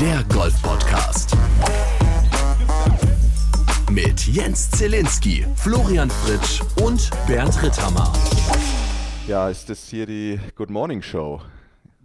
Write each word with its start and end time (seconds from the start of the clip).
der 0.00 0.24
Golf-Podcast. 0.32 1.36
Mit 3.90 4.26
Jens 4.26 4.70
Zielinski, 4.70 5.44
Florian 5.56 6.08
Fritsch 6.08 6.62
und 6.82 7.10
Bernd 7.26 7.62
Ritthammer. 7.62 8.10
Ja, 9.28 9.50
ist 9.50 9.68
das 9.68 9.90
hier 9.90 10.06
die 10.06 10.40
Good 10.54 10.70
Morning 10.70 11.02
Show? 11.02 11.42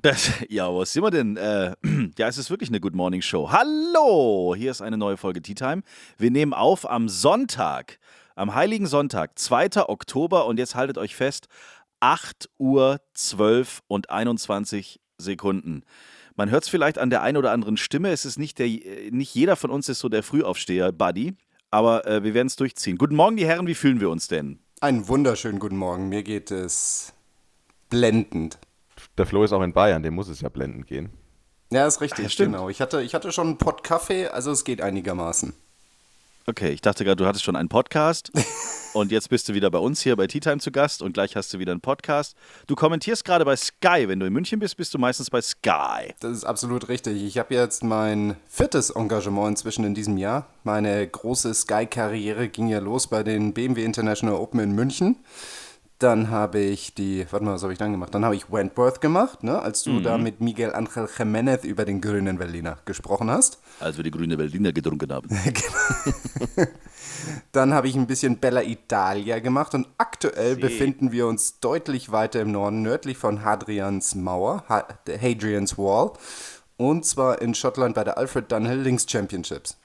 Das, 0.02 0.30
ja, 0.50 0.68
was 0.76 0.92
sind 0.92 1.04
wir 1.04 1.12
denn? 1.12 1.38
Äh, 1.38 1.74
ja, 2.18 2.28
es 2.28 2.38
ist 2.38 2.50
wirklich 2.50 2.68
eine 2.68 2.82
Good 2.82 2.96
Morning 2.96 3.22
Show. 3.22 3.50
Hallo! 3.50 4.56
Hier 4.58 4.72
ist 4.72 4.82
eine 4.82 4.98
neue 4.98 5.16
Folge 5.16 5.42
Tea 5.42 5.56
Time. 5.56 5.82
Wir 6.18 6.32
nehmen 6.32 6.54
auf 6.54 6.90
am 6.90 7.08
Sonntag, 7.08 8.00
am 8.36 8.56
Heiligen 8.56 8.88
Sonntag, 8.88 9.40
2. 9.40 9.88
Oktober 9.88 10.48
und 10.48 10.60
jetzt 10.60 10.76
haltet 10.76 10.98
euch 10.98 11.16
fest, 11.16 11.48
8 12.02 12.50
Uhr 12.58 13.00
12 13.14 13.84
und 13.88 14.10
21 14.10 15.00
Sekunden. 15.18 15.84
Man 16.36 16.50
hört 16.50 16.64
es 16.64 16.70
vielleicht 16.70 16.98
an 16.98 17.10
der 17.10 17.22
einen 17.22 17.38
oder 17.38 17.52
anderen 17.52 17.78
Stimme. 17.78 18.12
Es 18.12 18.26
ist 18.26 18.38
nicht, 18.38 18.60
der, 18.60 18.68
nicht 19.12 19.34
jeder 19.34 19.56
von 19.56 19.72
uns 19.72 19.88
ist 19.88 20.00
so 20.00 20.10
der 20.10 20.22
Frühaufsteher-Buddy, 20.22 21.36
aber 21.72 22.06
äh, 22.06 22.24
wir 22.24 22.34
werden 22.34 22.48
es 22.48 22.58
durchziehen. 22.58 22.98
Guten 22.98 23.16
Morgen, 23.16 23.38
die 23.38 23.46
Herren, 23.46 23.68
wie 23.68 23.76
fühlen 23.76 24.02
wir 24.02 24.10
uns 24.10 24.28
denn? 24.28 24.60
Einen 24.82 25.08
wunderschönen 25.08 25.60
guten 25.60 25.78
Morgen. 25.78 26.10
Mir 26.10 26.24
geht 26.24 26.52
es 26.52 27.14
blendend. 27.90 28.60
Der 29.18 29.26
Flo 29.26 29.46
ist 29.46 29.54
auch 29.54 29.62
in 29.62 29.72
Bayern, 29.72 30.04
dem 30.04 30.14
muss 30.14 30.28
es 30.28 30.42
ja 30.42 30.50
blendend 30.50 30.88
gehen. 30.88 31.10
Ja, 31.72 31.88
ist 31.88 32.02
richtig, 32.02 32.26
Ach, 32.28 32.32
stimmt. 32.32 32.54
genau. 32.54 32.70
Ich 32.70 32.82
hatte, 32.82 33.02
ich 33.02 33.16
hatte 33.16 33.32
schon 33.32 33.48
einen 33.48 33.58
Pott 33.58 33.84
Kaffee, 33.84 34.28
also 34.28 34.52
es 34.52 34.66
geht 34.66 34.82
einigermaßen. 34.82 35.54
Okay, 36.48 36.70
ich 36.70 36.82
dachte 36.82 37.04
gerade, 37.04 37.16
du 37.16 37.26
hattest 37.26 37.44
schon 37.44 37.56
einen 37.56 37.70
Podcast 37.70 38.32
und 38.94 39.12
jetzt 39.12 39.30
bist 39.30 39.50
du 39.50 39.56
wieder 39.56 39.72
bei 39.72 39.80
uns 39.80 40.02
hier 40.02 40.16
bei 40.16 40.28
Tea 40.28 40.40
Time 40.40 40.60
zu 40.60 40.72
Gast 40.72 41.02
und 41.02 41.14
gleich 41.14 41.36
hast 41.36 41.52
du 41.52 41.58
wieder 41.58 41.72
einen 41.72 41.82
Podcast. 41.82 42.36
Du 42.68 42.76
kommentierst 42.76 43.26
gerade 43.26 43.44
bei 43.46 43.56
Sky. 43.56 44.08
Wenn 44.08 44.20
du 44.20 44.28
in 44.28 44.34
München 44.34 44.60
bist, 44.60 44.78
bist 44.78 44.94
du 44.94 45.00
meistens 45.00 45.32
bei 45.32 45.42
Sky. 45.42 46.14
Das 46.20 46.32
ist 46.32 46.44
absolut 46.44 46.88
richtig. 46.88 47.24
Ich 47.24 47.40
habe 47.40 47.56
jetzt 47.56 47.84
mein 47.84 48.36
viertes 48.48 48.92
Engagement 48.92 49.50
inzwischen 49.50 49.86
in 49.86 49.96
diesem 49.96 50.18
Jahr. 50.18 50.46
Meine 50.64 51.08
große 51.08 51.52
Sky-Karriere 51.52 52.48
ging 52.48 52.68
ja 52.68 52.78
los 52.78 53.08
bei 53.08 53.24
den 53.24 53.56
BMW 53.56 53.84
International 53.84 54.36
Open 54.36 54.60
in 54.60 54.74
München. 54.74 55.16
Dann 56.00 56.30
habe 56.30 56.60
ich 56.60 56.94
die, 56.94 57.26
warte 57.32 57.46
mal, 57.46 57.54
was 57.54 57.64
habe 57.64 57.72
ich 57.72 57.80
dann 57.80 57.92
gemacht? 57.92 58.14
Dann 58.14 58.26
habe 58.26 58.36
ich 58.36 58.52
Wentworth 58.52 59.00
gemacht, 59.00 59.44
ne? 59.44 59.62
als 59.62 59.84
du 59.84 60.02
da 60.02 60.18
mit 60.18 60.42
Miguel 60.42 60.74
Angel 60.74 61.06
Jiménez 61.06 61.64
über 61.64 61.86
den 61.86 62.02
grünen 62.02 62.38
Berliner 62.38 62.78
gesprochen 62.84 63.32
hast. 63.32 63.60
Als 63.80 63.96
wir 63.96 64.04
die 64.04 64.12
grüne 64.12 64.36
Berliner 64.36 64.74
getrunken 64.74 65.10
haben. 65.14 65.30
Dann 67.54 67.74
habe 67.74 67.88
ich 67.88 67.96
ein 67.96 68.08
bisschen 68.08 68.40
Bella 68.40 68.62
Italia 68.62 69.40
gemacht 69.40 69.74
und 69.74 69.88
aktuell 69.98 70.58
befinden 70.58 71.14
wir 71.14 71.28
uns 71.28 71.62
deutlich 71.62 72.12
weiter 72.12 72.42
im 72.42 72.52
Norden, 72.52 72.82
nördlich 72.82 73.18
von 73.18 73.46
Hadrians 73.46 74.16
Mauer, 74.16 74.66
ha 74.68 74.86
Hadrian's 75.08 75.78
Wall. 75.78 76.12
Und 76.76 77.06
zwar 77.06 77.42
in 77.42 77.56
Schottland 77.56 77.96
bei 77.96 78.04
der 78.04 78.18
Alfred 78.18 78.52
Dunhill 78.52 78.82
Links 78.82 79.06
Championships. 79.10 79.78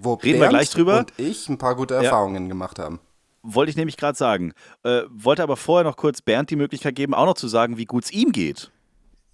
Wo 0.00 0.14
Reden 0.14 0.34
wir 0.34 0.40
Bernd 0.40 0.52
gleich 0.52 0.70
drüber. 0.70 1.00
Und 1.00 1.12
ich 1.18 1.48
ein 1.50 1.58
paar 1.58 1.74
gute 1.76 1.94
Erfahrungen 1.94 2.48
gemacht 2.48 2.78
haben. 2.78 3.00
Wollte 3.42 3.70
ich 3.70 3.76
nämlich 3.76 3.96
gerade 3.96 4.16
sagen. 4.16 4.52
Äh, 4.82 5.02
wollte 5.10 5.42
aber 5.42 5.56
vorher 5.56 5.84
noch 5.84 5.96
kurz 5.96 6.22
Bernd 6.22 6.50
die 6.50 6.56
Möglichkeit 6.56 6.94
geben, 6.94 7.14
auch 7.14 7.26
noch 7.26 7.34
zu 7.34 7.48
sagen, 7.48 7.76
wie 7.78 7.84
gut 7.84 8.04
es 8.04 8.10
ihm 8.10 8.32
geht. 8.32 8.70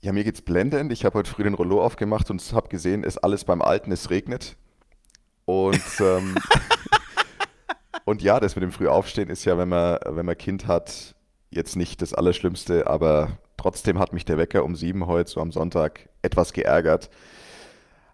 Ja, 0.01 0.13
mir 0.13 0.25
geht's 0.25 0.43
blendend. 0.43 0.93
Ich 0.93 1.05
habe 1.05 1.19
heute 1.19 1.31
früh 1.31 1.45
den 1.45 1.55
Rollo 1.55 1.83
aufgemacht 1.83 2.31
und 2.31 2.53
habe 2.53 2.69
gesehen, 2.69 3.05
es 3.05 3.15
ist 3.15 3.25
alles 3.25 3.45
beim 3.45 3.63
Alten, 3.63 3.91
es 3.91 4.11
regnet. 4.11 4.57
Und, 5.47 5.81
ähm, 6.01 6.37
und 8.05 8.23
ja, 8.23 8.39
das 8.41 8.55
mit 8.55 8.63
dem 8.63 8.73
Frühaufstehen 8.73 9.31
ist 9.31 9.45
ja, 9.47 9.57
wenn 9.57 9.71
man, 9.71 9.99
wenn 10.07 10.27
man 10.27 10.37
Kind 10.37 10.67
hat, 10.67 11.15
jetzt 11.51 11.77
nicht 11.77 12.03
das 12.03 12.13
Allerschlimmste, 12.13 12.87
aber 12.87 13.39
trotzdem 13.57 13.99
hat 13.99 14.13
mich 14.13 14.25
der 14.25 14.37
Wecker 14.37 14.65
um 14.65 14.77
sieben 14.77 15.07
heute, 15.07 15.31
so 15.31 15.41
am 15.41 15.53
Sonntag, 15.53 16.09
etwas 16.21 16.53
geärgert. 16.53 17.09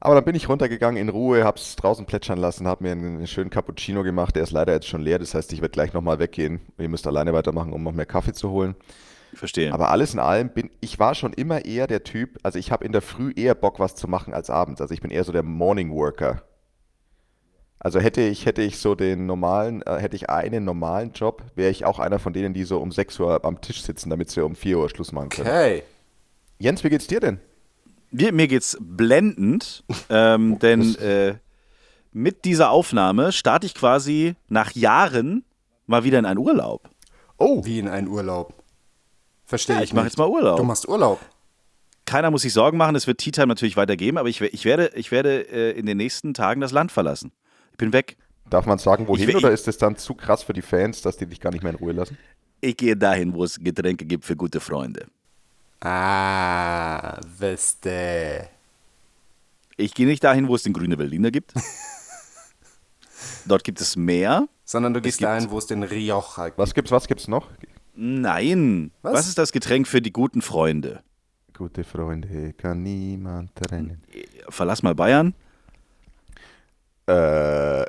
Aber 0.03 0.15
dann 0.15 0.25
bin 0.25 0.35
ich 0.35 0.49
runtergegangen 0.49 1.01
in 1.01 1.11
Ruhe, 1.11 1.45
hab's 1.45 1.77
draußen 1.77 2.07
plätschern 2.07 2.39
lassen, 2.39 2.67
hab 2.67 2.81
mir 2.81 2.93
einen, 2.93 3.27
schönen 3.27 3.51
Cappuccino 3.51 4.03
gemacht. 4.03 4.35
Der 4.35 4.43
ist 4.43 4.51
leider 4.51 4.73
jetzt 4.73 4.89
schon 4.89 5.03
leer, 5.03 5.19
das 5.19 5.35
heißt, 5.35 5.53
ich 5.53 5.61
werde 5.61 5.73
gleich 5.73 5.93
nochmal 5.93 6.19
weggehen. 6.19 6.61
Ihr 6.79 6.89
müsst 6.89 7.07
alleine 7.07 7.35
weitermachen, 7.35 7.75
um 7.75 7.83
noch 7.83 7.93
mehr 7.93 8.07
Kaffee 8.07 8.33
zu 8.33 8.51
holen. 8.51 8.75
Ich 9.33 9.39
verstehe. 9.39 9.73
Aber 9.73 9.91
alles 9.91 10.15
in 10.15 10.19
allem 10.19 10.49
bin 10.49 10.71
ich 10.81 10.99
war 10.99 11.15
schon 11.15 11.35
immer 11.35 11.65
eher 11.67 11.87
der 11.87 12.03
Typ, 12.03 12.39
also 12.43 12.59
ich 12.59 12.73
habe 12.73 12.85
in 12.85 12.93
der 12.93 13.03
Früh 13.03 13.33
eher 13.37 13.55
Bock 13.55 13.79
was 13.79 13.95
zu 13.95 14.09
machen 14.09 14.33
als 14.33 14.49
abends. 14.49 14.81
Also 14.81 14.95
ich 14.95 15.03
bin 15.03 15.11
eher 15.11 15.23
so 15.23 15.33
der 15.33 15.43
Morning 15.43 15.93
Worker. 15.93 16.43
Also 17.79 18.01
hätte 18.01 18.23
ich 18.23 18.47
hätte 18.47 18.63
ich 18.63 18.79
so 18.79 18.95
den 18.95 19.27
normalen 19.27 19.83
äh, 19.83 19.99
hätte 19.99 20.17
ich 20.17 20.31
einen 20.31 20.65
normalen 20.65 21.13
Job, 21.13 21.45
wäre 21.55 21.71
ich 21.71 21.85
auch 21.85 21.99
einer 21.99 22.19
von 22.19 22.33
denen, 22.33 22.55
die 22.55 22.65
so 22.65 22.79
um 22.79 22.91
6 22.91 23.21
Uhr 23.21 23.45
am 23.45 23.61
Tisch 23.61 23.83
sitzen, 23.83 24.11
damit 24.11 24.31
sie 24.31 24.45
um 24.45 24.57
4 24.57 24.79
Uhr 24.79 24.89
Schluss 24.89 25.13
machen 25.13 25.29
können. 25.29 25.49
Okay. 25.49 25.83
Jens, 26.59 26.83
wie 26.83 26.91
geht's 26.91 27.07
dir 27.07 27.21
denn? 27.21 27.39
Mir, 28.11 28.33
mir 28.33 28.49
geht's 28.49 28.77
blendend, 28.81 29.85
ähm, 30.09 30.59
denn 30.59 30.95
äh, 30.97 31.37
mit 32.13 32.45
dieser 32.45 32.71
Aufnahme 32.71 33.31
starte 33.33 33.67
ich 33.67 33.75
quasi 33.75 34.35
nach 34.49 34.73
Jahren 34.73 35.45
mal 35.87 36.03
wieder 36.05 36.19
in 36.19 36.25
einen 36.27 36.39
Urlaub. 36.39 36.89
Oh, 37.39 37.65
Wie 37.65 37.79
in 37.79 37.89
einen 37.89 38.09
Urlaub. 38.09 38.53
Verstehe 39.47 39.77
Ja, 39.77 39.83
ich 39.83 39.91
ich 39.91 39.95
mache 39.95 40.07
jetzt 40.07 40.19
mal 40.19 40.29
Urlaub. 40.29 40.57
Du 40.59 40.65
machst 40.65 40.89
Urlaub. 40.89 41.21
Keiner 42.05 42.31
muss 42.31 42.43
sich 42.43 42.53
Sorgen 42.53 42.77
machen, 42.77 42.97
es 42.97 43.07
wird 43.07 43.19
Tea 43.19 43.31
Time 43.31 43.47
natürlich 43.47 43.77
weitergeben, 43.77 44.19
aber 44.19 44.29
ich, 44.29 44.41
ich 44.41 44.65
werde, 44.65 44.91
ich 44.95 45.13
werde 45.13 45.49
äh, 45.49 45.79
in 45.79 45.87
den 45.87 45.97
nächsten 45.97 46.35
Tagen 46.35 46.61
das 46.61 46.73
Land 46.73 46.91
verlassen. 46.91 47.31
Ich 47.73 47.77
bin 47.79 47.93
weg. 47.93 48.17
darf 48.49 48.67
man 48.67 48.79
sagen, 48.79 49.07
wohin 49.07 49.29
will- 49.29 49.37
oder 49.37 49.53
ist 49.53 49.69
das 49.69 49.79
dann 49.79 49.97
zu 49.97 50.15
krass 50.15 50.43
für 50.43 50.53
die 50.53 50.63
Fans, 50.63 51.03
dass 51.03 51.17
die 51.17 51.27
dich 51.27 51.41
gar 51.41 51.53
nicht 51.53 51.63
mehr 51.63 51.73
in 51.73 51.79
Ruhe 51.79 51.93
lassen? 51.93 52.19
Ich 52.61 52.77
gehe 52.77 52.97
dahin, 52.97 53.33
wo 53.35 53.45
es 53.45 53.59
Getränke 53.61 54.05
gibt 54.05 54.25
für 54.25 54.35
gute 54.37 54.59
Freunde. 54.61 55.07
Ah, 55.81 57.19
Weste. 57.39 58.49
Ich 59.77 59.95
gehe 59.95 60.07
nicht 60.07 60.23
dahin, 60.23 60.49
wo 60.49 60.55
es 60.55 60.63
den 60.63 60.73
grünen 60.73 60.99
Berliner 60.99 61.31
gibt. 61.31 61.55
Dort 63.47 63.65
gibt 63.65 63.81
es 63.81 63.97
mehr. 63.97 64.47
Sondern 64.65 64.93
du 64.95 65.01
gehst 65.01 65.23
dahin, 65.23 65.51
wo 65.51 65.59
es 65.59 65.67
den 65.67 65.83
Rioja 65.83 66.47
gibt. 66.47 66.59
Was 66.59 66.75
gibt's 66.75 66.91
was 66.91 67.09
gibt's 67.09 67.29
noch? 67.29 67.49
Nein. 67.95 68.93
Was? 69.03 69.15
Was? 69.15 69.29
ist 69.29 69.39
das 69.39 69.53
Getränk 69.53 69.89
für 69.89 70.03
die 70.03 70.13
guten 70.13 70.43
Freunde? 70.43 71.03
Gute 71.57 71.85
Freunde 71.85 72.53
kann 72.55 72.83
niemand 72.83 73.55
trennen. 73.55 74.03
Verlass 74.49 74.83
mal 74.83 74.95
Bayern. 74.95 75.35
Äh, 77.07 77.85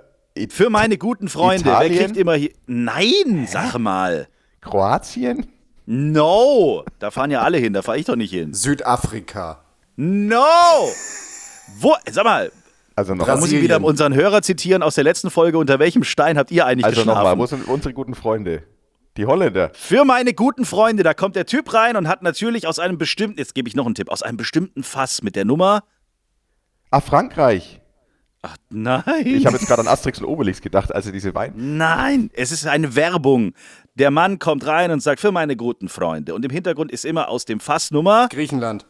Für 0.50 0.70
meine 0.70 0.98
guten 0.98 1.30
Freunde. 1.30 1.70
Italien? 1.70 1.94
Wer 1.94 2.06
kriegt 2.06 2.18
immer 2.18 2.36
hier. 2.36 2.52
Nein, 2.66 3.48
sag 3.50 3.78
mal. 3.78 4.28
Kroatien? 4.62 5.48
No. 5.94 6.86
Da 7.00 7.12
fahren 7.12 7.32
ja 7.32 7.42
alle 7.42 7.58
hin, 7.58 7.74
da 7.74 7.82
fahre 7.82 7.98
ich 7.98 8.06
doch 8.06 8.16
nicht 8.16 8.32
hin. 8.32 8.54
Südafrika. 8.54 9.60
No. 9.98 10.38
Wo, 11.80 11.96
sag 12.10 12.24
mal, 12.24 12.50
Also 12.96 13.14
noch 13.14 13.26
da 13.26 13.36
muss 13.36 13.52
ich 13.52 13.62
wieder 13.62 13.84
unseren 13.84 14.14
Hörer 14.14 14.42
zitieren 14.42 14.84
aus 14.84 14.96
der 14.96 15.04
letzten 15.04 15.30
Folge. 15.30 15.58
Unter 15.58 15.80
welchem 15.80 16.06
Stein 16.06 16.38
habt 16.38 16.50
ihr 16.52 16.66
eigentlich 16.66 16.86
Also 16.86 17.02
nochmal, 17.02 17.36
geschlafen? 17.36 17.40
wo 17.40 17.46
sind 17.46 17.68
unsere 17.68 17.94
guten 17.94 18.16
Freunde? 18.16 18.64
Die 19.18 19.26
Holländer. 19.26 19.72
Für 19.74 20.06
meine 20.06 20.34
guten 20.34 20.64
Freunde, 20.64 21.04
da 21.04 21.14
kommt 21.14 21.36
der 21.36 21.46
Typ 21.46 21.74
rein 21.74 21.98
und 21.98 22.08
hat 22.08 22.22
natürlich 22.24 22.68
aus 22.68 22.80
einem 22.80 22.98
bestimmten, 22.98 23.38
jetzt 23.40 23.54
gebe 23.54 23.68
ich 23.68 23.76
noch 23.76 23.86
einen 23.86 23.96
Tipp, 23.96 24.10
aus 24.10 24.24
einem 24.24 24.38
bestimmten 24.38 24.84
Fass 24.84 25.22
mit 25.24 25.36
der 25.36 25.44
Nummer. 25.44 25.84
Ah, 26.90 27.02
Frankreich. 27.02 27.82
Ach 28.44 28.56
nein. 28.70 29.04
Ich 29.26 29.46
habe 29.46 29.58
jetzt 29.58 29.68
gerade 29.68 29.82
an 29.82 29.88
Asterix 29.90 30.20
und 30.20 30.26
Obelix 30.26 30.62
gedacht, 30.62 30.96
also 30.96 31.12
diese 31.12 31.36
Wein. 31.36 31.54
Nein, 31.58 32.32
es 32.34 32.52
ist 32.54 32.66
eine 32.66 32.96
Werbung. 32.96 33.54
Der 34.02 34.10
Mann 34.10 34.40
kommt 34.40 34.66
rein 34.66 34.90
und 34.90 35.00
sagt, 35.00 35.20
für 35.20 35.32
meine 35.32 35.56
guten 35.56 35.88
Freunde. 35.88 36.34
Und 36.34 36.44
im 36.44 36.50
Hintergrund 36.50 36.92
ist 36.92 37.06
immer 37.06 37.30
aus 37.30 37.46
dem 37.46 37.60
Fass 37.60 37.92
Nummer, 37.92 38.28
Griechenland. 38.32 38.88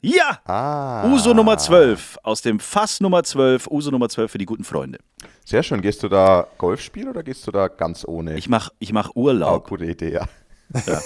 ja, 0.00 0.38
Ah. 0.44 1.04
Uso 1.12 1.34
Nummer 1.34 1.58
12. 1.58 2.16
Aus 2.22 2.42
dem 2.42 2.60
Fass 2.60 3.00
Nummer 3.00 3.24
12, 3.24 3.66
Uso 3.66 3.90
Nummer 3.90 4.08
12 4.08 4.30
für 4.30 4.38
die 4.38 4.46
guten 4.46 4.62
Freunde. 4.62 5.00
Sehr 5.44 5.64
schön. 5.64 5.82
Gehst 5.82 6.04
du 6.04 6.08
da 6.08 6.46
Golf 6.58 6.80
spielen 6.80 7.08
oder 7.08 7.24
gehst 7.24 7.44
du 7.48 7.50
da 7.50 7.66
ganz 7.66 8.04
ohne? 8.06 8.36
Ich 8.38 8.48
mach, 8.48 8.70
ich 8.78 8.92
mach 8.92 9.10
oh, 9.16 9.22
Urlaub. 9.22 9.66
gute 9.68 9.84
Idee, 9.86 10.12
ja. 10.12 10.28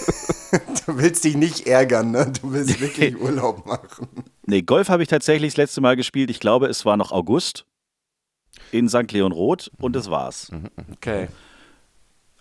Du 0.85 0.99
willst 0.99 1.23
dich 1.23 1.35
nicht 1.35 1.65
ärgern, 1.65 2.11
ne? 2.11 2.31
Du 2.39 2.53
willst 2.53 2.79
wirklich 2.79 3.19
Urlaub 3.19 3.65
machen. 3.65 4.07
Nee, 4.45 4.61
Golf 4.61 4.89
habe 4.89 5.01
ich 5.01 5.09
tatsächlich 5.09 5.53
das 5.53 5.57
letzte 5.57 5.81
Mal 5.81 5.95
gespielt. 5.95 6.29
Ich 6.29 6.39
glaube, 6.39 6.67
es 6.67 6.85
war 6.85 6.95
noch 6.95 7.11
August 7.11 7.65
in 8.71 8.87
St. 8.87 9.11
Leon 9.11 9.31
Roth 9.31 9.71
und 9.79 9.95
das 9.95 10.11
war's. 10.11 10.51
Okay. 10.93 11.27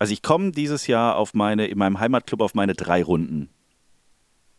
Also 0.00 0.12
ich 0.14 0.22
komme 0.22 0.50
dieses 0.50 0.86
Jahr 0.88 1.14
auf 1.16 1.34
meine, 1.34 1.66
in 1.66 1.78
meinem 1.78 2.00
Heimatclub 2.00 2.40
auf 2.40 2.54
meine 2.54 2.72
drei 2.74 3.02
Runden. 3.04 3.50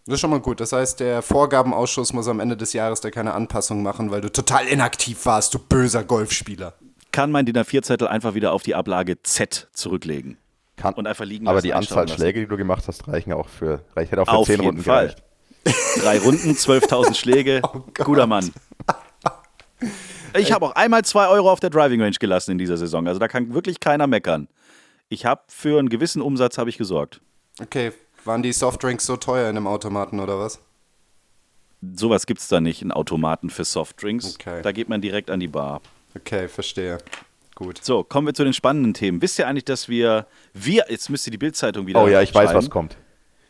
Das 0.05 0.15
ist 0.15 0.21
schon 0.21 0.29
mal 0.29 0.39
gut. 0.39 0.59
Das 0.59 0.71
heißt, 0.71 0.99
der 0.99 1.21
Vorgabenausschuss 1.21 2.13
muss 2.13 2.27
am 2.27 2.39
Ende 2.39 2.55
des 2.55 2.73
Jahres 2.73 3.01
da 3.01 3.09
keine 3.11 3.33
Anpassung 3.33 3.81
machen, 3.83 4.11
weil 4.11 4.21
du 4.21 4.31
total 4.31 4.67
inaktiv 4.67 5.25
warst, 5.25 5.53
du 5.53 5.59
böser 5.59 6.03
Golfspieler. 6.03 6.73
Kann 7.11 7.31
mein 7.31 7.45
DIN 7.45 7.57
A4-Zettel 7.57 8.07
einfach 8.07 8.35
wieder 8.35 8.53
auf 8.53 8.63
die 8.63 8.75
Ablage 8.75 9.21
Z 9.23 9.67
zurücklegen. 9.73 10.37
Kann, 10.77 10.93
Und 10.93 11.07
einfach 11.07 11.25
liegen 11.25 11.47
aber 11.47 11.61
die 11.61 11.73
Anzahl. 11.73 12.07
Schläge, 12.07 12.39
die 12.39 12.47
du 12.47 12.55
gemacht 12.57 12.83
hast, 12.87 13.07
reichen 13.07 13.33
auch 13.33 13.49
für, 13.49 13.81
reich- 13.95 14.09
hätte 14.11 14.21
auch 14.21 14.27
für 14.27 14.31
Auf 14.31 14.47
zehn 14.47 14.55
jeden 14.57 14.65
Runden 14.67 14.83
Fall. 14.83 15.07
gereicht. 15.07 15.23
Drei 16.03 16.19
Runden, 16.19 16.51
12.000 16.53 17.13
Schläge. 17.15 17.61
Oh. 17.73 17.81
Guter 18.03 18.27
Mann. 18.27 18.51
Ich 20.37 20.53
habe 20.53 20.65
auch 20.65 20.75
einmal 20.75 21.03
zwei 21.03 21.27
Euro 21.27 21.51
auf 21.51 21.59
der 21.59 21.69
Driving 21.69 22.01
Range 22.01 22.15
gelassen 22.17 22.51
in 22.51 22.57
dieser 22.57 22.77
Saison. 22.77 23.05
Also 23.07 23.19
da 23.19 23.27
kann 23.27 23.53
wirklich 23.53 23.79
keiner 23.81 24.07
meckern. 24.07 24.47
Ich 25.11 25.25
habe 25.25 25.41
für 25.49 25.77
einen 25.77 25.89
gewissen 25.89 26.21
Umsatz 26.21 26.57
habe 26.57 26.69
ich 26.69 26.77
gesorgt. 26.77 27.19
Okay, 27.61 27.91
waren 28.23 28.41
die 28.41 28.53
Softdrinks 28.53 29.05
so 29.05 29.17
teuer 29.17 29.49
in 29.49 29.55
dem 29.55 29.67
Automaten 29.67 30.21
oder 30.21 30.39
was? 30.39 30.61
Sowas 31.81 32.25
gibt 32.25 32.39
es 32.39 32.47
da 32.47 32.61
nicht 32.61 32.81
in 32.81 32.93
Automaten 32.93 33.49
für 33.49 33.65
Softdrinks. 33.65 34.35
Okay. 34.35 34.61
Da 34.61 34.71
geht 34.71 34.87
man 34.87 35.01
direkt 35.01 35.29
an 35.29 35.41
die 35.41 35.49
Bar. 35.49 35.81
Okay, 36.15 36.47
verstehe. 36.47 36.97
Gut. 37.55 37.83
So, 37.83 38.05
kommen 38.05 38.25
wir 38.25 38.33
zu 38.33 38.45
den 38.45 38.53
spannenden 38.53 38.93
Themen. 38.93 39.21
Wisst 39.21 39.37
ihr 39.37 39.47
eigentlich, 39.47 39.65
dass 39.65 39.89
wir, 39.89 40.27
wir, 40.53 40.85
jetzt 40.87 41.09
müsste 41.09 41.29
die 41.29 41.37
Bildzeitung 41.37 41.87
wieder 41.87 42.01
Oh 42.01 42.07
ja, 42.07 42.21
ich 42.21 42.33
weiß, 42.33 42.53
was 42.53 42.69
kommt. 42.69 42.95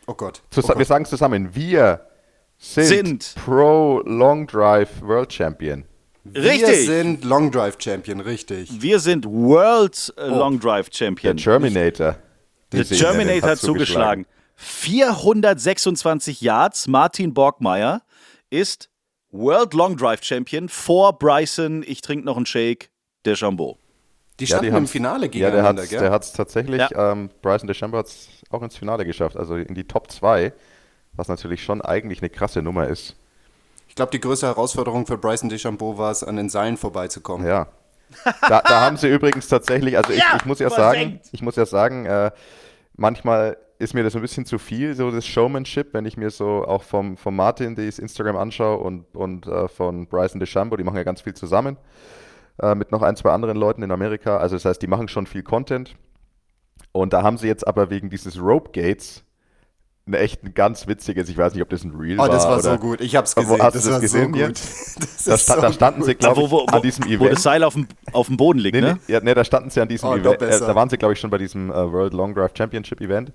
Oh 0.07 0.15
Gott. 0.15 0.41
Zus 0.49 0.65
oh 0.65 0.69
wir 0.69 0.75
Gott. 0.77 0.87
sagen 0.87 1.03
es 1.03 1.11
zusammen. 1.11 1.53
Wir 1.53 2.07
sind, 2.57 2.87
Sind. 2.87 3.35
Pro 3.35 4.01
Long 4.03 4.47
Drive 4.47 4.99
World 5.03 5.31
Champion. 5.31 5.83
Wir 6.23 6.43
Richtig. 6.43 6.85
sind 6.85 7.23
Long 7.25 7.49
Drive 7.51 7.77
Champion, 7.79 8.19
richtig. 8.19 8.69
Wir 8.79 8.99
sind 8.99 9.25
World 9.25 10.13
äh, 10.17 10.27
Long 10.27 10.59
Drive 10.59 10.89
Der 10.89 10.97
Champion. 10.97 11.35
Terminator. 11.37 12.15
Der 12.71 12.81
ihn 12.81 12.87
nennen, 12.89 12.99
Terminator 13.01 13.49
hat 13.49 13.57
zugeschlagen. 13.57 14.25
426 14.55 16.41
Yards. 16.41 16.87
Martin 16.87 17.33
Borgmeier 17.33 18.03
ist 18.51 18.89
World 19.31 19.73
Long 19.73 19.97
Drive 19.97 20.23
Champion 20.23 20.69
vor 20.69 21.17
Bryson. 21.17 21.83
Ich 21.87 22.01
trinke 22.01 22.25
noch 22.25 22.37
einen 22.37 22.45
Shake. 22.45 22.89
Der 23.25 23.35
Jambot. 23.35 23.77
Die 24.39 24.45
Ja, 24.45 24.57
standen 24.57 24.71
die 24.71 24.77
im 24.77 24.87
Finale 24.87 25.25
Ja, 25.25 25.29
der 25.31 25.49
gegeneinander, 25.51 25.81
hat 25.83 25.89
gell? 25.89 25.99
der 25.99 26.11
hat's 26.11 26.33
tatsächlich, 26.33 26.81
Ja. 26.81 27.11
ähm, 27.11 27.29
Bryson 27.43 27.67
DeChambeau 27.67 27.99
hat 27.99 28.07
es 28.07 28.29
auch 28.49 28.63
ins 28.63 28.75
Finale 28.75 29.05
geschafft, 29.05 29.37
also 29.37 29.55
in 29.55 29.75
die 29.75 29.83
Top 29.83 30.09
2, 30.11 30.51
was 31.13 31.27
natürlich 31.27 31.63
schon 31.63 31.81
eigentlich 31.81 32.21
eine 32.21 32.29
krasse 32.31 32.63
Nummer 32.63 32.87
ist. 32.87 33.15
Ich 33.91 33.95
glaube, 33.95 34.11
die 34.11 34.21
größte 34.21 34.47
Herausforderung 34.47 35.05
für 35.05 35.17
Bryson 35.17 35.49
DeChambeau 35.49 35.97
war 35.97 36.11
es, 36.11 36.23
an 36.23 36.37
den 36.37 36.47
Seilen 36.47 36.77
vorbeizukommen. 36.77 37.45
Ja. 37.45 37.67
Da, 38.47 38.61
da 38.61 38.79
haben 38.79 38.95
sie 38.95 39.09
übrigens 39.09 39.49
tatsächlich, 39.49 39.97
also 39.97 40.13
ich, 40.13 40.19
Ja, 40.19 40.37
ich 40.37 40.45
muss 40.45 40.59
ja 40.59 40.69
sagen, 40.69 40.97
versenkt. 40.97 41.29
ich 41.33 41.41
muss 41.41 41.57
ja 41.57 41.65
sagen, 41.65 42.05
äh, 42.05 42.31
manchmal 42.95 43.57
ist 43.79 43.93
mir 43.93 44.03
das 44.03 44.15
ein 44.15 44.21
bisschen 44.21 44.45
zu 44.45 44.59
viel, 44.59 44.95
so 44.95 45.11
das 45.11 45.27
Showmanship, 45.27 45.93
wenn 45.93 46.05
ich 46.05 46.15
mir 46.15 46.29
so 46.29 46.63
auch 46.65 46.83
vom, 46.83 47.17
vom 47.17 47.35
Martin 47.35 47.75
das 47.75 47.99
Instagram 47.99 48.37
anschaue 48.37 48.77
und, 48.77 49.13
und 49.13 49.45
äh, 49.47 49.67
von 49.67 50.07
Bryson 50.07 50.39
DeChambeau, 50.39 50.77
die 50.77 50.85
machen 50.85 50.95
ja 50.95 51.03
ganz 51.03 51.19
viel 51.19 51.33
zusammen 51.33 51.75
äh, 52.61 52.73
mit 52.75 52.93
noch 52.93 53.01
ein, 53.01 53.17
zwei 53.17 53.31
anderen 53.31 53.57
Leuten 53.57 53.83
in 53.83 53.91
Amerika. 53.91 54.37
Also 54.37 54.55
das 54.55 54.63
heißt, 54.63 54.81
die 54.81 54.87
machen 54.87 55.09
schon 55.09 55.27
viel 55.27 55.43
Content. 55.43 55.97
Und 56.93 57.11
da 57.11 57.23
haben 57.23 57.37
sie 57.37 57.47
jetzt 57.47 57.67
aber 57.67 57.89
wegen 57.89 58.09
dieses 58.09 58.41
Rope 58.41 58.71
Gates 58.71 59.25
eine 60.07 60.17
echt 60.17 60.43
ein 60.43 60.53
ganz 60.53 60.87
witziges, 60.87 61.29
ich 61.29 61.37
weiß 61.37 61.53
nicht, 61.53 61.61
ob 61.61 61.69
das 61.69 61.83
ein 61.83 61.91
Real 61.95 62.17
Oh, 62.19 62.23
war. 62.23 62.29
das 62.29 62.43
war 62.45 62.53
oder, 62.59 62.61
so 62.73 62.77
gut. 62.77 63.01
Ich 63.01 63.15
hab's 63.15 63.35
Wo 63.37 63.41
gesehen. 63.41 63.61
hast 63.61 63.73
du 63.75 63.77
das 63.79 63.83
das 63.85 63.93
war 63.93 63.99
gesehen, 64.01 64.33
so 64.33 64.39
gut. 64.47 64.59
Das 64.99 65.23
Da, 65.25 65.37
sta 65.37 65.55
so 65.55 65.61
da 65.61 65.73
standen 65.73 66.03
sie, 66.03 66.11
gut. 66.13 66.19
glaube 66.19 66.37
wo, 66.41 66.45
ich, 66.45 66.51
wo, 66.51 66.57
wo, 66.61 66.65
an 66.75 66.81
diesem 66.81 67.05
wo 67.05 67.09
Event. 67.09 67.31
das 67.33 67.43
Seil 67.43 67.63
auf 67.63 67.73
dem, 67.75 67.87
auf 68.11 68.27
dem 68.27 68.37
Boden 68.37 68.59
liegt, 68.59 68.75
Nee, 68.75 68.81
ne? 68.81 68.99
nee, 69.07 69.13
ja, 69.13 69.19
nee, 69.21 69.33
da 69.33 69.43
standen 69.43 69.69
sie 69.69 69.79
an 69.79 69.87
diesem 69.87 70.09
Oh, 70.09 70.15
Event. 70.15 70.41
Äh, 70.41 70.59
da 70.59 70.73
waren 70.75 70.89
sie, 70.89 70.97
glaube 70.97 71.13
ich, 71.13 71.19
schon 71.19 71.29
bei 71.29 71.37
diesem 71.37 71.69
äh, 71.71 71.91
World 71.91 72.13
Long 72.13 72.33
Drive 72.33 72.51
Championship 72.57 72.99
Event. 73.01 73.31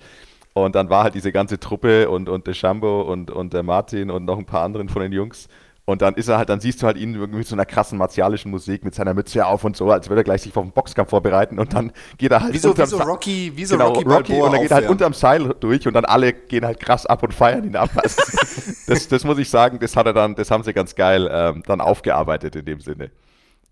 Und 0.55 0.75
dann 0.75 0.89
war 0.91 1.05
halt 1.05 1.15
diese 1.15 1.33
ganze 1.33 1.61
Truppe 1.61 2.09
und, 2.09 2.29
und 2.29 2.47
der 2.47 2.55
Shambo 2.55 3.03
und, 3.03 3.31
und 3.31 3.53
der 3.53 3.62
Martin 3.62 4.11
und 4.11 4.25
noch 4.25 4.39
ein 4.39 4.47
paar 4.47 4.62
anderen 4.65 4.89
von 4.89 5.03
den 5.03 5.12
Jungs. 5.12 5.49
Und 5.88 6.03
dann 6.03 6.15
ist 6.15 6.27
er 6.27 6.37
halt, 6.37 6.49
dann 6.49 6.59
siehst 6.59 6.83
du 6.83 6.87
halt 6.87 6.97
ihn 6.97 7.15
irgendwie 7.15 7.38
mit 7.38 7.47
so 7.47 7.55
einer 7.55 7.65
krassen 7.65 7.97
martialischen 7.97 8.50
Musik 8.50 8.85
mit 8.85 8.93
seiner 8.93 9.15
Mütze 9.15 9.47
auf 9.47 9.62
und 9.62 9.77
so, 9.77 9.88
als 9.88 10.09
würde 10.09 10.23
er 10.23 10.25
gleich 10.25 10.43
sich 10.43 10.56
auf 10.56 10.65
den 10.65 10.73
Boxkampf 10.73 11.11
vorbereiten. 11.11 11.61
Und 11.61 11.73
dann 11.75 11.93
geht 12.19 12.33
er 12.33 12.41
halt 12.43 12.53
Wie 12.53 12.59
so, 12.59 12.69
wie 12.69 12.71
unterm 12.73 12.87
so 12.88 12.99
Sa- 12.99 13.05
Rocky, 13.05 13.53
wie 13.55 13.65
so 13.65 13.77
genau, 13.77 13.93
Rocky 13.93 14.05
Rocky, 14.09 14.33
und 14.41 14.53
dann 14.53 14.62
geht 14.62 14.71
er 14.73 14.77
halt 14.79 14.88
unterm 14.88 15.12
Seil 15.15 15.55
durch 15.61 15.87
und 15.87 15.94
dann 15.94 16.05
alle 16.05 16.33
gehen 16.33 16.65
halt 16.65 16.81
krass 16.81 17.06
ab 17.06 17.23
und 17.23 17.33
feiern 17.33 17.62
ihn 17.65 17.77
ab. 17.77 17.91
Also, 17.94 18.21
das, 18.88 19.06
das 19.06 19.23
muss 19.25 19.38
ich 19.38 19.49
sagen, 19.49 19.79
das 19.79 19.94
hat 19.94 20.06
er 20.06 20.12
dann, 20.12 20.35
das 20.35 20.50
haben 20.50 20.65
sie 20.65 20.73
ganz 20.73 20.97
geil 20.97 21.31
ähm, 21.33 21.62
dann 21.67 21.81
aufgearbeitet 21.81 22.56
in 22.56 22.65
dem 22.65 22.81
Sinne. 22.81 23.12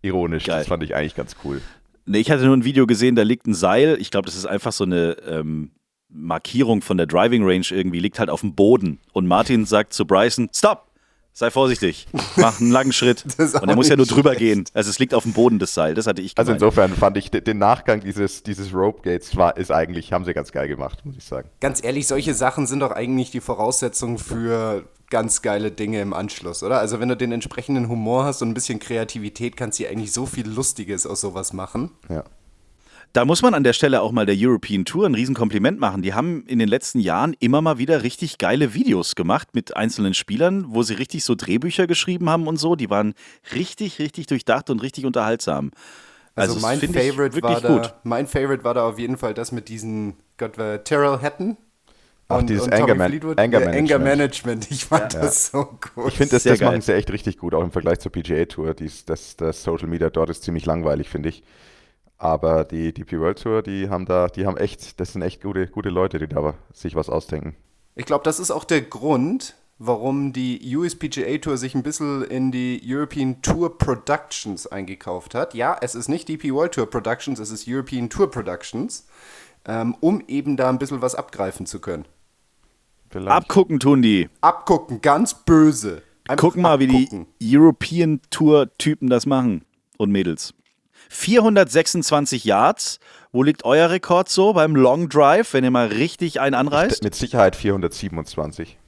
Ironisch, 0.01 0.45
Geil. 0.45 0.59
das 0.59 0.69
fand 0.69 0.85
ich 0.85 0.95
eigentlich 0.95 1.17
ganz 1.17 1.35
cool. 1.45 1.61
Nee, 2.07 2.19
ich 2.19 2.31
hatte 2.31 2.45
nur 2.45 2.57
ein 2.57 2.65
Video 2.65 2.87
gesehen, 2.87 3.17
da 3.17 3.23
liegt 3.23 3.49
ein 3.49 3.55
Seil. 3.55 3.97
Ich 3.99 4.13
glaube, 4.13 4.27
das 4.27 4.37
ist 4.37 4.47
einfach 4.47 4.71
so 4.71 4.85
eine 4.85 5.17
ähm, 5.29 5.73
Markierung 6.11 6.81
von 6.81 6.97
der 6.97 7.07
Driving 7.07 7.43
Range 7.45 7.67
irgendwie, 7.71 7.99
liegt 7.99 8.21
halt 8.21 8.31
auf 8.31 8.43
dem 8.43 8.55
Boden. 8.55 9.01
Und 9.13 9.27
Martin 9.27 9.65
sagt 9.67 9.95
zu 9.95 10.07
Bryson, 10.07 10.49
stopp! 10.55 10.87
Sei 11.37 11.51
vorsichtig, 11.51 12.07
mach 12.37 12.61
einen 12.61 12.71
langen 12.71 12.93
Schritt. 12.93 13.25
Und 13.39 13.69
er 13.69 13.75
muss 13.75 13.89
ja 13.89 13.97
nur 13.97 14.07
drüber 14.07 14.31
schlecht. 14.37 14.39
gehen. 14.39 14.65
Also 14.73 14.89
es 14.89 15.01
liegt 15.01 15.15
auf 15.15 15.25
dem 15.25 15.33
Boden, 15.33 15.59
das 15.59 15.75
Seil. 15.75 15.95
Das 15.95 16.07
hatte 16.07 16.23
ich 16.23 16.33
Also 16.39 16.53
gemeint. 16.53 16.63
insofern 16.63 16.95
fand 16.95 17.17
ich 17.17 17.31
de- 17.33 17.41
den 17.41 17.59
Nachgang 17.59 18.01
dieses, 18.01 18.45
dieses 18.45 18.73
Rope 18.73 19.03
Gates 19.03 19.37
war, 19.37 19.57
ist 19.57 19.73
eigentlich, 19.73 20.13
haben 20.13 20.25
sie 20.25 20.33
ganz 20.33 20.53
geil 20.53 20.69
gemacht, 20.69 21.05
muss 21.05 21.17
ich 21.17 21.25
sagen. 21.25 21.49
Ganz 21.61 21.83
ehrlich, 21.83 22.07
solche 22.07 22.35
Sachen 22.35 22.69
sind 22.69 22.81
doch 22.81 22.93
eigentlich 22.93 23.33
die 23.33 23.41
Voraussetzung 23.41 24.19
für 24.19 24.85
ganz 25.11 25.43
geile 25.43 25.73
Dinge 25.73 26.01
im 26.01 26.13
Anschluss, 26.13 26.63
oder? 26.63 26.79
Also 26.79 27.01
wenn 27.01 27.09
du 27.09 27.17
den 27.17 27.33
entsprechenden 27.33 27.89
Humor 27.89 28.25
hast 28.25 28.41
und 28.41 28.51
ein 28.51 28.55
bisschen 28.55 28.79
Kreativität, 28.79 29.57
kannst 29.57 29.81
du 29.81 29.89
eigentlich 29.89 30.13
so 30.13 30.27
viel 30.27 30.49
Lustiges 30.49 31.05
aus 31.05 31.21
sowas 31.21 31.53
machen. 31.53 31.91
Ja. 32.09 32.23
Da 33.15 33.25
muss 33.25 33.43
man 33.43 33.55
an 33.55 33.63
der 33.63 33.75
Stelle 33.75 34.03
auch 34.03 34.11
mal 34.11 34.27
der 34.27 34.35
European 34.37 34.85
Tour 34.85 35.07
ein 35.07 35.15
Riesenkompliment 35.15 35.79
machen. 35.79 36.03
Die 36.03 36.15
haben 36.15 36.45
in 36.49 36.59
den 36.59 36.67
letzten 36.67 36.99
Jahren 36.99 37.37
immer 37.39 37.63
mal 37.63 37.79
wieder 37.79 38.03
richtig 38.03 38.39
geile 38.39 38.75
Videos 38.75 39.15
gemacht 39.15 39.55
mit 39.55 39.77
einzelnen 39.77 40.15
Spielern, 40.15 40.65
wo 40.71 40.83
sie 40.83 40.95
richtig 40.95 41.23
so 41.23 41.37
Drehbücher 41.37 41.87
geschrieben 41.87 42.29
haben 42.29 42.49
und 42.49 42.57
so. 42.57 42.75
Die 42.75 42.91
waren 42.91 43.15
richtig, 43.55 44.01
richtig 44.01 44.27
durchdacht 44.27 44.69
und 44.69 44.83
richtig 44.83 45.07
unterhaltsam. 45.07 45.71
Also, 46.35 46.55
das 46.55 46.63
mein 46.63 46.81
Favorite 46.81 47.41
war 47.41 47.61
da, 47.61 47.69
gut. 47.69 47.95
mein 48.03 48.27
Favorite 48.27 48.65
war 48.65 48.75
da 48.75 48.89
auf 48.89 48.99
jeden 48.99 49.17
Fall 49.17 49.33
das 49.33 49.53
mit 49.53 49.69
diesen 49.69 50.15
Gott 50.37 50.59
war 50.59 50.83
Tyrrell 50.83 51.21
Hatton 51.23 51.57
Ach, 52.27 52.39
und, 52.39 52.51
dieses 52.51 52.65
und 52.65 52.73
Anger 52.75 52.97
Man- 52.97 53.11
Fleetwood. 53.11 53.39
Anger 53.39 53.61
Ja, 53.61 53.67
Anger 53.69 53.99
Management. 54.01 54.05
Management. 54.09 54.71
Ich 54.73 54.87
fand 54.87 55.15
das 55.15 55.53
so 55.53 55.67
gut. 55.95 56.09
Ich 56.09 56.17
finde, 56.17 56.33
das, 56.33 56.43
Sehr 56.43 56.55
das 56.55 56.63
machen 56.63 56.81
sie 56.81 56.93
echt 56.93 57.13
richtig 57.13 57.39
gut, 57.39 57.55
auch 57.55 57.63
im 57.63 57.71
Vergleich 57.71 58.01
zur 58.01 58.11
PGA 58.11 58.45
Tour. 58.47 58.75
Dies, 58.75 59.05
das, 59.05 59.37
das 59.37 59.63
Social 59.63 59.87
Media 59.87 60.11
dort 60.11 60.31
ist 60.31 60.43
ziemlich 60.43 60.67
langweilig, 60.67 61.09
finde 61.09 61.29
ich. 61.29 61.45
Aber 62.19 62.65
die 62.65 62.93
DP 62.93 63.19
World 63.19 63.43
Tour, 63.43 63.63
die 63.63 63.89
haben 63.89 64.07
da, 64.07 64.29
die 64.29 64.47
haben 64.47 64.57
echt, 64.57 65.01
das 65.01 65.13
sind 65.13 65.23
echt 65.23 65.43
gute, 65.43 65.67
gute 65.67 65.89
Leute, 65.91 66.19
die 66.19 66.29
da 66.29 66.55
sich 66.73 66.95
was 66.95 67.11
ausdenken. 67.11 67.57
Ich 67.97 68.07
glaube, 68.07 68.25
das 68.25 68.39
ist 68.39 68.51
auch 68.51 68.65
der 68.65 68.83
Grund, 68.83 69.55
warum 69.79 70.33
die 70.33 70.77
USPGA 70.77 71.39
Tour 71.39 71.57
sich 71.57 71.75
ein 71.75 71.83
bisschen 71.83 72.25
in 72.25 72.53
die 72.53 72.81
European 72.85 73.43
Tour 73.43 73.77
Productions 73.79 74.67
eingekauft 74.67 75.35
hat. 75.35 75.55
Ja, 75.55 75.77
es 75.81 75.95
ist 75.95 76.09
nicht 76.09 76.29
DP 76.29 76.53
World 76.53 76.75
Tour 76.75 76.87
Productions, 76.87 77.39
es 77.39 77.51
ist 77.51 77.67
European 77.69 78.09
Tour 78.09 78.31
Productions, 78.31 79.07
ähm, 79.67 79.97
um 80.01 80.23
eben 80.29 80.57
da 80.57 80.69
ein 80.69 80.79
bisschen 80.79 81.03
was 81.03 81.15
abgreifen 81.15 81.67
zu 81.67 81.81
können. 81.81 82.05
Vielleicht. 83.11 83.31
Abgucken 83.31 83.79
tun 83.81 84.03
die. 84.03 84.29
Abgucken, 84.41 85.01
ganz 85.01 85.35
böse. 85.35 86.03
Einfach 86.27 86.43
Gucken 86.43 86.63
mal, 86.63 86.81
wie 86.81 86.89
abgucken. 86.89 87.27
die 87.41 87.57
European 87.57 88.21
Tour-Typen 88.31 89.09
das 89.09 89.27
machen. 89.27 89.65
Und 89.99 90.11
Mädels. 90.11 90.55
426 91.15 92.45
Yards. 92.45 93.01
Wo 93.33 93.43
liegt 93.43 93.65
euer 93.65 93.91
Rekord 93.91 94.29
so 94.29 94.53
beim 94.53 94.77
Long 94.77 95.09
Drive, 95.09 95.55
wenn 95.55 95.65
ihr 95.65 95.71
mal 95.71 95.87
richtig 95.87 96.41
einen 96.41 96.55
anreißt? 96.55 97.03
Mit 97.03 97.15
Sicherheit 97.15 97.57
427. 97.57 98.79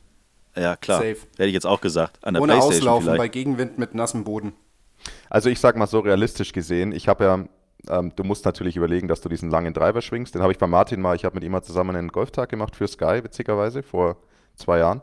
Ja, 0.57 0.77
klar. 0.77 0.99
Safe. 0.99 1.17
Hätte 1.37 1.47
ich 1.47 1.55
jetzt 1.55 1.67
auch 1.67 1.81
gesagt. 1.81 2.19
An 2.23 2.35
der 2.35 2.43
Ohne 2.43 2.53
Playstation 2.53 2.89
Auslaufen, 2.89 3.07
bei 3.07 3.15
vielleicht. 3.15 3.33
Gegenwind 3.33 3.79
mit 3.79 3.95
nassem 3.95 4.25
Boden. 4.25 4.53
Also 5.31 5.51
ich 5.51 5.61
sag 5.61 5.77
mal 5.77 5.87
so 5.87 6.01
realistisch 6.01 6.53
gesehen, 6.53 6.93
ich 6.93 7.09
habe 7.09 7.25
ja, 7.25 7.45
ähm, 7.89 8.13
du 8.17 8.25
musst 8.25 8.45
natürlich 8.45 8.77
überlegen, 8.77 9.09
dass 9.09 9.21
du 9.21 9.29
diesen 9.29 9.51
langen 9.51 9.75
Driver 9.75 10.01
schwingst. 10.01 10.35
Den 10.35 10.43
habe 10.43 10.53
ich 10.53 10.59
bei 10.59 10.67
Martin 10.67 11.01
mal, 11.01 11.15
ich 11.15 11.25
habe 11.25 11.35
mit 11.35 11.45
ihm 11.45 11.53
mal 11.53 11.63
zusammen 11.63 11.95
einen 11.95 12.09
Golftag 12.09 12.49
gemacht 12.49 12.75
für 12.75 12.89
Sky, 12.89 13.21
witzigerweise, 13.23 13.83
vor 13.83 14.17
zwei 14.57 14.79
Jahren. 14.79 15.03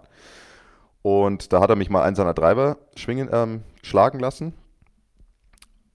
Und 1.02 1.54
da 1.54 1.60
hat 1.60 1.70
er 1.70 1.76
mich 1.76 1.90
mal 1.90 2.04
einen 2.04 2.16
seiner 2.16 2.34
Driver 2.34 2.78
schwingen, 2.96 3.30
ähm, 3.32 3.64
schlagen 3.84 4.20
lassen. 4.20 4.54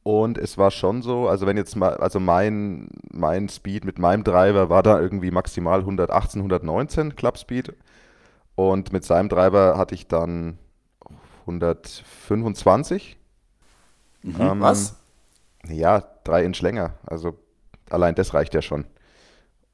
Und 0.08 0.38
es 0.38 0.56
war 0.56 0.70
schon 0.70 1.02
so, 1.02 1.28
also 1.28 1.46
wenn 1.46 1.58
jetzt 1.58 1.76
mal, 1.76 1.92
also 1.98 2.18
mein, 2.18 2.88
mein 3.12 3.50
Speed 3.50 3.84
mit 3.84 3.98
meinem 3.98 4.24
Driver 4.24 4.70
war 4.70 4.82
da 4.82 4.98
irgendwie 4.98 5.30
maximal 5.30 5.80
118, 5.80 6.40
119 6.40 7.14
Club 7.14 7.36
Speed. 7.36 7.74
Und 8.54 8.90
mit 8.90 9.04
seinem 9.04 9.28
Driver 9.28 9.76
hatte 9.76 9.94
ich 9.94 10.06
dann 10.06 10.56
125. 11.40 13.18
Ähm, 14.24 14.60
Was? 14.62 14.96
Ja, 15.68 16.02
drei 16.24 16.42
Inch 16.42 16.62
länger. 16.62 16.94
Also 17.04 17.38
allein 17.90 18.14
das 18.14 18.32
reicht 18.32 18.54
ja 18.54 18.62
schon. 18.62 18.86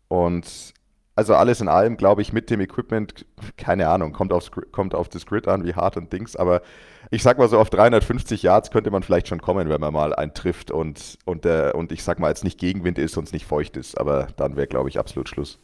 Und 0.08 0.74
also 1.16 1.34
alles 1.34 1.60
in 1.60 1.68
allem, 1.68 1.96
glaube 1.96 2.22
ich, 2.22 2.32
mit 2.32 2.50
dem 2.50 2.60
Equipment, 2.60 3.24
keine 3.56 3.88
Ahnung, 3.88 4.12
kommt, 4.12 4.32
aufs, 4.32 4.50
kommt 4.72 4.94
auf 4.94 5.08
das 5.08 5.26
Grid 5.26 5.46
an, 5.46 5.64
wie 5.64 5.74
hart 5.74 5.96
und 5.96 6.12
Dings. 6.12 6.34
Aber 6.34 6.62
ich 7.10 7.22
sag 7.22 7.38
mal 7.38 7.48
so, 7.48 7.58
auf 7.58 7.70
350 7.70 8.42
Yards 8.42 8.70
könnte 8.70 8.90
man 8.90 9.02
vielleicht 9.02 9.28
schon 9.28 9.40
kommen, 9.40 9.68
wenn 9.68 9.80
man 9.80 9.92
mal 9.92 10.14
einen 10.14 10.34
trifft 10.34 10.70
und, 10.70 11.18
und, 11.24 11.44
der, 11.44 11.74
und 11.76 11.92
ich 11.92 12.02
sag 12.02 12.18
mal, 12.18 12.28
jetzt 12.28 12.44
nicht 12.44 12.58
Gegenwind 12.58 12.98
ist 12.98 13.16
und 13.16 13.24
es 13.24 13.32
nicht 13.32 13.46
feucht 13.46 13.76
ist. 13.76 13.98
Aber 13.98 14.28
dann 14.36 14.56
wäre, 14.56 14.66
glaube 14.66 14.88
ich, 14.88 14.98
absolut 14.98 15.28
Schluss. 15.28 15.58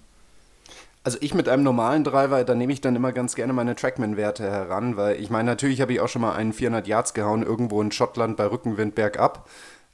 Also 1.02 1.19
ich 1.23 1.35
mit 1.35 1.49
einem 1.49 1.62
normalen 1.62 2.04
Driver, 2.04 2.45
da 2.45 2.54
nehme 2.54 2.73
ich 2.73 2.83
dann 2.83 2.95
immer 2.95 3.12
ganz 3.12 3.35
gerne 3.35 3.54
meine 3.54 3.75
Trackman-Werte 3.75 4.45
heran, 4.45 4.99
weil 4.99 5.19
ich 5.19 5.30
meine, 5.30 5.47
natürlich 5.47 5.80
habe 5.80 5.95
ich 5.95 6.00
auch 6.00 6.09
schon 6.09 6.23
mal 6.23 6.35
einen 6.35 6.52
400 6.52 6.87
Yards 6.87 7.14
gehauen, 7.14 7.42
irgendwo 7.42 7.80
in 7.80 7.90
Schottland 7.90 8.37
bei 8.37 8.45
Rückenwind 8.45 8.95
bergab. 8.95 9.49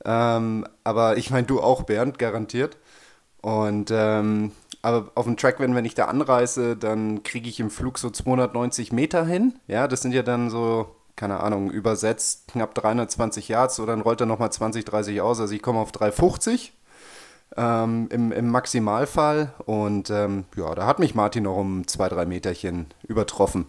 Ähm, 0.04 0.66
aber 0.82 1.16
ich 1.16 1.30
meine, 1.30 1.46
du 1.46 1.60
auch, 1.60 1.84
Bernd, 1.84 2.18
garantiert. 2.18 2.76
Und 3.40 3.90
ähm, 3.94 4.50
aber 4.86 5.10
auf 5.16 5.24
dem 5.24 5.36
Trackman, 5.36 5.74
wenn 5.74 5.84
ich 5.84 5.96
da 5.96 6.04
anreise, 6.04 6.76
dann 6.76 7.24
kriege 7.24 7.48
ich 7.48 7.58
im 7.58 7.70
Flug 7.70 7.98
so 7.98 8.08
290 8.08 8.92
Meter 8.92 9.26
hin. 9.26 9.58
Ja, 9.66 9.88
das 9.88 10.00
sind 10.00 10.12
ja 10.12 10.22
dann 10.22 10.48
so, 10.48 10.94
keine 11.16 11.40
Ahnung, 11.40 11.72
übersetzt 11.72 12.46
knapp 12.52 12.72
320 12.76 13.48
Yards 13.48 13.80
oder 13.80 13.92
dann 13.92 14.02
rollt 14.02 14.20
er 14.20 14.26
nochmal 14.26 14.52
20, 14.52 14.84
30 14.84 15.20
aus. 15.20 15.40
Also 15.40 15.54
ich 15.54 15.62
komme 15.62 15.80
auf 15.80 15.90
350 15.90 16.72
ähm, 17.56 18.06
im, 18.12 18.30
im 18.30 18.48
Maximalfall. 18.48 19.54
Und 19.64 20.10
ähm, 20.10 20.44
ja, 20.56 20.72
da 20.76 20.86
hat 20.86 21.00
mich 21.00 21.16
Martin 21.16 21.42
noch 21.42 21.56
um 21.56 21.88
zwei, 21.88 22.08
drei 22.08 22.24
Meterchen 22.24 22.86
übertroffen. 23.08 23.66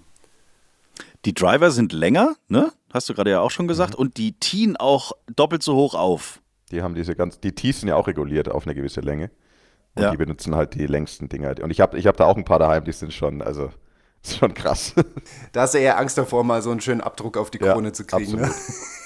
Die 1.26 1.34
Driver 1.34 1.72
sind 1.72 1.94
länger, 1.94 2.36
ne? 2.48 2.72
Hast 2.94 3.10
du 3.10 3.16
gerade 3.16 3.32
ja 3.32 3.42
auch 3.42 3.52
schon 3.52 3.68
gesagt. 3.68 3.94
Mhm. 3.96 4.02
Und 4.02 4.18
die 4.18 4.34
Teen 4.34 4.78
auch 4.78 5.14
doppelt 5.36 5.64
so 5.64 5.74
hoch 5.76 5.96
auf. 5.96 6.42
Die 6.72 6.84
haben 6.84 6.94
diese 6.94 7.16
ganz, 7.16 7.40
die 7.40 7.54
Tees 7.54 7.80
sind 7.80 7.90
ja 7.90 7.96
auch 7.96 8.06
reguliert 8.06 8.50
auf 8.50 8.68
eine 8.68 8.76
gewisse 8.76 9.02
Länge. 9.02 9.32
Und 9.98 10.04
Ja. 10.04 10.12
die 10.12 10.18
benutzen 10.18 10.56
halt 10.56 10.76
die 10.76 10.86
längsten 10.88 11.28
Dinger. 11.30 11.56
Und 11.62 11.72
ich 11.72 11.82
habe 11.82 11.98
ich 11.98 12.08
hab 12.08 12.16
da 12.18 12.26
auch 12.26 12.38
ein 12.38 12.46
paar 12.46 12.60
daheim, 12.60 12.84
die 12.84 12.92
sind 12.92 13.14
schon, 13.14 13.42
also, 13.42 13.70
ist 14.24 14.38
schon 14.38 14.54
krass. 14.54 14.94
Da 15.52 15.62
hast 15.62 15.74
du 15.74 15.80
eher 15.80 15.98
Angst 15.98 16.18
davor, 16.18 16.44
mal 16.44 16.62
so 16.62 16.72
einen 16.72 16.82
schönen 16.82 17.02
Abdruck 17.02 17.38
auf 17.38 17.50
die 17.52 17.60
Ja, 17.60 17.74
Krone 17.74 17.92
zu 17.92 18.06
kriegen. 18.06 18.36
Ne? 18.40 18.52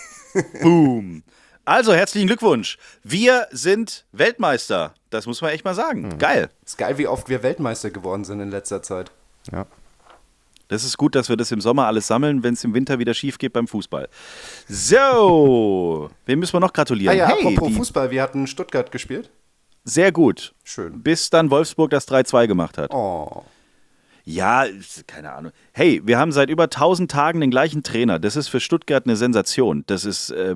Boom. 0.61 1.23
Also, 1.63 1.93
herzlichen 1.93 2.27
Glückwunsch. 2.27 2.77
Wir 3.03 3.47
sind 3.51 4.05
Weltmeister. 4.11 4.93
Das 5.11 5.27
muss 5.27 5.41
man 5.41 5.51
echt 5.51 5.63
mal 5.63 5.75
sagen. 5.75 6.03
Mhm. 6.09 6.17
Geil. 6.17 6.49
Ist 6.65 6.77
geil, 6.77 6.97
wie 6.97 7.07
oft 7.07 7.29
wir 7.29 7.43
Weltmeister 7.43 7.91
geworden 7.91 8.23
sind 8.23 8.39
in 8.39 8.49
letzter 8.49 8.81
Zeit. 8.81 9.11
Ja. 9.51 9.65
Das 10.69 10.85
ist 10.85 10.97
gut, 10.97 11.15
dass 11.15 11.27
wir 11.27 11.35
das 11.35 11.51
im 11.51 11.59
Sommer 11.59 11.85
alles 11.85 12.07
sammeln, 12.07 12.43
wenn 12.43 12.53
es 12.53 12.63
im 12.63 12.73
Winter 12.73 12.97
wieder 12.97 13.13
schief 13.13 13.37
geht 13.37 13.51
beim 13.53 13.67
Fußball. 13.67 14.07
So, 14.69 16.09
wem 16.25 16.39
müssen 16.39 16.53
wir 16.53 16.59
noch 16.61 16.73
gratulieren? 16.73 17.13
Ah 17.13 17.17
ja, 17.17 17.27
hey, 17.27 17.39
apropos 17.45 17.67
die, 17.67 17.75
Fußball, 17.75 18.09
wir 18.09 18.21
hatten 18.23 18.47
Stuttgart 18.47 18.91
gespielt. 18.91 19.29
Sehr 19.83 20.11
gut. 20.11 20.53
Schön. 20.63 21.01
Bis 21.01 21.29
dann 21.29 21.49
Wolfsburg 21.49 21.89
das 21.89 22.07
3-2 22.07 22.47
gemacht 22.47 22.77
hat. 22.77 22.93
Oh. 22.93 23.43
Ja, 24.23 24.65
keine 25.07 25.33
Ahnung. 25.33 25.51
Hey, 25.73 26.01
wir 26.05 26.19
haben 26.19 26.31
seit 26.31 26.49
über 26.49 26.63
1000 26.65 27.09
Tagen 27.09 27.41
den 27.41 27.49
gleichen 27.49 27.81
Trainer. 27.81 28.19
Das 28.19 28.35
ist 28.35 28.49
für 28.49 28.59
Stuttgart 28.59 29.05
eine 29.05 29.15
Sensation. 29.15 29.83
Das 29.87 30.05
ist, 30.05 30.29
äh, 30.29 30.55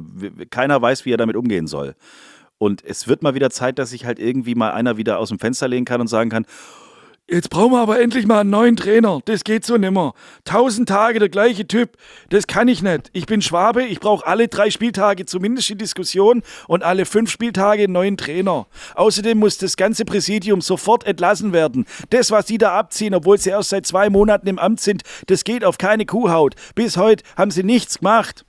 keiner 0.49 0.81
weiß, 0.81 1.05
wie 1.05 1.13
er 1.13 1.17
damit 1.17 1.35
umgehen 1.35 1.67
soll. 1.67 1.95
Und 2.57 2.83
es 2.85 3.07
wird 3.07 3.23
mal 3.23 3.33
wieder 3.33 3.49
Zeit, 3.49 3.79
dass 3.79 3.89
sich 3.89 4.05
halt 4.05 4.19
irgendwie 4.19 4.55
mal 4.55 4.71
einer 4.71 4.97
wieder 4.97 5.19
aus 5.19 5.29
dem 5.29 5.39
Fenster 5.39 5.67
lehnen 5.67 5.85
kann 5.85 5.99
und 5.99 6.07
sagen 6.07 6.29
kann, 6.29 6.45
Jetzt 7.27 7.49
brauchen 7.49 7.71
wir 7.71 7.79
aber 7.79 7.99
endlich 7.99 8.27
mal 8.27 8.41
einen 8.41 8.51
neuen 8.51 8.75
Trainer. 8.75 9.19
Das 9.25 9.43
geht 9.43 9.65
so 9.65 9.77
nimmer. 9.77 10.13
Tausend 10.43 10.87
Tage 10.87 11.17
der 11.17 11.29
gleiche 11.29 11.67
Typ. 11.67 11.97
Das 12.29 12.45
kann 12.45 12.67
ich 12.67 12.83
nicht. 12.83 13.09
Ich 13.13 13.25
bin 13.25 13.41
Schwabe. 13.41 13.83
Ich 13.83 13.99
brauche 13.99 14.27
alle 14.27 14.47
drei 14.47 14.69
Spieltage 14.69 15.25
zumindest 15.25 15.69
die 15.69 15.75
Diskussion 15.75 16.43
und 16.67 16.83
alle 16.83 17.05
fünf 17.05 17.31
Spieltage 17.31 17.85
einen 17.85 17.93
neuen 17.93 18.17
Trainer. 18.17 18.67
Außerdem 18.93 19.39
muss 19.39 19.57
das 19.57 19.75
ganze 19.75 20.05
Präsidium 20.05 20.61
sofort 20.61 21.03
entlassen 21.07 21.51
werden. 21.51 21.87
Das, 22.11 22.29
was 22.29 22.45
die 22.45 22.59
da 22.59 22.77
abziehen, 22.77 23.15
obwohl 23.15 23.39
sie 23.39 23.49
erst 23.49 23.69
seit 23.69 23.87
zwei 23.87 24.11
Monaten 24.11 24.47
im 24.47 24.59
Amt 24.59 24.81
sind, 24.81 25.01
das 25.25 25.43
geht 25.43 25.65
auf 25.65 25.79
keine 25.79 26.05
Kuhhaut. 26.05 26.53
Bis 26.75 26.95
heute 26.95 27.23
haben 27.35 27.49
sie 27.49 27.63
nichts 27.63 27.97
gemacht. 27.99 28.45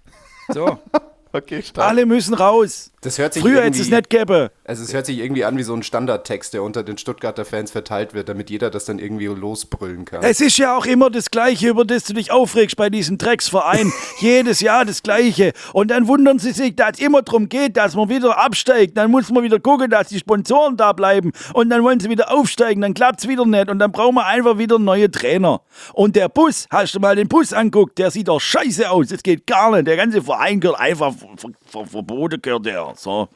So, 0.53 0.79
Okay, 1.33 1.63
stark. 1.63 1.89
alle 1.89 2.07
müssen 2.07 2.35
raus. 2.35 2.93
Das 3.03 3.19
hört 3.19 3.35
sich 3.35 3.43
Früher 3.43 3.63
hätte 3.63 3.81
es 3.81 3.91
nicht 3.91 4.09
gegeben. 4.11 4.49
Also 4.69 4.83
es 4.83 4.93
hört 4.93 5.07
sich 5.07 5.19
irgendwie 5.19 5.45
an 5.45 5.57
wie 5.57 5.63
so 5.63 5.75
ein 5.75 5.85
Standardtext, 5.85 6.53
der 6.53 6.65
unter 6.65 6.83
den 6.83 6.99
Stuttgarter 6.99 7.45
Fans 7.45 7.71
verteilt 7.71 8.15
wird, 8.15 8.29
damit 8.29 8.51
jeder 8.51 8.69
das 8.69 8.85
dann 8.85 8.99
irgendwie 8.99 9.27
losbrüllen 9.27 10.05
kann. 10.05 10.25
Es 10.25 10.41
ist 10.41 10.59
ja 10.59 10.77
auch 10.77 10.87
immer 10.87 11.09
das 11.09 11.31
Gleiche, 11.31 11.69
über 11.69 11.85
das 11.85 12.03
du 12.03 12.15
dich 12.15 12.33
aufregst 12.33 12.77
bei 12.77 12.91
diesem 12.91 13.17
Drecksverein. 13.17 13.93
Jedes 14.19 14.61
Jahr 14.61 14.85
das 14.85 15.05
Gleiche. 15.05 15.53
Und 15.73 15.93
dann 15.93 16.09
wundern 16.09 16.41
sie 16.41 16.51
sich, 16.51 16.75
dass 16.75 16.95
es 16.95 16.99
immer 16.99 17.23
darum 17.23 17.49
geht, 17.49 17.77
dass 17.77 17.95
man 17.95 18.09
wieder 18.09 18.39
absteigt. 18.39 18.97
Dann 18.97 19.13
muss 19.13 19.31
man 19.31 19.45
wieder 19.45 19.61
gucken, 19.61 19.89
dass 19.89 20.09
die 20.09 20.19
Sponsoren 20.19 20.77
da 20.77 20.93
bleiben. 20.93 21.31
Und 21.55 21.71
dann 21.71 21.85
wollen 21.85 22.01
sie 22.01 22.11
wieder 22.11 22.33
aufsteigen, 22.33 22.81
dann 22.83 22.95
klappt 22.95 23.21
es 23.21 23.29
wieder 23.29 23.47
nicht. 23.47 23.69
Und 23.69 23.79
dann 23.79 23.93
brauchen 23.93 24.17
wir 24.17 24.27
einfach 24.27 24.59
wieder 24.59 24.81
neue 24.81 25.09
Trainer. 25.09 25.61
Und 25.93 26.17
der 26.17 26.29
Bus, 26.29 26.67
hast 26.71 26.93
du 26.93 26.99
mal 26.99 27.15
den 27.15 27.29
Bus 27.29 27.53
anguckt, 27.53 27.99
der 27.99 28.11
sieht 28.11 28.27
doch 28.27 28.41
scheiße 28.41 28.91
aus. 28.91 29.09
Das 29.09 29.23
geht 29.23 29.47
gar 29.47 29.71
nicht. 29.71 29.87
Der 29.87 29.97
ganze 29.97 30.23
Verein 30.23 30.59
gehört 30.59 30.81
einfach 30.81 31.15
ver 31.37 31.51
ver 31.67 31.87
verboten, 31.87 32.43
gehört 32.43 32.67
der. 32.67 32.95
So. 32.97 33.29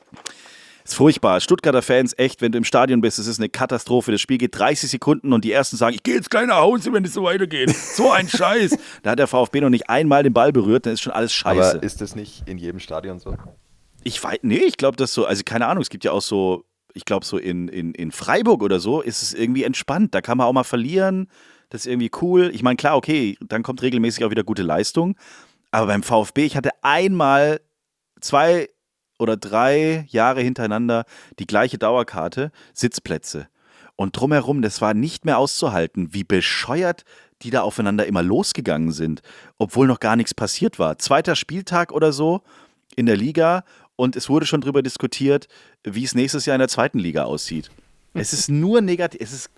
Ist 0.84 0.94
furchtbar. 0.94 1.40
Stuttgarter 1.40 1.82
Fans, 1.82 2.14
echt, 2.16 2.40
wenn 2.42 2.52
du 2.52 2.58
im 2.58 2.64
Stadion 2.64 3.00
bist, 3.00 3.18
es 3.18 3.26
ist 3.26 3.38
eine 3.38 3.48
Katastrophe. 3.48 4.12
Das 4.12 4.20
Spiel 4.20 4.38
geht 4.38 4.58
30 4.58 4.90
Sekunden 4.90 5.32
und 5.32 5.44
die 5.44 5.52
ersten 5.52 5.76
sagen, 5.76 5.94
ich 5.94 6.02
gehe 6.02 6.14
jetzt 6.14 6.30
gleich 6.30 6.46
nach 6.46 6.60
Hause, 6.60 6.92
wenn 6.92 7.04
es 7.04 7.14
so 7.14 7.24
weitergeht. 7.24 7.70
So 7.70 8.10
ein 8.10 8.28
Scheiß. 8.30 8.76
Da 9.02 9.10
hat 9.10 9.18
der 9.18 9.26
VfB 9.26 9.60
noch 9.60 9.70
nicht 9.70 9.88
einmal 9.90 10.22
den 10.22 10.32
Ball 10.32 10.52
berührt, 10.52 10.86
dann 10.86 10.94
ist 10.94 11.00
schon 11.00 11.12
alles 11.12 11.32
scheiße. 11.32 11.70
Aber 11.76 11.82
ist 11.82 12.00
das 12.00 12.16
nicht 12.16 12.42
in 12.46 12.58
jedem 12.58 12.80
Stadion 12.80 13.18
so? 13.18 13.36
ich 14.04 14.22
weiß, 14.22 14.38
nee, 14.42 14.58
ich 14.58 14.76
glaube, 14.76 14.96
das 14.96 15.12
so, 15.12 15.26
also 15.26 15.42
keine 15.44 15.66
Ahnung, 15.66 15.82
es 15.82 15.90
gibt 15.90 16.04
ja 16.04 16.12
auch 16.12 16.22
so, 16.22 16.64
ich 16.94 17.04
glaube, 17.04 17.24
so 17.24 17.38
in, 17.38 17.68
in, 17.68 17.92
in 17.94 18.12
Freiburg 18.12 18.62
oder 18.62 18.80
so 18.80 19.00
ist 19.00 19.22
es 19.22 19.34
irgendwie 19.34 19.64
entspannt. 19.64 20.14
Da 20.14 20.20
kann 20.20 20.38
man 20.38 20.46
auch 20.46 20.52
mal 20.52 20.64
verlieren. 20.64 21.28
Das 21.68 21.82
ist 21.82 21.86
irgendwie 21.86 22.10
cool. 22.20 22.50
Ich 22.52 22.62
meine, 22.62 22.76
klar, 22.76 22.96
okay, 22.96 23.36
dann 23.40 23.62
kommt 23.62 23.82
regelmäßig 23.82 24.24
auch 24.24 24.30
wieder 24.30 24.42
gute 24.42 24.62
Leistung. 24.62 25.16
Aber 25.70 25.86
beim 25.86 26.02
VfB, 26.02 26.44
ich 26.46 26.56
hatte 26.56 26.70
einmal 26.82 27.60
zwei 28.20 28.68
oder 29.20 29.36
drei 29.36 30.06
Jahre 30.08 30.40
hintereinander 30.40 31.04
die 31.38 31.46
gleiche 31.46 31.78
Dauerkarte, 31.78 32.50
Sitzplätze. 32.72 33.48
Und 33.96 34.18
drumherum, 34.18 34.62
das 34.62 34.80
war 34.80 34.94
nicht 34.94 35.24
mehr 35.24 35.38
auszuhalten, 35.38 36.12
wie 36.14 36.24
bescheuert 36.24 37.04
die 37.42 37.50
da 37.50 37.62
aufeinander 37.62 38.06
immer 38.06 38.22
losgegangen 38.22 38.92
sind, 38.92 39.22
obwohl 39.56 39.86
noch 39.86 40.00
gar 40.00 40.16
nichts 40.16 40.34
passiert 40.34 40.78
war. 40.78 40.98
Zweiter 40.98 41.36
Spieltag 41.36 41.90
oder 41.92 42.12
so 42.12 42.42
in 42.96 43.06
der 43.06 43.16
Liga 43.16 43.64
und 43.96 44.14
es 44.16 44.28
wurde 44.28 44.44
schon 44.46 44.60
darüber 44.60 44.82
diskutiert, 44.82 45.48
wie 45.84 46.04
es 46.04 46.14
nächstes 46.14 46.44
Jahr 46.46 46.54
in 46.56 46.60
der 46.60 46.68
zweiten 46.68 46.98
Liga 46.98 47.24
aussieht. 47.24 47.70
Es 48.12 48.32
ist 48.32 48.50
nur 48.50 48.80
negativ, 48.80 49.20
es 49.22 49.32
ist 49.32 49.50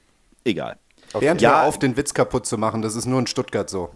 egal. 0.45 0.79
Bernd, 1.13 1.41
Ja. 1.41 1.65
auf, 1.65 1.79
den 1.79 1.97
Witz 1.97 2.15
kaputt 2.15 2.47
zu 2.47 2.57
machen. 2.59 2.83
Das 2.83 2.95
ist 2.95 3.07
nur 3.07 3.19
in 3.19 3.27
Stuttgart 3.27 3.69
so. 3.69 3.91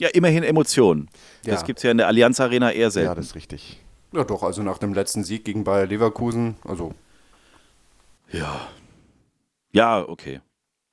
Ja, 0.00 0.08
immerhin 0.08 0.42
Emotionen. 0.42 1.08
Das 1.44 1.60
Ja. 1.60 1.66
gibt 1.66 1.78
es 1.78 1.82
ja 1.82 1.90
in 1.90 1.98
der 1.98 2.06
Allianz 2.08 2.40
Arena 2.40 2.72
eher 2.72 2.90
selten. 2.90 3.08
Ja, 3.10 3.14
das 3.14 3.26
ist 3.26 3.34
richtig. 3.34 3.78
Ja 4.12 4.24
doch, 4.24 4.42
also 4.42 4.62
nach 4.62 4.78
dem 4.78 4.94
letzten 4.94 5.22
Sieg 5.24 5.44
gegen 5.44 5.62
Bayer 5.62 5.86
Leverkusen, 5.86 6.56
also 6.66 6.94
Ja. 8.32 8.68
Ja, 9.72 10.00
okay. 10.08 10.40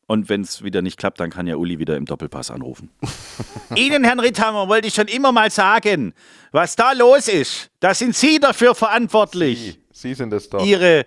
Und 0.07 0.29
wenn 0.29 0.41
es 0.41 0.61
wieder 0.63 0.81
nicht 0.81 0.97
klappt, 0.97 1.19
dann 1.19 1.29
kann 1.29 1.47
ja 1.47 1.55
Uli 1.55 1.79
wieder 1.79 1.95
im 1.97 2.05
Doppelpass 2.05 2.51
anrufen. 2.51 2.89
Ihnen, 3.75 4.03
Herrn 4.03 4.19
Ritthammer, 4.19 4.67
wollte 4.67 4.87
ich 4.87 4.93
schon 4.93 5.07
immer 5.07 5.31
mal 5.31 5.51
sagen, 5.51 6.13
was 6.51 6.75
da 6.75 6.91
los 6.93 7.27
ist. 7.27 7.69
Da 7.79 7.93
sind 7.93 8.15
Sie 8.15 8.39
dafür 8.39 8.75
verantwortlich. 8.75 9.79
Sie, 9.91 10.09
Sie 10.09 10.13
sind 10.15 10.31
es 10.33 10.49
doch. 10.49 10.65
Ihre, 10.65 11.05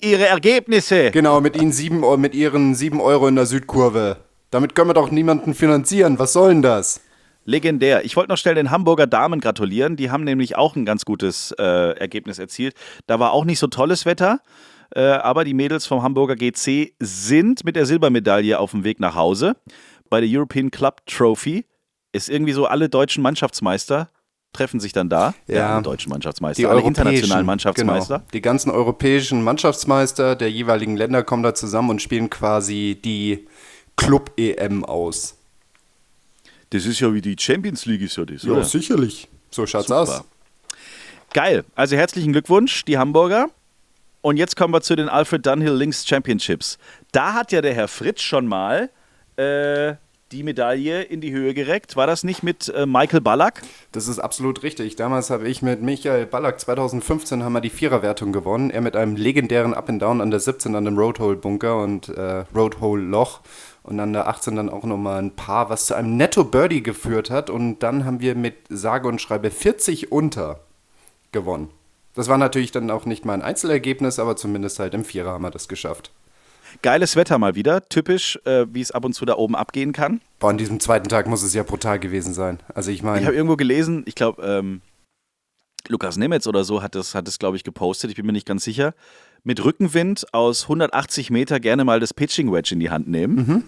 Ihre 0.00 0.26
Ergebnisse. 0.26 1.10
genau, 1.10 1.40
mit, 1.40 1.56
ihnen 1.56 1.72
sieben, 1.72 2.00
mit 2.20 2.34
ihren 2.34 2.74
7 2.74 3.00
Euro 3.00 3.28
in 3.28 3.36
der 3.36 3.46
Südkurve. 3.46 4.18
Damit 4.50 4.74
können 4.74 4.90
wir 4.90 4.94
doch 4.94 5.10
niemanden 5.10 5.54
finanzieren. 5.54 6.18
Was 6.18 6.32
soll 6.34 6.50
denn 6.50 6.62
das? 6.62 7.00
Legendär. 7.46 8.04
Ich 8.04 8.16
wollte 8.16 8.30
noch 8.30 8.36
schnell 8.38 8.56
den 8.56 8.70
Hamburger 8.70 9.06
Damen 9.06 9.40
gratulieren. 9.40 9.96
Die 9.96 10.10
haben 10.10 10.24
nämlich 10.24 10.56
auch 10.56 10.76
ein 10.76 10.84
ganz 10.84 11.04
gutes 11.04 11.52
äh, 11.58 11.98
Ergebnis 11.98 12.38
erzielt. 12.38 12.74
Da 13.06 13.18
war 13.18 13.32
auch 13.32 13.44
nicht 13.44 13.58
so 13.58 13.68
tolles 13.68 14.04
Wetter, 14.04 14.40
äh, 14.94 15.00
aber 15.00 15.44
die 15.44 15.54
Mädels 15.54 15.86
vom 15.86 16.02
Hamburger 16.02 16.36
GC 16.36 16.92
sind 17.00 17.64
mit 17.64 17.76
der 17.76 17.86
Silbermedaille 17.86 18.58
auf 18.58 18.72
dem 18.72 18.84
Weg 18.84 19.00
nach 19.00 19.14
Hause. 19.14 19.56
Bei 20.10 20.20
der 20.20 20.28
European 20.30 20.70
Club 20.70 21.00
Trophy 21.06 21.64
ist 22.12 22.28
irgendwie 22.28 22.52
so, 22.52 22.66
alle 22.66 22.88
deutschen 22.88 23.22
Mannschaftsmeister 23.22 24.10
treffen 24.52 24.80
sich 24.80 24.92
dann 24.92 25.08
da. 25.08 25.34
Ja. 25.46 25.74
alle 25.74 25.82
deutschen 25.82 26.10
Mannschaftsmeister, 26.10 26.62
Die 26.62 26.66
alle 26.66 26.80
internationalen 26.80 27.46
Mannschaftsmeister. 27.46 28.18
Genau. 28.18 28.30
Die 28.32 28.40
ganzen 28.40 28.70
europäischen 28.70 29.42
Mannschaftsmeister 29.42 30.34
der 30.34 30.50
jeweiligen 30.50 30.96
Länder 30.96 31.22
kommen 31.22 31.42
da 31.42 31.54
zusammen 31.54 31.90
und 31.90 32.02
spielen 32.02 32.30
quasi 32.30 32.98
die 33.04 33.46
Club-EM 33.96 34.84
aus. 34.84 35.35
Das 36.76 36.84
ist 36.84 37.00
ja 37.00 37.12
wie 37.14 37.22
die 37.22 37.36
Champions 37.38 37.86
League, 37.86 38.02
ist 38.02 38.16
ja 38.16 38.26
das, 38.26 38.44
oder? 38.44 38.62
sicherlich. 38.64 39.28
So 39.50 39.66
schaut's 39.66 39.88
Super. 39.88 40.00
aus. 40.00 40.24
Geil. 41.32 41.64
Also 41.74 41.96
herzlichen 41.96 42.32
Glückwunsch, 42.32 42.84
die 42.84 42.98
Hamburger. 42.98 43.48
Und 44.20 44.36
jetzt 44.36 44.56
kommen 44.56 44.74
wir 44.74 44.82
zu 44.82 44.94
den 44.94 45.08
Alfred 45.08 45.46
Dunhill 45.46 45.72
Links 45.72 46.06
Championships. 46.06 46.78
Da 47.12 47.32
hat 47.32 47.52
ja 47.52 47.62
der 47.62 47.72
Herr 47.74 47.88
Fritz 47.88 48.20
schon 48.20 48.46
mal 48.46 48.90
äh, 49.36 49.94
die 50.32 50.42
Medaille 50.42 51.02
in 51.02 51.20
die 51.20 51.32
Höhe 51.32 51.54
gereckt. 51.54 51.96
War 51.96 52.06
das 52.06 52.24
nicht 52.24 52.42
mit 52.42 52.68
äh, 52.68 52.84
Michael 52.84 53.20
Ballack? 53.20 53.62
Das 53.92 54.08
ist 54.08 54.18
absolut 54.18 54.62
richtig. 54.62 54.96
Damals 54.96 55.30
habe 55.30 55.48
ich 55.48 55.62
mit 55.62 55.80
Michael 55.80 56.26
Ballack 56.26 56.60
2015 56.60 57.42
haben 57.42 57.52
wir 57.52 57.60
die 57.60 57.70
Viererwertung 57.70 58.32
gewonnen. 58.32 58.70
Er 58.70 58.80
mit 58.80 58.96
einem 58.96 59.16
legendären 59.16 59.72
Up 59.72 59.88
and 59.88 60.02
Down 60.02 60.20
an 60.20 60.30
der 60.30 60.40
17 60.40 60.74
an 60.74 60.84
dem 60.84 60.98
Roadhole 60.98 61.36
Bunker 61.36 61.80
und 61.80 62.08
äh, 62.08 62.44
Roadhole 62.54 63.02
Loch 63.02 63.40
und 63.86 64.00
an 64.00 64.12
der 64.12 64.28
18 64.28 64.56
dann 64.56 64.68
auch 64.68 64.84
nochmal 64.84 65.22
ein 65.22 65.36
Paar, 65.36 65.70
was 65.70 65.86
zu 65.86 65.94
einem 65.94 66.16
Netto 66.16 66.44
Birdie 66.44 66.82
geführt 66.82 67.30
hat 67.30 67.50
und 67.50 67.80
dann 67.80 68.04
haben 68.04 68.20
wir 68.20 68.34
mit 68.34 68.56
sage 68.68 69.08
und 69.08 69.20
schreibe 69.20 69.50
40 69.50 70.12
unter 70.12 70.60
gewonnen. 71.32 71.70
Das 72.14 72.28
war 72.28 72.38
natürlich 72.38 72.72
dann 72.72 72.90
auch 72.90 73.04
nicht 73.04 73.24
mal 73.24 73.34
ein 73.34 73.42
Einzelergebnis, 73.42 74.18
aber 74.18 74.36
zumindest 74.36 74.78
halt 74.78 74.94
im 74.94 75.04
Vierer 75.04 75.32
haben 75.32 75.42
wir 75.42 75.50
das 75.50 75.68
geschafft. 75.68 76.10
Geiles 76.82 77.14
Wetter 77.14 77.38
mal 77.38 77.54
wieder. 77.54 77.88
Typisch, 77.88 78.38
äh, 78.44 78.66
wie 78.72 78.80
es 78.80 78.90
ab 78.90 79.04
und 79.04 79.12
zu 79.12 79.24
da 79.24 79.36
oben 79.36 79.54
abgehen 79.54 79.92
kann. 79.92 80.20
Boah, 80.38 80.50
an 80.50 80.58
diesem 80.58 80.80
zweiten 80.80 81.08
Tag 81.08 81.26
muss 81.26 81.42
es 81.42 81.54
ja 81.54 81.62
brutal 81.62 81.98
gewesen 81.98 82.34
sein. 82.34 82.58
Also 82.74 82.90
ich 82.90 82.98
Ich 82.98 83.04
habe 83.04 83.20
meine, 83.20 83.32
irgendwo 83.32 83.56
gelesen, 83.56 84.02
ich 84.06 84.14
glaube, 84.14 84.42
ähm, 84.42 84.80
Lukas 85.88 86.16
Nemetz 86.16 86.46
oder 86.46 86.64
so 86.64 86.82
hat 86.82 86.94
das, 86.94 87.14
hat 87.14 87.26
das 87.26 87.38
glaube 87.38 87.56
ich, 87.56 87.64
gepostet. 87.64 88.10
Ich 88.10 88.16
bin 88.16 88.26
mir 88.26 88.32
nicht 88.32 88.46
ganz 88.46 88.64
sicher. 88.64 88.94
Mit 89.46 89.64
Rückenwind 89.64 90.26
aus 90.34 90.64
180 90.64 91.30
Meter 91.30 91.60
gerne 91.60 91.84
mal 91.84 92.00
das 92.00 92.12
Pitching 92.12 92.52
Wedge 92.52 92.70
in 92.72 92.80
die 92.80 92.90
Hand 92.90 93.06
nehmen. 93.06 93.62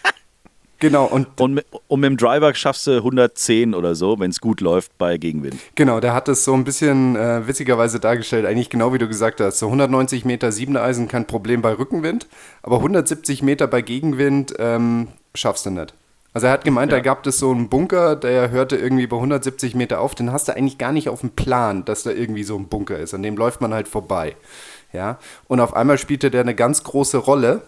genau, 0.78 1.04
und 1.04 1.38
Und, 1.38 1.52
mit, 1.52 1.66
und 1.88 2.00
mit 2.00 2.08
dem 2.08 2.16
Driver 2.16 2.54
schaffst 2.54 2.86
du 2.86 2.92
110 2.92 3.74
oder 3.74 3.96
so, 3.96 4.18
wenn 4.18 4.30
es 4.30 4.40
gut 4.40 4.62
läuft 4.62 4.96
bei 4.96 5.18
Gegenwind. 5.18 5.56
Genau, 5.74 6.00
der 6.00 6.14
hat 6.14 6.30
es 6.30 6.46
so 6.46 6.54
ein 6.54 6.64
bisschen 6.64 7.16
äh, 7.16 7.46
witzigerweise 7.46 8.00
dargestellt, 8.00 8.46
eigentlich 8.46 8.70
genau 8.70 8.94
wie 8.94 8.98
du 8.98 9.06
gesagt 9.06 9.42
hast. 9.42 9.58
So 9.58 9.66
190 9.66 10.24
Meter 10.24 10.52
siebene 10.52 10.80
Eisen 10.80 11.06
kein 11.06 11.26
Problem 11.26 11.60
bei 11.60 11.74
Rückenwind, 11.74 12.26
aber 12.62 12.78
170 12.78 13.42
Meter 13.42 13.66
bei 13.66 13.82
Gegenwind 13.82 14.54
ähm, 14.58 15.08
schaffst 15.34 15.66
du 15.66 15.70
nicht. 15.70 15.92
Also 16.32 16.48
er 16.48 16.52
hat 16.54 16.64
gemeint, 16.64 16.90
ja. 16.90 16.98
da 16.98 17.02
gab 17.02 17.24
es 17.26 17.38
so 17.38 17.52
einen 17.52 17.68
Bunker, 17.68 18.16
der 18.16 18.50
hörte 18.50 18.76
irgendwie 18.76 19.06
bei 19.06 19.16
170 19.16 19.76
Meter 19.76 20.00
auf. 20.00 20.16
Den 20.16 20.32
hast 20.32 20.48
du 20.48 20.56
eigentlich 20.56 20.78
gar 20.78 20.90
nicht 20.90 21.08
auf 21.08 21.20
dem 21.20 21.30
Plan, 21.30 21.84
dass 21.84 22.02
da 22.02 22.10
irgendwie 22.10 22.42
so 22.42 22.56
ein 22.56 22.66
Bunker 22.66 22.98
ist. 22.98 23.14
An 23.14 23.22
dem 23.22 23.36
läuft 23.36 23.60
man 23.60 23.72
halt 23.72 23.86
vorbei. 23.86 24.34
Ja. 24.94 25.18
Und 25.48 25.60
auf 25.60 25.74
einmal 25.74 25.98
spielte 25.98 26.30
der 26.30 26.42
eine 26.42 26.54
ganz 26.54 26.84
große 26.84 27.18
Rolle. 27.18 27.62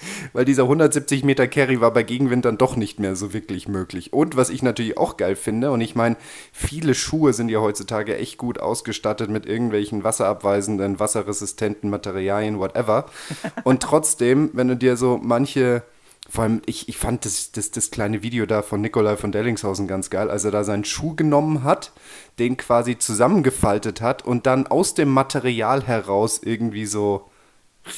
weil 0.32 0.44
dieser 0.44 0.62
170 0.64 1.24
Meter 1.24 1.46
Carry 1.46 1.80
war 1.80 1.92
bei 1.92 2.02
Gegenwind 2.02 2.44
dann 2.44 2.58
doch 2.58 2.76
nicht 2.76 2.98
mehr 2.98 3.16
so 3.16 3.32
wirklich 3.32 3.68
möglich. 3.68 4.12
Und 4.12 4.36
was 4.36 4.50
ich 4.50 4.62
natürlich 4.62 4.96
auch 4.98 5.16
geil 5.16 5.36
finde, 5.36 5.70
und 5.72 5.80
ich 5.80 5.94
meine, 5.94 6.16
viele 6.52 6.94
Schuhe 6.94 7.32
sind 7.32 7.48
ja 7.48 7.60
heutzutage 7.60 8.16
echt 8.16 8.38
gut 8.38 8.60
ausgestattet 8.60 9.30
mit 9.30 9.46
irgendwelchen 9.46 10.04
wasserabweisenden, 10.04 11.00
wasserresistenten 11.00 11.90
Materialien, 11.90 12.58
whatever. 12.58 13.06
Und 13.64 13.82
trotzdem, 13.82 14.50
wenn 14.52 14.68
du 14.68 14.76
dir 14.76 14.96
so 14.96 15.18
manche 15.22 15.82
vor 16.30 16.44
allem, 16.44 16.62
ich, 16.66 16.88
ich 16.88 16.96
fand 16.96 17.24
das, 17.24 17.50
das, 17.50 17.72
das 17.72 17.90
kleine 17.90 18.22
Video 18.22 18.46
da 18.46 18.62
von 18.62 18.80
Nikolai 18.80 19.16
von 19.16 19.32
Dellingshausen 19.32 19.88
ganz 19.88 20.10
geil, 20.10 20.30
als 20.30 20.44
er 20.44 20.52
da 20.52 20.62
seinen 20.62 20.84
Schuh 20.84 21.16
genommen 21.16 21.64
hat, 21.64 21.92
den 22.40 22.56
quasi 22.56 22.98
zusammengefaltet 22.98 24.00
hat 24.00 24.24
und 24.24 24.46
dann 24.46 24.66
aus 24.66 24.94
dem 24.94 25.10
Material 25.10 25.84
heraus 25.84 26.40
irgendwie 26.42 26.86
so 26.86 27.30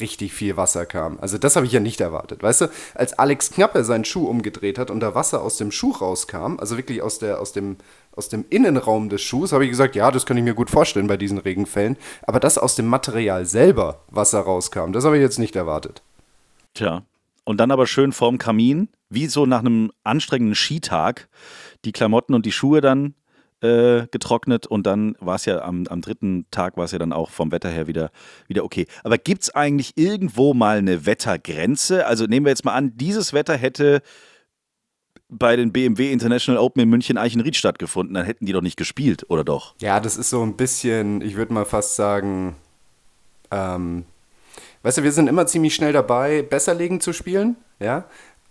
richtig 0.01 0.33
viel 0.33 0.57
Wasser 0.57 0.87
kam. 0.87 1.19
Also 1.21 1.39
das 1.39 1.57
habe 1.57 1.67
ich 1.67 1.73
ja 1.73 1.81
nicht 1.81 2.01
erwartet. 2.01 2.43
Weißt 2.43 2.63
du, 2.63 2.67
als 2.95 3.19
Alex 3.19 3.51
Knappe 3.51 3.85
seinen 3.85 4.05
Schuh 4.05 4.27
umgedreht 4.27 4.79
hat 4.79 4.91
und 4.91 5.01
da 5.01 5.15
Wasser 5.15 5.43
aus 5.43 5.57
dem 5.57 5.71
Schuh 5.71 5.93
rauskam, 5.93 6.59
also 6.59 6.77
wirklich 6.77 7.03
aus, 7.03 7.19
der, 7.19 7.41
aus, 7.41 7.53
dem, 7.53 7.77
aus 8.15 8.29
dem 8.29 8.45
Innenraum 8.51 9.09
des 9.09 9.23
Schuhs, 9.23 9.53
habe 9.53 9.65
ich 9.65 9.71
gesagt, 9.71 9.97
ja, 9.97 10.11
das 10.11 10.27
kann 10.27 10.37
ich 10.37 10.45
mir 10.45 10.55
gut 10.55 10.71
vorstellen 10.71 11.07
bei 11.07 11.17
diesen 11.17 11.39
Regenfällen. 11.39 11.97
Aber 12.23 12.41
dass 12.41 12.59
aus 12.59 12.75
dem 12.75 12.87
Material 12.87 13.45
selber 13.45 14.03
Wasser 14.09 14.41
rauskam, 14.41 14.93
das 14.93 15.05
habe 15.05 15.17
ich 15.17 15.23
jetzt 15.23 15.39
nicht 15.39 15.57
erwartet. 15.57 16.03
Tja, 16.75 17.03
und 17.45 17.59
dann 17.59 17.71
aber 17.71 17.87
schön 17.87 18.13
vorm 18.13 18.39
Kamin, 18.39 18.89
wie 19.11 19.27
so 19.27 19.47
nach 19.47 19.61
einem 19.61 19.91
anstrengenden 20.05 20.55
Skitag, 20.55 21.29
die 21.85 21.93
Klamotten 21.93 22.35
und 22.35 22.47
die 22.47 22.53
Schuhe 22.53 22.81
dann 22.81 23.15
äh, 23.63 24.07
getrocknet 24.11 24.67
und 24.67 24.87
dann 24.87 25.17
war 25.21 25.37
es 25.37 25.45
ja 25.45 25.63
am, 25.63 25.87
am 25.87 26.01
dritten 26.01 26.47
Tag 26.51 26.77
war 26.77 26.85
es 26.85 26.93
ja 26.93 26.99
dann 26.99 27.13
auch 27.13 27.31
vom 27.31 27.53
Wetter 27.53 27.71
her 27.71 27.87
wieder, 27.87 28.11
wieder 28.49 28.65
okay. 28.65 28.87
Aber 29.05 29.19
gibt 29.19 29.43
es 29.43 29.55
eigentlich 29.55 29.93
irgendwo 29.97 30.53
mal 30.53 30.79
eine 30.79 31.07
Wettergrenze? 31.07 32.07
Also 32.07 32.27
nehmen 32.27 32.45
wir 32.47 32.51
jetzt 32.51 32.65
mal 32.65 32.75
an, 32.75 32.97
dieses 32.97 33.33
Wetter 33.33 33.57
hätte 33.57 34.03
bei 35.29 35.57
den 35.57 35.73
BMW 35.73 36.13
International 36.13 36.61
Open 36.61 36.83
in 36.83 36.91
München 36.91 37.17
Eichenried 37.17 37.57
stattgefunden, 37.57 38.15
dann 38.15 38.27
hätten 38.27 38.45
die 38.45 38.53
doch 38.53 38.61
nicht 38.61 38.77
gespielt, 38.77 39.31
oder 39.31 39.45
doch? 39.45 39.75
Ja, 39.81 39.99
das 39.99 40.17
ist 40.17 40.29
so 40.29 40.43
ein 40.43 40.57
bisschen, 40.57 41.23
ich 41.23 41.37
würde 41.37 41.55
mal 41.55 41.65
fast 41.65 41.97
sagen, 41.97 42.55
ähm, 43.51 44.05
weißt 44.83 44.99
du, 44.99 45.03
wir 45.05 45.13
sind 45.13 45.29
immer 45.29 45.47
ziemlich 45.47 45.75
schnell 45.75 45.93
dabei, 45.93 46.43
besser 46.43 46.75
legen 46.75 47.01
zu 47.01 47.15
spielen, 47.15 47.57
ja. 47.81 48.05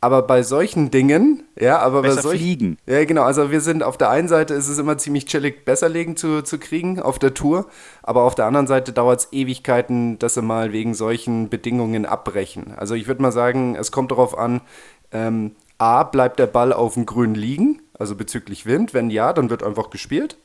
Aber 0.04 0.24
bei 0.24 0.42
solchen 0.42 0.90
Dingen, 0.90 1.44
ja, 1.60 1.78
aber 1.78 2.02
besser 2.02 2.16
bei 2.16 2.22
solchen. 2.24 2.40
fliegen. 2.40 2.78
Ja, 2.88 3.06
genau. 3.06 3.22
Also 3.22 3.52
wir 3.52 3.62
sind 3.62 3.84
auf 3.84 3.98
der 3.98 4.10
einen 4.10 4.28
Seite 4.28 4.56
ist 4.56 4.68
es 4.68 4.80
immer 4.80 4.98
ziemlich 4.98 5.28
chillig, 5.28 5.64
besser 5.64 5.90
legen 5.90 6.18
zu, 6.18 6.42
zu 6.42 6.58
kriegen 6.58 7.00
auf 7.00 7.20
der 7.20 7.36
Tour. 7.36 7.68
Aber 8.02 8.24
auf 8.24 8.34
der 8.34 8.46
anderen 8.46 8.66
Seite 8.66 8.94
dauert 8.94 9.20
es 9.20 9.28
Ewigkeiten, 9.32 10.18
dass 10.18 10.34
sie 10.34 10.42
mal 10.42 10.74
wegen 10.74 10.96
solchen 10.96 11.50
Bedingungen 11.50 12.08
abbrechen. 12.08 12.74
Also 12.76 12.96
ich 12.96 13.06
würde 13.06 13.22
mal 13.22 13.32
sagen, 13.32 13.76
es 13.76 13.92
kommt 13.92 14.10
darauf 14.10 14.36
an, 14.36 14.62
ähm, 15.12 15.52
A, 15.78 16.04
bleibt 16.04 16.40
der 16.40 16.48
Ball 16.48 16.74
auf 16.74 16.96
dem 16.96 17.06
Grün 17.06 17.36
liegen, 17.36 17.82
also 17.98 18.16
bezüglich 18.16 18.66
Wind. 18.66 18.96
Wenn 18.96 19.12
ja, 19.12 19.34
dann 19.34 19.52
wird 19.52 19.62
einfach 19.62 19.92
gespielt. 19.92 20.38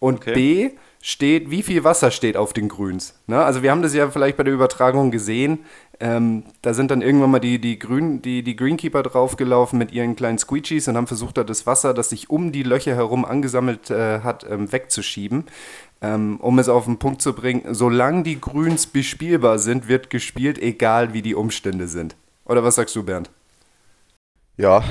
Und 0.00 0.18
okay. 0.18 0.34
B, 0.34 0.70
steht, 1.08 1.50
wie 1.50 1.62
viel 1.62 1.84
Wasser 1.84 2.10
steht 2.10 2.36
auf 2.36 2.52
den 2.52 2.68
Grüns. 2.68 3.14
Ne? 3.26 3.42
Also 3.42 3.62
wir 3.62 3.70
haben 3.70 3.80
das 3.80 3.94
ja 3.94 4.10
vielleicht 4.10 4.36
bei 4.36 4.42
der 4.44 4.52
Übertragung 4.52 5.10
gesehen. 5.10 5.60
Ähm, 6.00 6.42
da 6.60 6.74
sind 6.74 6.90
dann 6.90 7.00
irgendwann 7.00 7.30
mal 7.30 7.38
die, 7.38 7.58
die, 7.58 7.78
Grün, 7.78 8.20
die, 8.20 8.42
die 8.42 8.54
Greenkeeper 8.54 9.02
draufgelaufen 9.02 9.78
mit 9.78 9.90
ihren 9.90 10.16
kleinen 10.16 10.36
Squeegees 10.36 10.86
und 10.86 10.98
haben 10.98 11.06
versucht, 11.06 11.38
da 11.38 11.44
das 11.44 11.66
Wasser, 11.66 11.94
das 11.94 12.10
sich 12.10 12.28
um 12.28 12.52
die 12.52 12.62
Löcher 12.62 12.94
herum 12.94 13.24
angesammelt 13.24 13.90
äh, 13.90 14.20
hat, 14.20 14.44
ähm, 14.50 14.70
wegzuschieben. 14.70 15.44
Ähm, 16.02 16.36
um 16.40 16.58
es 16.58 16.68
auf 16.68 16.84
den 16.84 16.98
Punkt 16.98 17.22
zu 17.22 17.32
bringen, 17.32 17.74
solange 17.74 18.22
die 18.22 18.38
Grüns 18.38 18.86
bespielbar 18.86 19.58
sind, 19.58 19.88
wird 19.88 20.10
gespielt, 20.10 20.58
egal 20.58 21.14
wie 21.14 21.22
die 21.22 21.34
Umstände 21.34 21.88
sind. 21.88 22.16
Oder 22.44 22.62
was 22.64 22.74
sagst 22.74 22.94
du, 22.94 23.02
Bernd? 23.02 23.30
Ja, 24.58 24.84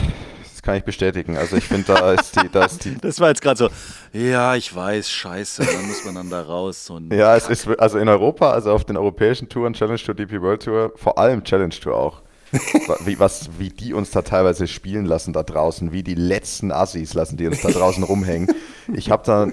kann 0.68 0.76
ich 0.76 0.84
bestätigen. 0.84 1.38
Also 1.38 1.56
ich 1.56 1.64
finde, 1.64 1.94
da 1.94 2.12
ist 2.12 2.36
die, 2.36 2.50
da 2.52 2.66
ist 2.66 2.84
die. 2.84 2.98
Das 3.02 3.22
war 3.22 3.30
jetzt 3.30 3.42
gerade 3.42 3.58
so, 3.58 3.70
ja, 4.12 4.54
ich 4.56 4.76
weiß, 4.76 5.10
scheiße, 5.10 5.66
dann 5.66 5.88
muss 5.88 6.04
man 6.04 6.16
dann 6.16 6.30
da 6.30 6.42
raus. 6.42 6.90
Und 6.90 7.14
ja, 7.14 7.38
es 7.38 7.48
ist, 7.48 7.70
also 7.80 7.98
in 7.98 8.10
Europa, 8.10 8.52
also 8.52 8.74
auf 8.74 8.84
den 8.84 8.98
europäischen 8.98 9.48
Touren, 9.48 9.72
Challenge 9.72 9.98
Tour, 9.98 10.14
DP 10.14 10.42
World 10.42 10.64
Tour, 10.64 10.92
vor 10.98 11.18
allem 11.18 11.42
Challenge 11.46 11.70
Tour 11.74 11.96
auch. 11.96 12.22
wie, 13.06 13.18
was, 13.18 13.50
wie 13.58 13.70
die 13.70 13.94
uns 13.94 14.12
da 14.12 14.24
teilweise 14.24 14.68
spielen 14.68 15.06
lassen 15.06 15.32
da 15.32 15.44
draußen, 15.44 15.94
wie 15.94 16.04
die 16.04 16.16
letzten 16.16 16.74
Assis 16.74 17.14
lassen 17.14 17.38
die 17.38 17.48
uns 17.48 17.62
da 17.62 17.70
draußen 17.70 18.04
rumhängen. 18.04 18.54
Ich 18.94 19.10
habe 19.10 19.24
da 19.26 19.48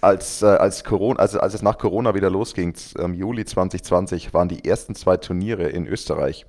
als, 0.00 0.42
äh, 0.42 0.46
als, 0.46 0.84
Corona, 0.84 1.18
also 1.18 1.40
als 1.40 1.54
es 1.54 1.62
nach 1.62 1.78
Corona 1.78 2.14
wieder 2.14 2.30
losging, 2.30 2.74
im 2.98 3.14
Juli 3.14 3.44
2020, 3.44 4.32
waren 4.32 4.48
die 4.48 4.64
ersten 4.64 4.94
zwei 4.94 5.16
Turniere 5.16 5.68
in 5.68 5.88
Österreich. 5.88 6.46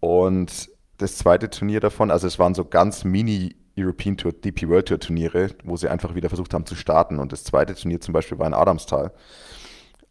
Und 0.00 0.73
das 0.98 1.16
zweite 1.16 1.50
Turnier 1.50 1.80
davon, 1.80 2.10
also 2.10 2.26
es 2.26 2.38
waren 2.38 2.54
so 2.54 2.64
ganz 2.64 3.04
mini 3.04 3.56
European 3.76 4.16
Tour, 4.16 4.32
DP 4.32 4.68
World 4.68 4.88
Tour 4.88 5.00
Turniere, 5.00 5.50
wo 5.64 5.76
sie 5.76 5.88
einfach 5.88 6.14
wieder 6.14 6.28
versucht 6.28 6.54
haben 6.54 6.66
zu 6.66 6.76
starten. 6.76 7.18
Und 7.18 7.32
das 7.32 7.44
zweite 7.44 7.74
Turnier 7.74 8.00
zum 8.00 8.12
Beispiel 8.12 8.38
war 8.38 8.46
in 8.46 8.54
Adamstal. 8.54 9.12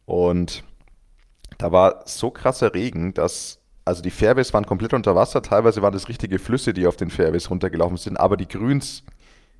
Und 0.06 0.63
da 1.58 1.72
war 1.72 2.04
so 2.06 2.30
krasser 2.30 2.74
Regen, 2.74 3.13
dass, 3.13 3.60
also 3.86 4.02
die 4.02 4.12
Fairways 4.12 4.54
waren 4.54 4.65
komplett 4.65 4.93
unter 4.93 5.15
Wasser, 5.15 5.41
teilweise 5.41 5.82
waren 5.82 5.93
das 5.93 6.10
richtige 6.10 6.39
Flüsse, 6.39 6.74
die 6.74 6.88
auf 6.88 6.98
den 6.98 7.10
Fairways 7.10 7.50
runtergelaufen 7.50 7.98
sind, 7.98 8.17
aber 8.17 8.36
die 8.36 8.48
Grüns 8.48 9.04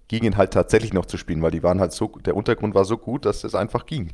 gingen 0.10 0.36
halt 0.36 0.52
tatsächlich 0.52 0.94
noch 0.94 1.06
zu 1.06 1.18
spielen, 1.18 1.42
weil 1.42 1.52
die 1.52 1.64
waren 1.64 1.80
halt 1.80 1.94
so, 1.94 2.08
der 2.08 2.36
Untergrund 2.36 2.76
war 2.76 2.84
so 2.84 2.98
gut, 2.98 3.26
dass 3.26 3.44
es 3.44 3.56
einfach 3.56 3.86
ging. 3.86 4.12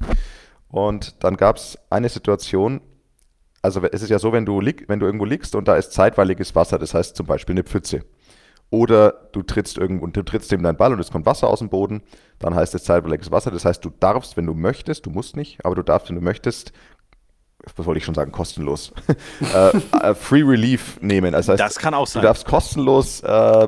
Und 0.70 1.24
dann 1.24 1.36
gab 1.36 1.56
es 1.56 1.80
eine 1.90 2.10
Situation, 2.10 2.82
also 3.62 3.82
es 3.92 4.02
ist 4.02 4.10
ja 4.10 4.20
so, 4.20 4.32
wenn 4.32 4.46
du, 4.46 4.62
wenn 4.62 5.00
du 5.00 5.06
irgendwo 5.06 5.26
liegst 5.26 5.56
und 5.56 5.68
da 5.68 5.76
ist 5.76 5.92
zeitweiliges 5.92 6.56
Wasser, 6.56 6.80
das 6.80 6.94
heißt 6.94 7.16
zum 7.16 7.26
Beispiel 7.26 7.54
eine 7.54 7.64
Pfütze. 7.64 8.04
Oder 8.72 9.30
du 9.32 9.42
trittst 9.42 9.78
irgendwo 9.78 10.06
und 10.06 10.16
du 10.16 10.24
trittst 10.24 10.52
neben 10.52 10.64
deinen 10.64 10.78
Ball 10.78 10.94
und 10.94 11.00
es 11.00 11.12
kommt 11.12 11.26
Wasser 11.26 11.48
aus 11.48 11.60
dem 11.60 11.70
Boden, 11.70 12.04
dann 12.38 12.54
heißt 12.54 12.76
es 12.76 12.84
zeitweiliges 12.84 13.32
Wasser. 13.32 13.50
Das 13.50 13.66
heißt, 13.66 13.84
du 13.84 13.90
darfst, 14.00 14.38
wenn 14.38 14.46
du 14.46 14.54
möchtest, 14.54 15.08
du 15.08 15.10
musst 15.10 15.36
nicht, 15.36 15.66
aber 15.66 15.76
du 15.76 15.82
darfst, 15.82 16.10
wenn 16.10 16.16
du 16.16 16.22
möchtest, 16.22 16.72
was 17.76 17.86
wollte 17.86 17.98
ich 17.98 18.06
schon 18.06 18.14
sagen, 18.14 18.32
kostenlos, 18.32 18.94
äh, 19.54 19.78
äh, 20.02 20.14
Free 20.14 20.44
Relief 20.44 21.02
nehmen. 21.02 21.32
Das, 21.32 21.50
heißt, 21.50 21.60
das 21.60 21.80
kann 21.80 21.96
auch 21.96 22.06
sein. 22.06 22.22
Du 22.22 22.28
darfst 22.28 22.46
kostenlos 22.46 23.22
äh, 23.22 23.68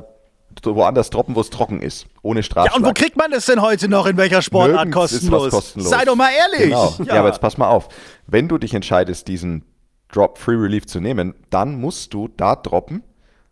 woanders 0.64 1.10
droppen, 1.10 1.34
wo 1.34 1.40
es 1.40 1.50
trocken 1.50 1.80
ist, 1.80 2.06
ohne 2.22 2.44
Strafschlag. 2.44 2.72
Ja, 2.72 2.78
und 2.78 2.86
wo 2.88 2.92
kriegt 2.92 3.16
man 3.16 3.32
das 3.32 3.46
denn 3.46 3.60
heute 3.60 3.88
noch, 3.88 4.06
in 4.06 4.16
welcher 4.16 4.40
Sportart 4.40 4.92
kostenlos? 4.92 5.50
kostenlos? 5.50 5.90
Sei 5.90 6.04
doch 6.04 6.14
mal 6.14 6.30
ehrlich. 6.30 6.68
Genau. 6.68 6.94
Ja. 6.98 7.04
ja, 7.06 7.20
aber 7.20 7.28
jetzt 7.28 7.40
pass 7.40 7.58
mal 7.58 7.68
auf. 7.68 7.88
Wenn 8.28 8.46
du 8.46 8.58
dich 8.58 8.72
entscheidest, 8.74 9.26
diesen 9.26 9.64
Drop 10.12 10.38
Free 10.38 10.54
Relief 10.54 10.86
zu 10.86 11.00
nehmen, 11.00 11.34
dann 11.50 11.80
musst 11.80 12.14
du 12.14 12.28
da 12.28 12.54
droppen, 12.54 13.02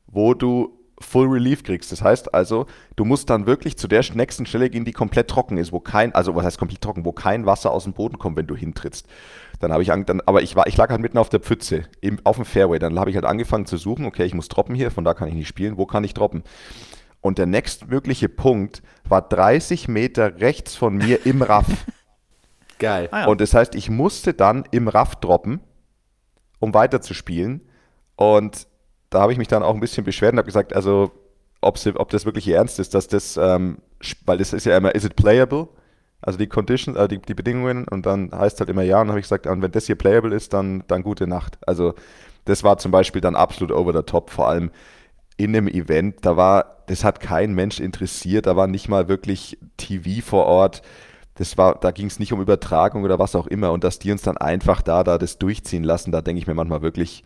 wo 0.06 0.34
du 0.34 0.80
Full 1.00 1.28
Relief 1.28 1.64
kriegst. 1.64 1.90
Das 1.92 2.02
heißt 2.02 2.34
also, 2.34 2.66
du 2.96 3.06
musst 3.06 3.30
dann 3.30 3.46
wirklich 3.46 3.78
zu 3.78 3.88
der 3.88 4.04
nächsten 4.14 4.44
Stelle 4.44 4.68
gehen, 4.68 4.84
die 4.84 4.92
komplett 4.92 5.28
trocken 5.28 5.56
ist, 5.56 5.72
wo 5.72 5.80
kein, 5.80 6.14
also 6.14 6.36
was 6.36 6.44
heißt 6.44 6.58
komplett 6.58 6.82
trocken, 6.82 7.06
wo 7.06 7.12
kein 7.12 7.46
Wasser 7.46 7.70
aus 7.70 7.84
dem 7.84 7.94
Boden 7.94 8.18
kommt, 8.18 8.36
wenn 8.36 8.46
du 8.46 8.54
hintrittst. 8.54 9.06
Dann 9.60 9.72
habe 9.72 9.82
ich, 9.82 9.88
dann, 9.88 10.20
aber 10.26 10.42
ich 10.42 10.56
war, 10.56 10.66
ich 10.66 10.76
lag 10.76 10.90
halt 10.90 11.00
mitten 11.00 11.18
auf 11.18 11.30
der 11.30 11.40
Pfütze, 11.40 11.84
im, 12.02 12.18
auf 12.24 12.36
dem 12.36 12.44
Fairway. 12.44 12.78
Dann 12.78 12.98
habe 12.98 13.08
ich 13.08 13.16
halt 13.16 13.24
angefangen 13.24 13.64
zu 13.64 13.78
suchen, 13.78 14.04
okay, 14.04 14.24
ich 14.24 14.34
muss 14.34 14.48
droppen 14.48 14.74
hier, 14.74 14.90
von 14.90 15.04
da 15.04 15.14
kann 15.14 15.28
ich 15.28 15.34
nicht 15.34 15.48
spielen, 15.48 15.78
wo 15.78 15.86
kann 15.86 16.04
ich 16.04 16.12
droppen? 16.12 16.42
Und 17.22 17.38
der 17.38 17.46
nächstmögliche 17.46 18.28
Punkt 18.28 18.82
war 19.08 19.22
30 19.22 19.88
Meter 19.88 20.40
rechts 20.40 20.76
von 20.76 20.96
mir 20.96 21.24
im 21.26 21.42
Raff. 21.42 21.66
Geil. 22.78 23.08
Ah, 23.10 23.20
ja. 23.20 23.26
Und 23.26 23.40
das 23.40 23.54
heißt, 23.54 23.74
ich 23.74 23.90
musste 23.90 24.32
dann 24.32 24.64
im 24.70 24.88
Raff 24.88 25.16
droppen 25.16 25.60
um 26.60 26.72
weiterzuspielen. 26.74 27.62
Und 28.16 28.68
da 29.10 29.22
habe 29.22 29.32
ich 29.32 29.38
mich 29.38 29.48
dann 29.48 29.62
auch 29.62 29.74
ein 29.74 29.80
bisschen 29.80 30.04
beschwert 30.04 30.32
und 30.32 30.38
habe 30.38 30.46
gesagt, 30.46 30.74
also 30.74 31.10
ob, 31.60 31.76
das 32.10 32.24
wirklich 32.24 32.48
ernst 32.48 32.78
ist, 32.78 32.94
dass 32.94 33.08
das, 33.08 33.36
ähm, 33.36 33.78
weil 34.24 34.38
das 34.38 34.52
ist 34.52 34.64
ja 34.64 34.76
immer, 34.76 34.94
is 34.94 35.04
it 35.04 35.16
playable? 35.16 35.68
Also 36.22 36.38
die 36.38 36.46
Conditions, 36.46 36.96
äh, 36.96 37.08
die, 37.08 37.18
die 37.18 37.34
Bedingungen 37.34 37.86
und 37.88 38.06
dann 38.06 38.30
heißt 38.32 38.60
halt 38.60 38.70
immer 38.70 38.82
ja 38.82 39.00
und 39.00 39.08
habe 39.08 39.18
ich 39.18 39.24
gesagt, 39.24 39.46
und 39.46 39.62
wenn 39.62 39.72
das 39.72 39.86
hier 39.86 39.96
playable 39.96 40.34
ist, 40.34 40.52
dann, 40.52 40.84
dann 40.86 41.02
gute 41.02 41.26
Nacht. 41.26 41.58
Also 41.66 41.94
das 42.44 42.62
war 42.62 42.78
zum 42.78 42.92
Beispiel 42.92 43.20
dann 43.20 43.36
absolut 43.36 43.72
over 43.74 43.92
the 43.92 44.02
top, 44.02 44.30
vor 44.30 44.48
allem 44.48 44.70
in 45.36 45.56
einem 45.56 45.68
Event, 45.68 46.26
da 46.26 46.36
war, 46.36 46.82
das 46.86 47.04
hat 47.04 47.20
kein 47.20 47.54
Mensch 47.54 47.80
interessiert, 47.80 48.46
da 48.46 48.56
war 48.56 48.66
nicht 48.66 48.88
mal 48.88 49.08
wirklich 49.08 49.58
TV 49.78 50.24
vor 50.24 50.44
Ort 50.44 50.82
das 51.40 51.56
war, 51.56 51.76
da 51.80 51.90
ging 51.90 52.06
es 52.06 52.18
nicht 52.18 52.34
um 52.34 52.42
Übertragung 52.42 53.02
oder 53.02 53.18
was 53.18 53.34
auch 53.34 53.46
immer 53.46 53.72
und 53.72 53.82
dass 53.82 53.98
die 53.98 54.12
uns 54.12 54.20
dann 54.20 54.36
einfach 54.36 54.82
da, 54.82 55.02
da 55.04 55.16
das 55.16 55.38
durchziehen 55.38 55.84
lassen, 55.84 56.12
da 56.12 56.20
denke 56.20 56.38
ich 56.38 56.46
mir 56.46 56.52
manchmal 56.52 56.82
wirklich, 56.82 57.24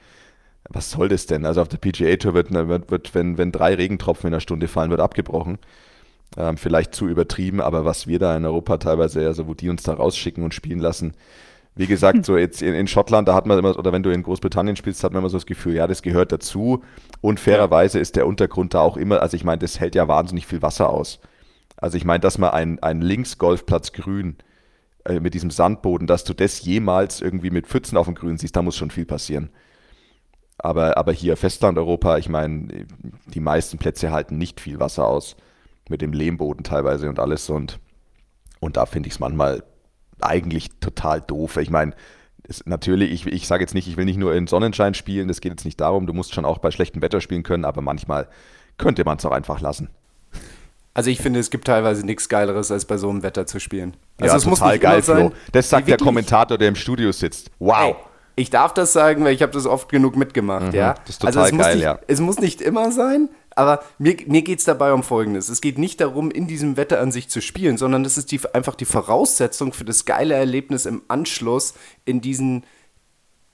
was 0.68 0.92
soll 0.92 1.08
das 1.08 1.26
denn? 1.26 1.44
Also 1.44 1.60
auf 1.60 1.68
der 1.68 1.78
PGA 1.78 2.14
Tour 2.14 2.32
wird, 2.34 2.52
wird, 2.52 2.92
wird 2.92 3.14
wenn, 3.16 3.38
wenn 3.38 3.50
drei 3.50 3.74
Regentropfen 3.74 4.28
in 4.28 4.34
einer 4.34 4.40
Stunde 4.40 4.68
fallen, 4.68 4.90
wird 4.90 5.00
abgebrochen. 5.00 5.58
Ähm, 6.36 6.56
vielleicht 6.56 6.94
zu 6.94 7.08
übertrieben, 7.08 7.60
aber 7.60 7.84
was 7.84 8.06
wir 8.06 8.20
da 8.20 8.36
in 8.36 8.44
Europa 8.44 8.78
teilweise, 8.78 9.26
also 9.26 9.48
wo 9.48 9.54
die 9.54 9.68
uns 9.68 9.82
da 9.82 9.94
rausschicken 9.94 10.44
und 10.44 10.54
spielen 10.54 10.78
lassen, 10.78 11.14
Wie 11.76 11.88
gesagt, 11.88 12.24
so 12.24 12.36
jetzt 12.38 12.62
in, 12.62 12.74
in, 12.74 12.86
Schottland, 12.86 13.26
da 13.26 13.34
hat 13.34 13.46
man 13.46 13.58
immer, 13.58 13.76
oder 13.76 13.92
wenn 13.92 14.04
du 14.04 14.10
in 14.10 14.22
Großbritannien 14.22 14.76
spielst, 14.76 15.02
hat 15.02 15.12
man 15.12 15.22
immer 15.22 15.28
so 15.28 15.38
das 15.38 15.46
Gefühl, 15.46 15.74
ja, 15.74 15.88
das 15.88 16.02
gehört 16.02 16.30
dazu. 16.30 16.84
Und 17.20 17.40
fairerweise 17.40 17.98
ist 17.98 18.14
der 18.14 18.28
Untergrund 18.28 18.74
da 18.74 18.80
auch 18.80 18.96
immer, 18.96 19.22
also 19.22 19.36
ich 19.36 19.44
meine, 19.44 19.58
das 19.58 19.80
hält 19.80 19.96
ja 19.96 20.06
wahnsinnig 20.06 20.46
viel 20.46 20.62
Wasser 20.62 20.88
aus. 20.90 21.18
Also 21.76 21.96
ich 21.96 22.04
meine, 22.04 22.20
dass 22.20 22.38
man 22.38 22.50
ein, 22.50 22.78
ein 22.82 23.00
Links-Golfplatz 23.00 23.92
grün 23.92 24.36
äh, 25.04 25.20
mit 25.20 25.34
diesem 25.34 25.50
Sandboden, 25.50 26.06
dass 26.06 26.24
du 26.24 26.34
das 26.34 26.62
jemals 26.62 27.20
irgendwie 27.20 27.50
mit 27.50 27.66
Pfützen 27.66 27.98
auf 27.98 28.06
dem 28.06 28.14
Grün 28.14 28.38
siehst, 28.38 28.56
da 28.56 28.62
muss 28.62 28.76
schon 28.76 28.90
viel 28.90 29.04
passieren. 29.04 29.50
Aber, 30.58 30.96
aber 30.96 31.12
hier 31.12 31.36
Festlandeuropa, 31.36 32.18
ich 32.18 32.28
meine, 32.28 32.86
die 33.26 33.40
meisten 33.40 33.78
Plätze 33.78 34.12
halten 34.12 34.38
nicht 34.38 34.60
viel 34.60 34.80
Wasser 34.80 35.06
aus. 35.06 35.36
Mit 35.90 36.00
dem 36.00 36.14
Lehmboden 36.14 36.64
teilweise 36.64 37.10
und 37.10 37.18
alles. 37.18 37.50
Und, 37.50 37.78
und 38.60 38.78
da 38.78 38.86
finde 38.86 39.08
ich 39.08 39.14
es 39.14 39.20
manchmal 39.20 39.62
eigentlich 40.20 40.70
total 40.80 41.20
doof. 41.20 41.58
Ich 41.58 41.70
meine, 41.70 41.94
natürlich, 42.64 43.12
ich, 43.12 43.26
ich 43.26 43.46
sage 43.46 43.62
jetzt 43.62 43.74
nicht, 43.74 43.88
ich 43.88 43.96
will 43.96 44.04
nicht 44.04 44.16
nur 44.16 44.34
in 44.34 44.46
Sonnenschein 44.46 44.94
spielen, 44.94 45.28
das 45.28 45.40
geht 45.40 45.52
jetzt 45.52 45.64
nicht 45.64 45.80
darum, 45.80 46.06
du 46.06 46.12
musst 46.12 46.34
schon 46.34 46.44
auch 46.44 46.58
bei 46.58 46.70
schlechtem 46.70 47.02
Wetter 47.02 47.20
spielen 47.20 47.42
können, 47.42 47.64
aber 47.64 47.82
manchmal 47.82 48.28
könnte 48.78 49.04
man 49.04 49.18
es 49.18 49.24
auch 49.26 49.32
einfach 49.32 49.60
lassen. 49.60 49.88
Also 50.94 51.10
ich 51.10 51.20
finde, 51.20 51.40
es 51.40 51.50
gibt 51.50 51.66
teilweise 51.66 52.06
nichts 52.06 52.28
Geileres, 52.28 52.70
als 52.70 52.84
bei 52.84 52.96
so 52.96 53.10
einem 53.10 53.24
Wetter 53.24 53.46
zu 53.46 53.58
spielen. 53.58 53.96
Also 54.18 54.32
ja, 54.32 54.36
es 54.36 54.44
total 54.44 54.72
muss 54.72 54.80
geil, 54.80 55.02
Flo. 55.02 55.32
Das 55.50 55.68
sagt 55.68 55.88
der 55.88 55.96
Kommentator, 55.96 56.56
der 56.56 56.68
im 56.68 56.76
Studio 56.76 57.10
sitzt. 57.10 57.50
Wow. 57.58 57.76
Hey, 57.76 57.94
ich 58.36 58.50
darf 58.50 58.74
das 58.74 58.92
sagen, 58.92 59.24
weil 59.24 59.34
ich 59.34 59.42
habe 59.42 59.52
das 59.52 59.66
oft 59.66 59.88
genug 59.88 60.16
mitgemacht, 60.16 60.68
mhm, 60.68 60.74
ja. 60.74 60.94
Das 60.94 61.10
ist 61.10 61.22
total 61.22 61.44
also 61.44 61.56
geil, 61.56 61.74
nicht, 61.74 61.84
ja. 61.84 61.98
Es 62.06 62.20
muss 62.20 62.38
nicht 62.38 62.60
immer 62.60 62.90
sein, 62.92 63.28
aber 63.56 63.80
mir, 63.98 64.16
mir 64.26 64.42
geht 64.42 64.60
es 64.60 64.64
dabei 64.64 64.92
um 64.92 65.02
Folgendes. 65.02 65.48
Es 65.48 65.60
geht 65.60 65.78
nicht 65.78 66.00
darum, 66.00 66.30
in 66.30 66.46
diesem 66.46 66.76
Wetter 66.76 67.00
an 67.00 67.12
sich 67.12 67.28
zu 67.28 67.40
spielen, 67.40 67.76
sondern 67.76 68.02
das 68.02 68.18
ist 68.18 68.32
die, 68.32 68.40
einfach 68.52 68.74
die 68.74 68.84
Voraussetzung 68.84 69.72
für 69.72 69.84
das 69.84 70.04
geile 70.04 70.34
Erlebnis 70.34 70.86
im 70.86 71.02
Anschluss 71.08 71.74
in 72.04 72.20
diesen 72.20 72.64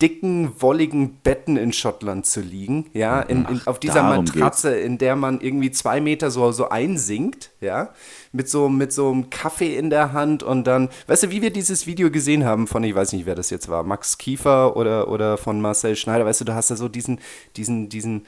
dicken, 0.00 0.52
wolligen 0.58 1.18
Betten 1.22 1.56
in 1.56 1.72
Schottland 1.72 2.26
zu 2.26 2.40
liegen, 2.40 2.86
ja, 2.92 3.20
in, 3.20 3.44
in, 3.44 3.60
auf 3.66 3.78
dieser 3.78 4.02
Matratze, 4.02 4.72
geht's. 4.72 4.86
in 4.86 4.98
der 4.98 5.16
man 5.16 5.40
irgendwie 5.40 5.70
zwei 5.70 6.00
Meter 6.00 6.30
so, 6.30 6.52
so 6.52 6.68
einsinkt, 6.68 7.50
ja, 7.60 7.90
mit 8.32 8.48
so, 8.48 8.68
mit 8.68 8.92
so 8.92 9.10
einem 9.10 9.30
Kaffee 9.30 9.76
in 9.76 9.90
der 9.90 10.12
Hand 10.12 10.42
und 10.42 10.64
dann, 10.64 10.88
weißt 11.06 11.24
du, 11.24 11.30
wie 11.30 11.42
wir 11.42 11.50
dieses 11.50 11.86
Video 11.86 12.10
gesehen 12.10 12.44
haben 12.44 12.66
von, 12.66 12.82
ich 12.84 12.94
weiß 12.94 13.12
nicht, 13.12 13.26
wer 13.26 13.34
das 13.34 13.50
jetzt 13.50 13.68
war, 13.68 13.82
Max 13.82 14.18
Kiefer 14.18 14.76
oder, 14.76 15.08
oder 15.08 15.36
von 15.36 15.60
Marcel 15.60 15.96
Schneider, 15.96 16.24
weißt 16.24 16.40
du, 16.40 16.44
du 16.46 16.54
hast 16.54 16.70
da 16.70 16.76
so 16.76 16.88
diesen, 16.88 17.20
diesen, 17.56 17.88
diesen 17.88 18.26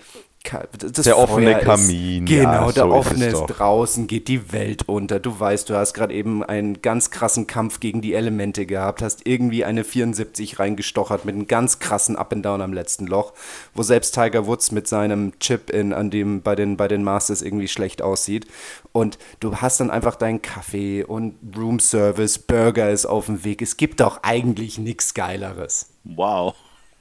das 0.78 1.05
der 1.05 1.14
Feuer 1.14 1.22
offene 1.22 1.59
Kamin. 1.59 2.26
Ist, 2.26 2.31
genau, 2.31 2.66
ja, 2.66 2.72
der 2.72 2.85
so 2.85 2.92
offene 2.92 3.26
ist, 3.26 3.35
ist 3.35 3.46
draußen, 3.46 4.07
geht 4.07 4.28
die 4.28 4.52
Welt 4.52 4.88
unter. 4.88 5.20
Du 5.20 5.38
weißt, 5.38 5.68
du 5.70 5.74
hast 5.74 5.94
gerade 5.94 6.12
eben 6.14 6.42
einen 6.42 6.83
ganz 6.83 7.11
krassen 7.11 7.46
Kampf 7.46 7.81
gegen 7.81 8.00
die 8.00 8.14
Elemente 8.14 8.66
gehabt, 8.66 9.02
hast 9.02 9.26
irgendwie 9.26 9.64
eine 9.64 9.85
74 9.85 10.59
reingestochert 10.59 11.24
mit 11.24 11.35
einem 11.35 11.46
ganz 11.46 11.78
krassen 11.78 12.16
Up 12.16 12.33
and 12.33 12.44
Down 12.44 12.61
am 12.61 12.72
letzten 12.72 13.07
Loch, 13.07 13.33
wo 13.74 13.83
selbst 13.83 14.14
Tiger 14.14 14.46
Woods 14.46 14.72
mit 14.72 14.88
seinem 14.88 15.38
Chip 15.38 15.70
in, 15.70 15.92
an 15.92 16.11
dem 16.11 16.42
bei 16.42 16.55
den, 16.55 16.76
bei 16.76 16.88
den 16.88 17.05
Masters 17.05 17.42
irgendwie 17.42 17.68
schlecht 17.68 18.02
aussieht. 18.02 18.46
Und 18.92 19.18
du 19.40 19.57
hast 19.57 19.81
dann 19.81 19.90
einfach 19.90 20.16
deinen 20.16 20.42
Kaffee 20.42 21.05
und 21.05 21.35
Room 21.57 21.81
Service, 21.81 22.38
Burger 22.38 22.90
ist 22.90 23.07
auf 23.07 23.26
dem 23.26 23.44
Weg. 23.44 23.62
Es 23.62 23.76
gibt 23.76 24.00
doch 24.00 24.22
eigentlich 24.22 24.78
nichts 24.78 25.14
Geileres. 25.14 25.87
Wow. 26.05 26.55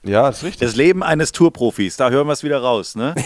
Ja, 0.04 0.30
ist 0.30 0.44
richtig. 0.44 0.68
Das 0.68 0.76
Leben 0.76 1.04
eines 1.04 1.32
Tourprofis, 1.32 1.98
da 1.98 2.10
hören 2.10 2.28
wir 2.28 2.34
es 2.34 2.44
wieder 2.44 2.60
raus, 2.62 2.96
ne? 2.96 3.16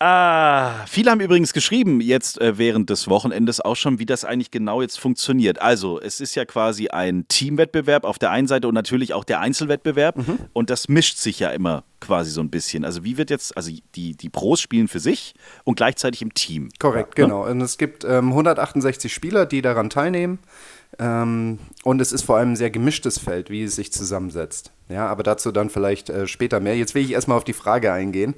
Ah, 0.00 0.86
viele 0.86 1.10
haben 1.10 1.20
übrigens 1.20 1.52
geschrieben, 1.52 2.00
jetzt 2.00 2.40
äh, 2.40 2.56
während 2.56 2.88
des 2.88 3.08
Wochenendes 3.08 3.60
auch 3.60 3.74
schon, 3.74 3.98
wie 3.98 4.06
das 4.06 4.24
eigentlich 4.24 4.52
genau 4.52 4.80
jetzt 4.80 5.00
funktioniert. 5.00 5.60
Also, 5.60 6.00
es 6.00 6.20
ist 6.20 6.36
ja 6.36 6.44
quasi 6.44 6.86
ein 6.86 7.26
Teamwettbewerb 7.26 8.04
auf 8.04 8.16
der 8.16 8.30
einen 8.30 8.46
Seite 8.46 8.68
und 8.68 8.74
natürlich 8.74 9.12
auch 9.12 9.24
der 9.24 9.40
Einzelwettbewerb. 9.40 10.18
Mhm. 10.18 10.38
Und 10.52 10.70
das 10.70 10.88
mischt 10.88 11.16
sich 11.16 11.40
ja 11.40 11.50
immer 11.50 11.82
quasi 11.98 12.30
so 12.30 12.40
ein 12.40 12.48
bisschen. 12.48 12.84
Also, 12.84 13.02
wie 13.02 13.18
wird 13.18 13.28
jetzt, 13.28 13.56
also 13.56 13.72
die, 13.96 14.16
die 14.16 14.28
Pros 14.28 14.60
spielen 14.60 14.86
für 14.86 15.00
sich 15.00 15.34
und 15.64 15.74
gleichzeitig 15.74 16.22
im 16.22 16.32
Team. 16.32 16.68
Korrekt, 16.78 17.18
ja, 17.18 17.24
ne? 17.24 17.30
genau. 17.32 17.50
Und 17.50 17.60
es 17.60 17.76
gibt 17.76 18.04
ähm, 18.04 18.28
168 18.28 19.12
Spieler, 19.12 19.46
die 19.46 19.62
daran 19.62 19.90
teilnehmen. 19.90 20.38
Ähm, 20.98 21.58
und 21.84 22.00
es 22.00 22.12
ist 22.12 22.22
vor 22.22 22.36
allem 22.36 22.52
ein 22.52 22.56
sehr 22.56 22.70
gemischtes 22.70 23.18
Feld, 23.18 23.50
wie 23.50 23.64
es 23.64 23.76
sich 23.76 23.92
zusammensetzt. 23.92 24.72
Ja, 24.88 25.06
aber 25.06 25.22
dazu 25.22 25.52
dann 25.52 25.70
vielleicht 25.70 26.10
äh, 26.10 26.26
später 26.26 26.60
mehr. 26.60 26.76
Jetzt 26.76 26.94
will 26.94 27.04
ich 27.04 27.12
erstmal 27.12 27.36
auf 27.36 27.44
die 27.44 27.52
Frage 27.52 27.92
eingehen. 27.92 28.34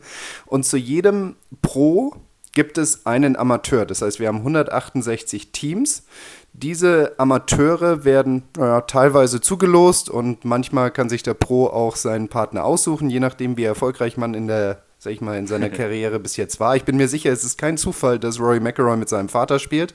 Und 0.46 0.64
zu 0.64 0.76
jedem 0.76 1.36
Pro 1.62 2.14
gibt 2.52 2.78
es 2.78 3.06
einen 3.06 3.36
Amateur. 3.36 3.86
Das 3.86 4.02
heißt, 4.02 4.18
wir 4.18 4.28
haben 4.28 4.38
168 4.38 5.52
Teams. 5.52 6.04
Diese 6.52 7.14
Amateure 7.18 8.04
werden 8.04 8.42
naja, 8.56 8.80
teilweise 8.80 9.40
zugelost 9.40 10.10
und 10.10 10.44
manchmal 10.44 10.90
kann 10.90 11.08
sich 11.08 11.22
der 11.22 11.34
Pro 11.34 11.68
auch 11.68 11.94
seinen 11.94 12.28
Partner 12.28 12.64
aussuchen, 12.64 13.08
je 13.08 13.20
nachdem, 13.20 13.56
wie 13.56 13.64
erfolgreich 13.64 14.16
man 14.16 14.34
in 14.34 14.48
der 14.48 14.82
sag 15.02 15.14
ich 15.14 15.22
mal, 15.22 15.38
in 15.38 15.46
seiner 15.46 15.70
Karriere 15.70 16.20
bis 16.20 16.36
jetzt 16.36 16.60
war. 16.60 16.76
Ich 16.76 16.84
bin 16.84 16.98
mir 16.98 17.08
sicher, 17.08 17.32
es 17.32 17.42
ist 17.42 17.56
kein 17.56 17.78
Zufall, 17.78 18.18
dass 18.18 18.38
Rory 18.38 18.60
McIlroy 18.60 18.98
mit 18.98 19.08
seinem 19.08 19.30
Vater 19.30 19.58
spielt. 19.58 19.94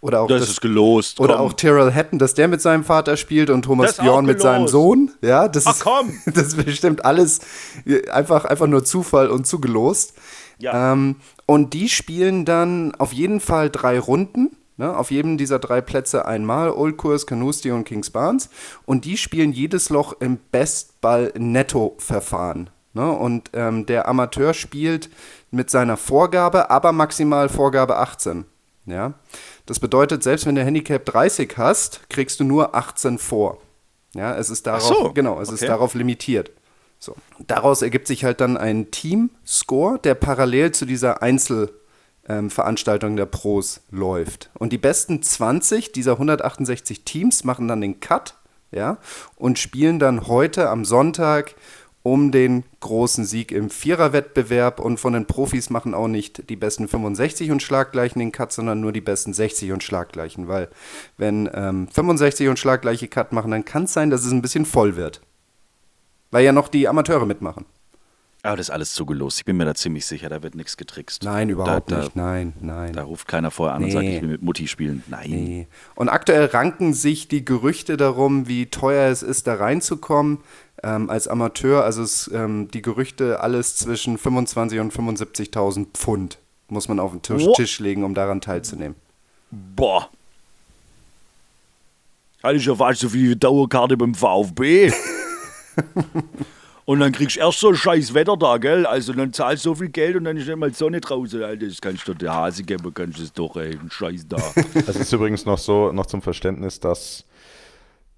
Oder 0.00 0.20
auch 0.20 0.28
das, 0.28 0.42
das 0.42 0.50
ist 0.50 0.60
gelost. 0.60 1.18
Oder 1.18 1.34
komm. 1.34 1.46
auch 1.46 1.52
Tyrrell 1.52 1.92
Hatton, 1.92 2.20
dass 2.20 2.34
der 2.34 2.46
mit 2.46 2.62
seinem 2.62 2.84
Vater 2.84 3.16
spielt 3.16 3.50
und 3.50 3.62
Thomas 3.62 3.96
Bjorn 3.96 4.24
mit 4.24 4.40
seinem 4.40 4.68
Sohn. 4.68 5.10
Ja, 5.20 5.48
das 5.48 5.66
Ach, 5.66 5.74
ist, 5.74 5.80
komm. 5.80 6.16
das 6.26 6.46
ist 6.46 6.64
bestimmt 6.64 7.04
alles 7.04 7.40
einfach, 8.12 8.44
einfach 8.44 8.68
nur 8.68 8.84
Zufall 8.84 9.30
und 9.30 9.48
zugelost. 9.48 10.14
Ja. 10.58 10.92
Ähm, 10.92 11.16
und 11.46 11.74
die 11.74 11.88
spielen 11.88 12.44
dann 12.44 12.94
auf 12.94 13.12
jeden 13.12 13.40
Fall 13.40 13.68
drei 13.68 13.98
Runden. 13.98 14.56
Ne, 14.78 14.94
auf 14.94 15.10
jedem 15.10 15.38
dieser 15.38 15.58
drei 15.58 15.80
Plätze 15.80 16.26
einmal, 16.26 16.70
Old 16.70 16.98
Course, 16.98 17.24
Canusti 17.24 17.70
und 17.70 17.84
Kings 17.84 18.10
Barnes. 18.10 18.50
Und 18.84 19.06
die 19.06 19.16
spielen 19.16 19.52
jedes 19.52 19.88
Loch 19.88 20.12
im 20.20 20.36
Bestball-Netto-Verfahren. 20.52 22.68
Ne? 22.96 23.12
Und 23.12 23.50
ähm, 23.52 23.84
der 23.84 24.08
Amateur 24.08 24.54
spielt 24.54 25.10
mit 25.50 25.68
seiner 25.68 25.98
Vorgabe, 25.98 26.70
aber 26.70 26.92
maximal 26.92 27.50
Vorgabe 27.50 27.98
18. 27.98 28.46
Ja? 28.86 29.12
Das 29.66 29.78
bedeutet, 29.80 30.22
selbst 30.22 30.46
wenn 30.46 30.54
du 30.54 30.64
Handicap 30.64 31.04
30 31.04 31.58
hast, 31.58 32.08
kriegst 32.08 32.40
du 32.40 32.44
nur 32.44 32.74
18 32.74 33.18
vor. 33.18 33.58
Ja, 34.14 34.34
es 34.34 34.48
ist 34.48 34.66
darauf, 34.66 34.82
so, 34.82 35.12
genau, 35.12 35.38
es 35.42 35.50
okay. 35.50 35.56
ist 35.56 35.68
darauf 35.68 35.92
limitiert. 35.92 36.52
So. 36.98 37.14
Daraus 37.46 37.82
ergibt 37.82 38.06
sich 38.06 38.24
halt 38.24 38.40
dann 38.40 38.56
ein 38.56 38.90
Team-Score, 38.90 39.98
der 39.98 40.14
parallel 40.14 40.72
zu 40.72 40.86
dieser 40.86 41.20
Einzelveranstaltung 41.20 43.10
ähm, 43.10 43.16
der 43.18 43.26
Pros 43.26 43.82
läuft. 43.90 44.48
Und 44.54 44.72
die 44.72 44.78
besten 44.78 45.22
20 45.22 45.92
dieser 45.92 46.12
168 46.12 47.04
Teams 47.04 47.44
machen 47.44 47.68
dann 47.68 47.82
den 47.82 48.00
Cut 48.00 48.36
ja, 48.70 48.96
und 49.36 49.58
spielen 49.58 49.98
dann 49.98 50.26
heute 50.28 50.70
am 50.70 50.86
Sonntag 50.86 51.54
um 52.06 52.30
den 52.30 52.62
großen 52.78 53.24
Sieg 53.24 53.50
im 53.50 53.68
Viererwettbewerb 53.68 54.78
und 54.78 55.00
von 55.00 55.12
den 55.12 55.26
Profis 55.26 55.70
machen 55.70 55.92
auch 55.92 56.06
nicht 56.06 56.48
die 56.48 56.54
besten 56.54 56.86
65 56.86 57.50
und 57.50 57.64
Schlaggleichen 57.64 58.20
den 58.20 58.30
Cut, 58.30 58.52
sondern 58.52 58.80
nur 58.80 58.92
die 58.92 59.00
besten 59.00 59.32
60 59.32 59.72
und 59.72 59.82
Schlaggleichen, 59.82 60.46
weil 60.46 60.68
wenn 61.16 61.50
ähm, 61.52 61.88
65 61.88 62.46
und 62.46 62.60
Schlaggleiche 62.60 63.08
Cut 63.08 63.32
machen, 63.32 63.50
dann 63.50 63.64
kann 63.64 63.84
es 63.84 63.92
sein, 63.92 64.10
dass 64.10 64.24
es 64.24 64.30
ein 64.30 64.40
bisschen 64.40 64.66
voll 64.66 64.94
wird. 64.94 65.20
Weil 66.30 66.44
ja 66.44 66.52
noch 66.52 66.68
die 66.68 66.86
Amateure 66.86 67.26
mitmachen. 67.26 67.66
Aber 68.46 68.56
das 68.56 68.68
ist 68.68 68.70
alles 68.70 68.94
zugelost. 68.94 69.38
Ich 69.38 69.44
bin 69.44 69.56
mir 69.56 69.64
da 69.64 69.74
ziemlich 69.74 70.06
sicher, 70.06 70.28
da 70.28 70.42
wird 70.42 70.54
nichts 70.54 70.76
getrickst. 70.76 71.24
Nein, 71.24 71.48
überhaupt 71.48 71.90
da, 71.90 71.96
da, 71.96 72.02
nicht. 72.02 72.16
Nein, 72.16 72.52
nein. 72.60 72.92
Da 72.92 73.02
ruft 73.02 73.28
keiner 73.28 73.50
vorher 73.50 73.74
an 73.74 73.82
nee. 73.82 73.86
und 73.86 73.92
sagt, 73.92 74.04
ich 74.06 74.22
will 74.22 74.28
mit 74.28 74.42
Mutti 74.42 74.68
spielen. 74.68 75.02
Nein. 75.08 75.30
Nee. 75.30 75.66
Und 75.94 76.08
aktuell 76.08 76.46
ranken 76.46 76.94
sich 76.94 77.28
die 77.28 77.44
Gerüchte 77.44 77.96
darum, 77.96 78.48
wie 78.48 78.66
teuer 78.66 79.10
es 79.10 79.22
ist, 79.22 79.46
da 79.46 79.54
reinzukommen 79.54 80.38
ähm, 80.82 81.10
als 81.10 81.28
Amateur, 81.28 81.84
also 81.84 82.02
es, 82.02 82.30
ähm, 82.32 82.68
die 82.70 82.82
Gerüchte 82.82 83.40
alles 83.40 83.76
zwischen 83.76 84.18
25.000 84.18 84.80
und 84.80 84.92
75.000 84.92 85.86
Pfund 85.94 86.38
muss 86.68 86.88
man 86.88 86.98
auf 86.98 87.12
den 87.12 87.22
Tisch, 87.22 87.44
Tisch, 87.54 87.78
legen, 87.78 88.04
um 88.04 88.14
daran 88.14 88.40
teilzunehmen. 88.40 88.96
Boah. 89.50 90.10
Hatte 92.42 92.56
ich 92.56 92.66
ja 92.66 92.74
fast 92.74 93.00
so 93.00 93.08
viel 93.08 93.36
Dauerkarte 93.36 93.96
beim 93.96 94.14
VfB. 94.14 94.92
und 96.86 97.00
dann 97.00 97.10
kriegst 97.10 97.34
du 97.34 97.40
erst 97.40 97.58
so 97.58 97.74
scheiß 97.74 98.14
Wetter 98.14 98.36
da, 98.36 98.58
gell? 98.58 98.86
Also 98.86 99.12
dann 99.12 99.32
zahlst 99.32 99.64
du 99.64 99.70
so 99.70 99.74
viel 99.74 99.88
Geld 99.88 100.14
und 100.14 100.22
dann 100.22 100.36
ist 100.36 100.46
nicht 100.46 100.56
mal 100.56 100.72
Sonne 100.72 101.00
draußen. 101.00 101.42
Alter, 101.42 101.66
das 101.66 101.80
kannst 101.80 102.06
du 102.06 102.14
der 102.14 102.32
Hase 102.32 102.62
geben, 102.62 102.94
kannst 102.94 103.18
du 103.18 103.24
es 103.24 103.32
doch, 103.32 103.56
ey, 103.56 103.76
Scheiß 103.90 104.28
da. 104.28 104.36
Das 104.86 104.94
ist 104.94 105.12
übrigens 105.12 105.44
noch 105.44 105.58
so, 105.58 105.90
noch 105.90 106.06
zum 106.06 106.22
Verständnis, 106.22 106.78
dass 106.78 107.24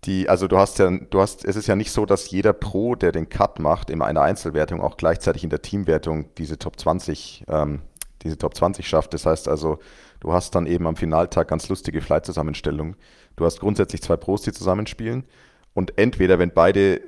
die, 0.05 0.29
also 0.29 0.49
du 0.49 0.59
hast 0.59 0.79
ja, 0.79 0.91
du 0.91 1.19
hast, 1.19 1.47
es 1.47 1.57
ist 1.57 1.67
ja 1.67 1.77
nicht 1.77 1.91
so, 1.91 2.05
dass 2.05 2.31
jeder 2.31 2.53
Pro, 2.53 2.95
der 2.95 3.11
den 3.11 3.31
Cut 3.31 3.59
macht, 3.59 3.89
in 3.89 4.03
einer 4.03 4.21
Einzelwertung 4.21 4.83
auch 4.83 4.99
gleichzeitig 4.99 5.45
in 5.45 5.51
der 5.51 5.63
Teamwertung 5.63 6.27
diese 6.37 6.59
Top 6.59 6.79
20, 6.79 7.45
ähm, 7.49 7.81
diese 8.23 8.37
Top 8.37 8.55
20 8.55 8.87
schafft. 8.87 9.15
Das 9.15 9.25
heißt 9.25 9.49
also, 9.49 9.79
du 10.21 10.35
hast 10.35 10.55
dann 10.55 10.67
eben 10.67 10.87
am 10.87 10.97
Finaltag 10.97 11.49
ganz 11.49 11.71
lustige 11.71 12.03
Flight-Zusammenstellungen. 12.03 12.97
Du 13.37 13.47
hast 13.47 13.61
grundsätzlich 13.61 14.03
zwei 14.03 14.19
Pros, 14.19 14.43
die 14.43 14.53
zusammenspielen. 14.53 15.25
Und 15.73 15.97
entweder, 15.97 16.39
wenn 16.39 16.53
beide 16.53 17.01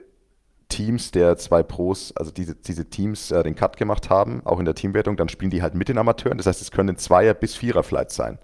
Teams 0.70 1.10
der 1.10 1.36
zwei 1.36 1.62
Pros, 1.62 2.16
also 2.16 2.30
diese, 2.30 2.54
diese 2.54 2.88
Teams 2.88 3.30
äh, 3.30 3.42
den 3.42 3.54
Cut 3.54 3.76
gemacht 3.76 4.08
haben, 4.08 4.40
auch 4.46 4.58
in 4.58 4.64
der 4.64 4.74
Teamwertung, 4.74 5.18
dann 5.18 5.28
spielen 5.28 5.50
die 5.50 5.60
halt 5.60 5.74
mit 5.74 5.88
den 5.88 5.98
Amateuren. 5.98 6.38
Das 6.38 6.46
heißt, 6.46 6.62
es 6.62 6.70
können 6.70 6.96
Zweier- 6.96 7.34
bis 7.34 7.54
Vierer-Flights 7.54 8.16
sein. 8.16 8.38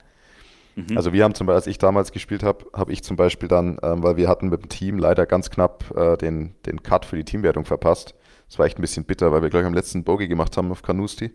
Mhm. 0.75 0.97
Also 0.97 1.15
wir 1.15 1.25
haben 1.25 1.35
zum 1.35 1.47
Beispiel, 1.47 1.57
als 1.57 1.67
ich 1.67 1.79
damals 1.79 2.13
gespielt 2.13 2.43
habe, 2.43 2.67
habe 2.75 2.93
ich 2.93 3.03
zum 3.03 3.17
Beispiel 3.17 3.49
dann, 3.49 3.79
ähm, 3.83 4.03
weil 4.03 4.19
wir 4.19 4.29
hatten 4.29 4.51
mit 4.51 4.63
dem 4.63 4.69
Team 4.69 4.99
leider 4.99 5.25
ganz 5.25 5.49
knapp 5.49 5.97
äh, 5.97 6.19
den, 6.19 6.55
den 6.67 6.83
Cut 6.83 7.07
für 7.07 7.17
die 7.17 7.25
Teamwertung 7.25 7.65
verpasst. 7.65 8.15
Das 8.49 8.59
war 8.59 8.67
echt 8.67 8.79
ein 8.79 8.83
bisschen 8.83 9.05
bitter, 9.05 9.33
weil 9.33 9.41
wir 9.41 9.49
gleich 9.49 9.65
am 9.65 9.75
letzten 9.75 10.05
Bogey 10.05 10.29
gemacht 10.29 10.57
haben 10.57 10.71
auf 10.71 10.83
Canusti. 10.83 11.33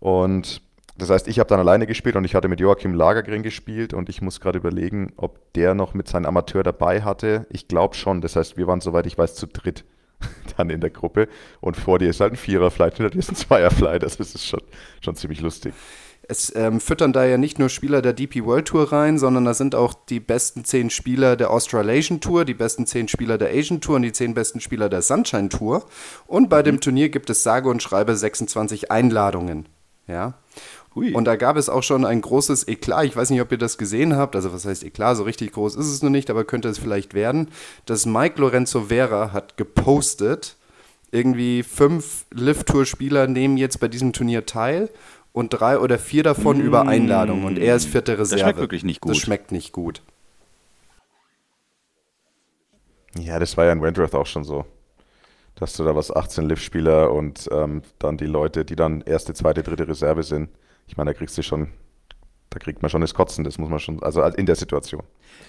Und 0.00 0.62
das 1.00 1.10
heißt, 1.10 1.28
ich 1.28 1.38
habe 1.38 1.48
dann 1.48 1.60
alleine 1.60 1.86
gespielt 1.86 2.16
und 2.16 2.24
ich 2.24 2.34
hatte 2.34 2.48
mit 2.48 2.60
Joachim 2.60 2.94
Lagergren 2.94 3.42
gespielt 3.42 3.94
und 3.94 4.08
ich 4.08 4.22
muss 4.22 4.40
gerade 4.40 4.58
überlegen, 4.58 5.12
ob 5.16 5.52
der 5.54 5.74
noch 5.74 5.94
mit 5.94 6.08
seinem 6.08 6.26
Amateur 6.26 6.62
dabei 6.62 7.02
hatte. 7.02 7.46
Ich 7.50 7.68
glaube 7.68 7.94
schon. 7.94 8.20
Das 8.20 8.36
heißt, 8.36 8.56
wir 8.56 8.66
waren, 8.66 8.80
soweit 8.80 9.06
ich 9.06 9.16
weiß, 9.16 9.34
zu 9.34 9.46
dritt 9.46 9.84
dann 10.56 10.70
in 10.70 10.80
der 10.80 10.90
Gruppe 10.90 11.28
und 11.60 11.76
vor 11.76 11.98
dir 11.98 12.10
ist 12.10 12.20
halt 12.20 12.34
ein 12.34 12.36
Vierer-Flight, 12.36 12.96
hinter 12.96 13.10
dir 13.10 13.18
ist 13.18 13.30
ein 13.30 13.36
Zweier-Flight. 13.36 14.02
Das 14.02 14.16
ist 14.16 14.46
schon, 14.46 14.60
schon 15.00 15.16
ziemlich 15.16 15.40
lustig. 15.40 15.74
Es 16.28 16.54
ähm, 16.54 16.80
füttern 16.80 17.12
da 17.12 17.24
ja 17.24 17.38
nicht 17.38 17.58
nur 17.58 17.68
Spieler 17.68 18.02
der 18.02 18.12
DP 18.12 18.44
World 18.44 18.68
Tour 18.68 18.92
rein, 18.92 19.18
sondern 19.18 19.46
da 19.46 19.54
sind 19.54 19.74
auch 19.74 19.94
die 19.94 20.20
besten 20.20 20.64
zehn 20.64 20.88
Spieler 20.88 21.34
der 21.34 21.50
Australasian 21.50 22.20
Tour, 22.20 22.44
die 22.44 22.54
besten 22.54 22.86
zehn 22.86 23.08
Spieler 23.08 23.36
der 23.36 23.50
Asian 23.50 23.80
Tour 23.80 23.96
und 23.96 24.02
die 24.02 24.12
zehn 24.12 24.32
besten 24.32 24.60
Spieler 24.60 24.88
der 24.88 25.02
Sunshine 25.02 25.48
Tour. 25.48 25.86
Und 26.28 26.48
bei 26.48 26.60
mhm. 26.60 26.64
dem 26.66 26.80
Turnier 26.80 27.08
gibt 27.08 27.30
es 27.30 27.42
sage 27.42 27.68
und 27.68 27.82
schreibe 27.82 28.14
26 28.14 28.92
Einladungen. 28.92 29.66
Ja. 30.06 30.34
Hui. 30.94 31.12
Und 31.12 31.24
da 31.24 31.36
gab 31.36 31.56
es 31.56 31.68
auch 31.68 31.82
schon 31.82 32.04
ein 32.04 32.20
großes 32.20 32.66
Eklat. 32.66 33.04
Ich 33.04 33.16
weiß 33.16 33.30
nicht, 33.30 33.40
ob 33.40 33.52
ihr 33.52 33.58
das 33.58 33.78
gesehen 33.78 34.16
habt. 34.16 34.34
Also, 34.34 34.52
was 34.52 34.64
heißt 34.64 34.84
Eklat? 34.84 35.16
So 35.16 35.22
richtig 35.22 35.52
groß 35.52 35.76
ist 35.76 35.86
es 35.86 36.02
noch 36.02 36.10
nicht, 36.10 36.30
aber 36.30 36.44
könnte 36.44 36.68
es 36.68 36.78
vielleicht 36.78 37.14
werden. 37.14 37.48
Das 37.86 38.06
Mike 38.06 38.40
Lorenzo 38.40 38.82
Vera 38.82 39.32
hat 39.32 39.56
gepostet, 39.56 40.56
irgendwie 41.12 41.62
fünf 41.62 42.26
Lift-Tour-Spieler 42.32 43.26
nehmen 43.26 43.56
jetzt 43.56 43.80
bei 43.80 43.88
diesem 43.88 44.12
Turnier 44.12 44.46
teil 44.46 44.90
und 45.32 45.50
drei 45.50 45.78
oder 45.78 45.98
vier 45.98 46.22
davon 46.22 46.58
mmh. 46.58 46.64
über 46.64 46.88
Einladung. 46.88 47.44
Und 47.44 47.58
er 47.58 47.76
ist 47.76 47.86
vierte 47.86 48.18
Reserve. 48.18 48.30
Das 48.30 48.40
schmeckt 48.40 48.58
wirklich 48.58 48.84
nicht 48.84 49.00
gut. 49.00 49.10
Das 49.12 49.18
schmeckt 49.18 49.52
nicht 49.52 49.72
gut. 49.72 50.02
Ja, 53.18 53.38
das 53.38 53.56
war 53.56 53.64
ja 53.64 53.72
in 53.72 53.82
Wentworth 53.82 54.14
auch 54.14 54.26
schon 54.26 54.44
so 54.44 54.64
dass 55.60 55.74
du 55.74 55.84
da 55.84 55.94
was 55.94 56.14
18 56.14 56.48
Liv-Spieler 56.48 57.12
und 57.12 57.48
ähm, 57.52 57.82
dann 57.98 58.16
die 58.16 58.26
Leute, 58.26 58.64
die 58.64 58.76
dann 58.76 59.02
erste, 59.02 59.34
zweite, 59.34 59.62
dritte 59.62 59.86
Reserve 59.86 60.22
sind, 60.22 60.48
ich 60.90 60.96
meine, 60.96 61.10
da 61.10 61.14
kriegst 61.14 61.38
du 61.38 61.42
schon, 61.42 61.68
da 62.50 62.58
kriegt 62.58 62.82
man 62.82 62.90
schon 62.90 63.00
das 63.00 63.14
Kotzen, 63.14 63.44
das 63.44 63.58
muss 63.58 63.70
man 63.70 63.78
schon, 63.78 64.02
also 64.02 64.22
in 64.22 64.44
der 64.44 64.56
Situation. 64.56 65.04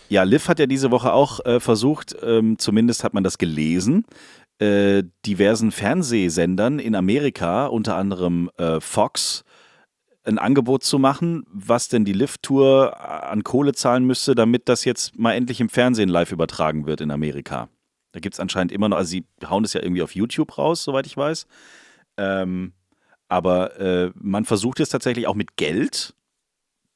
Ja, 0.07 0.21
Liv 0.21 0.47
hat 0.47 0.59
ja 0.59 0.67
diese 0.67 0.91
Woche 0.91 1.13
auch 1.13 1.43
äh, 1.45 1.59
versucht, 1.59 2.15
ähm, 2.21 2.59
zumindest 2.59 3.03
hat 3.03 3.15
man 3.15 3.23
das 3.23 3.39
gelesen, 3.39 4.05
äh, 4.59 5.01
diversen 5.25 5.71
Fernsehsendern 5.71 6.77
in 6.77 6.93
Amerika, 6.93 7.65
unter 7.65 7.95
anderem 7.95 8.51
äh, 8.57 8.79
Fox, 8.79 9.43
ein 10.23 10.37
Angebot 10.37 10.83
zu 10.83 10.99
machen, 10.99 11.43
was 11.51 11.87
denn 11.87 12.05
die 12.05 12.13
Lift-Tour 12.13 12.99
an 12.99 13.43
Kohle 13.43 13.73
zahlen 13.73 14.05
müsste, 14.05 14.35
damit 14.35 14.69
das 14.69 14.85
jetzt 14.85 15.17
mal 15.17 15.33
endlich 15.33 15.59
im 15.59 15.69
Fernsehen 15.69 16.09
live 16.09 16.31
übertragen 16.31 16.85
wird 16.85 17.01
in 17.01 17.09
Amerika. 17.09 17.67
Da 18.11 18.19
gibt 18.19 18.35
es 18.35 18.39
anscheinend 18.39 18.71
immer 18.71 18.89
noch, 18.89 18.97
also 18.97 19.09
sie 19.09 19.25
hauen 19.49 19.63
es 19.63 19.73
ja 19.73 19.81
irgendwie 19.81 20.03
auf 20.03 20.13
YouTube 20.13 20.59
raus, 20.59 20.83
soweit 20.83 21.07
ich 21.07 21.17
weiß. 21.17 21.47
Ähm, 22.17 22.73
aber 23.31 23.79
äh, 23.79 24.11
man 24.15 24.43
versucht 24.43 24.79
jetzt 24.79 24.89
tatsächlich 24.89 25.25
auch 25.25 25.35
mit 25.35 25.55
Geld 25.55 26.13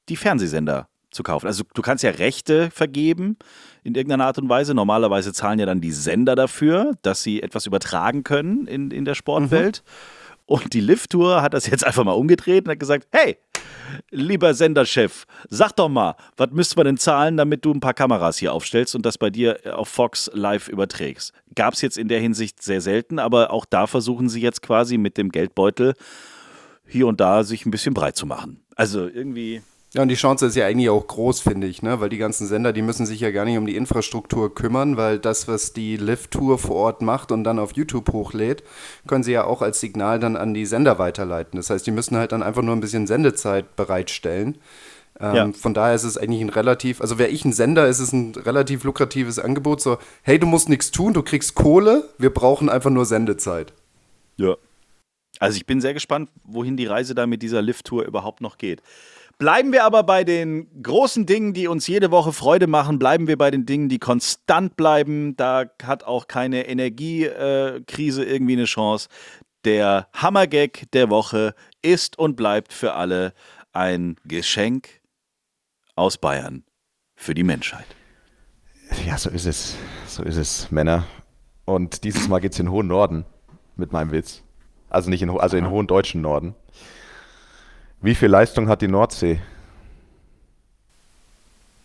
die 0.10 0.18
Fernsehsender 0.18 0.90
zu 1.10 1.24
kaufen. 1.24 1.48
Also 1.48 1.64
du 1.74 1.82
kannst 1.82 2.04
ja 2.04 2.12
Rechte 2.12 2.70
vergeben 2.72 3.38
in 3.84 3.96
irgendeiner 3.96 4.26
Art 4.26 4.38
und 4.38 4.50
Weise. 4.50 4.74
Normalerweise 4.74 5.32
zahlen 5.32 5.60
ja 5.60 5.66
dann 5.66 5.80
die 5.80 5.94
Sender 5.94 6.36
dafür, 6.36 6.98
dass 7.04 7.24
sie 7.24 7.42
etwas 7.42 7.66
übertragen 7.66 8.26
können 8.26 8.68
in, 8.68 8.92
in 8.92 9.06
der 9.06 9.16
Sportwelt. 9.16 9.82
Mhm. 9.86 9.90
Und 10.46 10.74
die 10.74 10.80
Lift-Tour 10.80 11.42
hat 11.42 11.54
das 11.54 11.68
jetzt 11.68 11.86
einfach 11.86 12.04
mal 12.04 12.12
umgedreht 12.12 12.66
und 12.66 12.72
hat 12.72 12.80
gesagt, 12.80 13.08
hey, 13.12 13.38
lieber 14.12 14.54
Senderchef, 14.54 15.26
sag 15.50 15.72
doch 15.76 15.90
mal, 15.90 16.16
was 16.38 16.52
müssten 16.52 16.78
wir 16.78 16.84
denn 16.84 16.98
zahlen, 16.98 17.38
damit 17.38 17.66
du 17.66 17.72
ein 17.72 17.80
paar 17.80 17.94
Kameras 17.94 18.38
hier 18.38 18.54
aufstellst 18.54 18.96
und 18.96 19.06
das 19.06 19.18
bei 19.18 19.30
dir 19.30 19.60
auf 19.76 19.90
Fox 19.90 20.30
live 20.34 20.68
überträgst? 20.68 21.34
Gab 21.56 21.74
es 21.74 21.82
jetzt 21.82 21.98
in 21.98 22.08
der 22.08 22.20
Hinsicht 22.20 22.62
sehr 22.62 22.82
selten, 22.82 23.20
aber 23.20 23.52
auch 23.52 23.66
da 23.66 23.88
versuchen 23.88 24.30
sie 24.30 24.42
jetzt 24.42 24.62
quasi 24.62 24.98
mit 24.98 25.18
dem 25.18 25.32
Geldbeutel 25.32 25.94
hier 26.88 27.08
und 27.08 27.20
da 27.20 27.44
sich 27.44 27.66
ein 27.66 27.72
bisschen 27.72 27.94
breit 27.94 28.16
zu 28.16 28.26
machen. 28.26 28.64
Also 28.76 29.08
irgendwie 29.08 29.62
ja, 29.96 30.02
und 30.02 30.10
die 30.10 30.16
Chance 30.16 30.48
ist 30.48 30.56
ja 30.58 30.66
eigentlich 30.66 30.90
auch 30.90 31.08
groß, 31.08 31.40
finde 31.40 31.68
ich, 31.68 31.82
ne? 31.82 32.02
weil 32.02 32.10
die 32.10 32.18
ganzen 32.18 32.48
Sender, 32.48 32.74
die 32.74 32.82
müssen 32.82 33.06
sich 33.06 33.22
ja 33.22 33.32
gar 33.32 33.46
nicht 33.46 33.58
um 33.58 33.66
die 33.66 33.78
Infrastruktur 33.78 34.54
kümmern, 34.54 34.98
weil 34.98 35.20
das, 35.20 35.48
was 35.48 35.72
die 35.72 35.96
Lift-Tour 35.96 36.58
vor 36.58 36.76
Ort 36.76 37.02
macht 37.02 37.32
und 37.32 37.46
dann 37.46 37.60
auf 37.60 37.78
YouTube 37.78 38.12
hochlädt, 38.12 38.62
können 39.08 39.24
sie 39.24 39.32
ja 39.32 39.46
auch 39.46 39.62
als 39.62 39.80
Signal 39.80 40.20
dann 40.20 40.36
an 40.36 40.54
die 40.54 40.66
Sender 40.66 41.00
weiterleiten. 41.00 41.56
Das 41.56 41.70
heißt, 41.70 41.88
die 41.88 41.92
müssen 41.92 42.18
halt 42.18 42.34
dann 42.34 42.44
einfach 42.44 42.62
nur 42.62 42.76
ein 42.76 42.82
bisschen 42.82 43.08
Sendezeit 43.08 43.78
bereitstellen. 43.78 44.58
Ähm, 45.18 45.36
ja. 45.36 45.52
Von 45.54 45.74
daher 45.74 45.96
ist 45.96 46.04
es 46.04 46.18
eigentlich 46.18 46.42
ein 46.42 46.50
relativ, 46.50 47.00
also 47.00 47.18
wäre 47.18 47.30
ich 47.30 47.46
ein 47.46 47.54
Sender, 47.54 47.88
ist 47.88 48.00
es 48.00 48.12
ein 48.12 48.36
relativ 48.36 48.84
lukratives 48.84 49.40
Angebot. 49.40 49.80
So, 49.80 49.98
hey, 50.24 50.38
du 50.38 50.46
musst 50.46 50.68
nichts 50.68 50.92
tun, 50.92 51.14
du 51.14 51.24
kriegst 51.24 51.56
Kohle, 51.56 52.10
wir 52.18 52.32
brauchen 52.32 52.68
einfach 52.68 52.90
nur 52.90 53.06
Sendezeit. 53.06 53.72
Ja. 54.36 54.58
Also 55.40 55.56
ich 55.56 55.66
bin 55.66 55.80
sehr 55.80 55.94
gespannt, 55.94 56.30
wohin 56.44 56.76
die 56.76 56.86
Reise 56.86 57.16
da 57.16 57.28
mit 57.28 57.42
dieser 57.42 57.62
Lift-Tour 57.62 58.04
überhaupt 58.04 58.42
noch 58.42 58.58
geht. 58.58 58.82
Bleiben 59.38 59.74
wir 59.74 59.84
aber 59.84 60.04
bei 60.04 60.24
den 60.24 60.82
großen 60.82 61.26
Dingen, 61.26 61.54
die 61.54 61.68
uns 61.68 61.88
jede 61.88 62.10
Woche 62.10 62.32
Freude 62.32 62.68
machen. 62.68 63.00
Bleiben 63.00 63.28
wir 63.28 63.38
bei 63.38 63.52
den 63.52 63.66
Dingen, 63.66 63.90
die 63.90 64.00
konstant 64.00 64.78
bleiben. 64.78 65.36
Da 65.36 65.66
hat 65.84 66.06
auch 66.06 66.28
keine 66.28 66.68
Energiekrise 66.68 68.24
äh, 68.26 68.34
irgendwie 68.34 68.54
eine 68.54 68.66
Chance. 68.66 69.10
Der 69.66 70.08
Hammergag 70.14 70.90
der 70.94 71.10
Woche 71.10 71.54
ist 71.82 72.18
und 72.18 72.38
bleibt 72.38 72.72
für 72.72 72.94
alle 72.94 73.34
ein 73.74 74.16
Geschenk 74.24 75.02
aus 75.96 76.18
Bayern 76.18 76.64
für 77.16 77.34
die 77.34 77.44
Menschheit. 77.44 77.88
Ja, 79.06 79.18
so 79.18 79.30
ist 79.30 79.46
es. 79.46 79.76
So 80.08 80.24
ist 80.24 80.38
es, 80.38 80.72
Männer. 80.72 81.06
Und 81.66 82.04
dieses 82.04 82.28
Mal 82.30 82.40
geht 82.40 82.54
es 82.54 82.60
in 82.60 82.68
den 82.68 82.72
hohen 82.72 82.88
Norden 82.88 83.26
mit 83.76 83.92
meinem 83.92 84.12
Witz. 84.12 84.44
Also 84.90 85.10
nicht 85.10 85.22
in, 85.22 85.30
also 85.30 85.58
in 85.58 85.70
hohen 85.70 85.88
deutschen 85.88 86.22
Norden. 86.22 86.56
Wie 88.06 88.14
viel 88.14 88.30
Leistung 88.30 88.70
hat 88.70 88.84
die 88.84 88.88
Nordsee? 88.88 89.40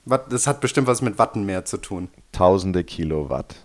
Das 0.05 0.47
hat 0.47 0.61
bestimmt 0.61 0.87
was 0.87 1.01
mit 1.01 1.19
Wattenmeer 1.19 1.65
zu 1.65 1.79
tun. 1.79 2.09
Tausende 2.31 2.85
Kilowatt. 2.85 3.57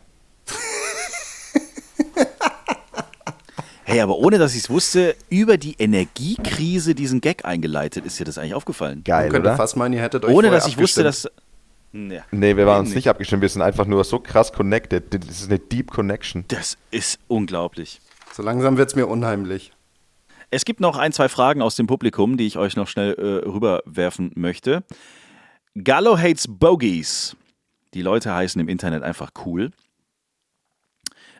Hey, 3.84 4.00
aber 4.00 4.18
ohne 4.18 4.38
dass 4.38 4.54
ich 4.56 4.64
es 4.64 4.70
wusste, 4.70 5.18
über 5.30 5.58
die 5.58 5.76
Energiekrise 5.78 6.96
diesen 6.96 7.20
Gag 7.20 7.44
eingeleitet. 7.44 8.06
Ist 8.06 8.20
dir 8.20 8.26
das 8.26 8.38
eigentlich 8.38 8.54
aufgefallen? 8.54 9.04
Geil, 9.04 9.32
Man 9.32 9.42
oder? 9.42 9.58
fast 9.58 9.76
meinen, 9.76 9.94
ihr 9.94 10.02
hättet 10.02 10.24
euch 10.24 10.34
Ohne 10.34 10.50
dass 10.50 10.66
ich 10.66 10.78
wusste, 10.78 11.04
dass. 11.04 11.30
Ja. 11.92 12.24
Nee, 12.32 12.56
wir 12.56 12.66
waren 12.66 12.86
uns 12.86 12.96
nicht 12.96 13.10
abgestimmt. 13.10 13.42
Wir 13.42 13.50
sind 13.50 13.64
einfach 13.64 13.86
nur 13.86 14.04
so 14.06 14.20
krass 14.20 14.54
connected. 14.54 15.14
Das 15.14 15.42
ist 15.42 15.50
eine 15.50 15.60
Deep 15.60 15.92
Connection. 15.92 16.46
Das 16.48 16.78
ist 16.90 17.20
unglaublich. 17.28 18.00
So 18.34 18.44
langsam 18.44 18.78
wird 18.78 18.90
es 18.90 18.96
mir 18.96 19.08
unheimlich. 19.08 19.72
Es 20.56 20.64
gibt 20.64 20.80
noch 20.80 20.96
ein, 20.96 21.12
zwei 21.12 21.28
Fragen 21.28 21.62
aus 21.62 21.76
dem 21.76 21.86
Publikum, 21.86 22.38
die 22.38 22.48
ich 22.48 22.58
euch 22.58 22.78
noch 22.78 22.88
schnell 22.88 23.14
äh, 23.16 23.46
rüberwerfen 23.46 24.32
möchte. 24.36 24.86
Gallo 25.76 26.18
hates 26.18 26.48
Bogies. 26.48 27.36
Die 27.94 28.02
Leute 28.02 28.34
heißen 28.34 28.62
im 28.62 28.70
Internet 28.70 29.04
einfach 29.04 29.32
cool. 29.46 29.72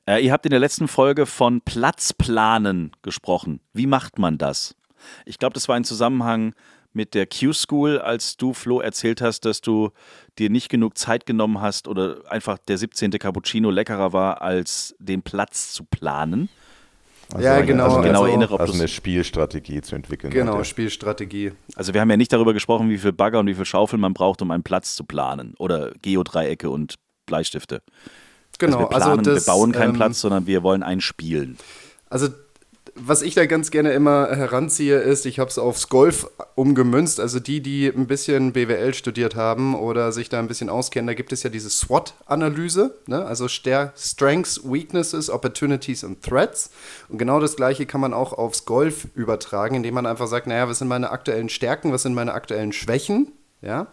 Äh, 0.06 0.26
ihr 0.26 0.34
habt 0.34 0.46
in 0.46 0.50
der 0.50 0.60
letzten 0.60 0.90
Folge 0.90 1.26
von 1.26 1.62
Platzplanen 1.62 2.92
gesprochen. 3.04 3.62
Wie 3.72 3.88
macht 3.88 4.20
man 4.20 4.38
das? 4.38 4.76
Ich 5.24 5.40
glaube, 5.40 5.54
das 5.54 5.70
war 5.70 5.78
ein 5.78 5.86
Zusammenhang 5.86 6.54
mit 6.92 7.14
der 7.14 7.26
Q-School, 7.26 8.00
als 8.00 8.36
du, 8.36 8.54
Flo, 8.54 8.82
erzählt 8.82 9.22
hast, 9.22 9.46
dass 9.46 9.62
du 9.62 9.92
dir 10.40 10.50
nicht 10.50 10.68
genug 10.68 10.98
Zeit 10.98 11.26
genommen 11.26 11.62
hast 11.62 11.88
oder 11.88 12.18
einfach 12.30 12.58
der 12.58 12.78
17. 12.78 13.12
Cappuccino 13.12 13.70
leckerer 13.70 14.12
war, 14.12 14.42
als 14.42 14.94
den 15.00 15.22
Platz 15.22 15.72
zu 15.72 15.86
planen. 15.86 16.50
Also 17.34 17.46
ja, 17.46 17.56
eine, 17.56 17.66
genau. 17.66 17.86
Also, 17.86 18.02
genau 18.02 18.24
also, 18.24 18.34
innere, 18.34 18.60
also 18.60 18.74
eine 18.74 18.88
Spielstrategie 18.88 19.82
zu 19.82 19.96
entwickeln. 19.96 20.32
Genau, 20.32 20.64
Spielstrategie. 20.64 21.54
Also 21.76 21.94
wir 21.94 22.02
haben 22.02 22.10
ja 22.10 22.18
nicht 22.18 22.32
darüber 22.32 22.54
gesprochen, 22.54 22.90
wie 22.90 22.98
viel 22.98 23.14
Bagger 23.14 23.40
und 23.40 23.48
wie 23.48 23.56
viel 23.56 23.66
Schaufeln 23.66 24.00
man 24.00 24.14
braucht, 24.14 24.42
um 24.42 24.52
einen 24.52 24.64
Platz 24.64 24.96
zu 24.96 25.04
planen. 25.04 25.54
Oder 25.58 25.92
Geodreiecke 26.02 26.70
und 26.70 26.96
Bleistifte. 27.26 27.82
Genau, 28.58 28.78
also 28.78 28.80
wir, 28.80 28.90
planen, 28.90 29.20
also 29.20 29.34
das, 29.34 29.48
wir 29.48 29.54
bauen 29.54 29.72
keinen 29.72 29.90
ähm, 29.90 29.96
Platz, 29.96 30.22
sondern 30.22 30.48
wir 30.48 30.64
wollen 30.64 30.84
einen 30.84 31.02
spielen. 31.02 31.58
Also 32.10 32.30
was 32.98 33.22
ich 33.22 33.36
da 33.36 33.46
ganz 33.46 33.72
gerne 33.72 33.92
immer 33.92 34.30
heranziehe, 34.30 35.00
ist, 35.00 35.26
ich 35.26 35.40
habe 35.40 35.50
es 35.50 35.58
aufs 35.58 35.90
Golf 35.90 36.30
umgemünzt. 36.56 37.20
Also 37.20 37.42
die, 37.42 37.62
die 37.62 37.88
ein 37.88 38.08
bisschen 38.08 38.54
BWL 38.54 38.94
studiert 38.94 39.36
haben 39.36 39.76
oder 39.76 40.14
sich 40.14 40.30
da 40.30 40.40
ein 40.40 40.48
bisschen 40.48 40.70
auskennen, 40.70 41.08
da 41.08 41.14
gibt 41.14 41.34
es 41.34 41.44
ja 41.44 41.50
diese 41.50 41.70
SWOT-Analyse, 41.70 42.96
ne? 43.08 43.26
also 43.26 43.50
Strengths, 43.50 44.64
Weaknesses, 44.64 45.30
Opportunities 45.30 46.06
und 46.06 46.24
Threats. 46.24 46.72
Und 47.10 47.18
genau 47.18 47.42
das 47.42 47.58
Gleiche 47.58 47.86
kann 47.86 48.00
man 48.00 48.14
auch 48.14 48.32
aufs 48.32 48.64
Golf 48.64 49.08
übertragen, 49.14 49.76
indem 49.76 49.96
man 49.96 50.06
einfach 50.06 50.28
sagt, 50.28 50.48
naja, 50.48 50.70
was 50.70 50.80
sind 50.80 50.88
meine 50.88 51.12
aktuellen 51.12 51.50
Stärken, 51.50 51.92
was 51.92 52.04
sind 52.04 52.14
meine 52.14 52.34
aktuellen 52.34 52.72
Schwächen, 52.72 53.34
ja 53.62 53.88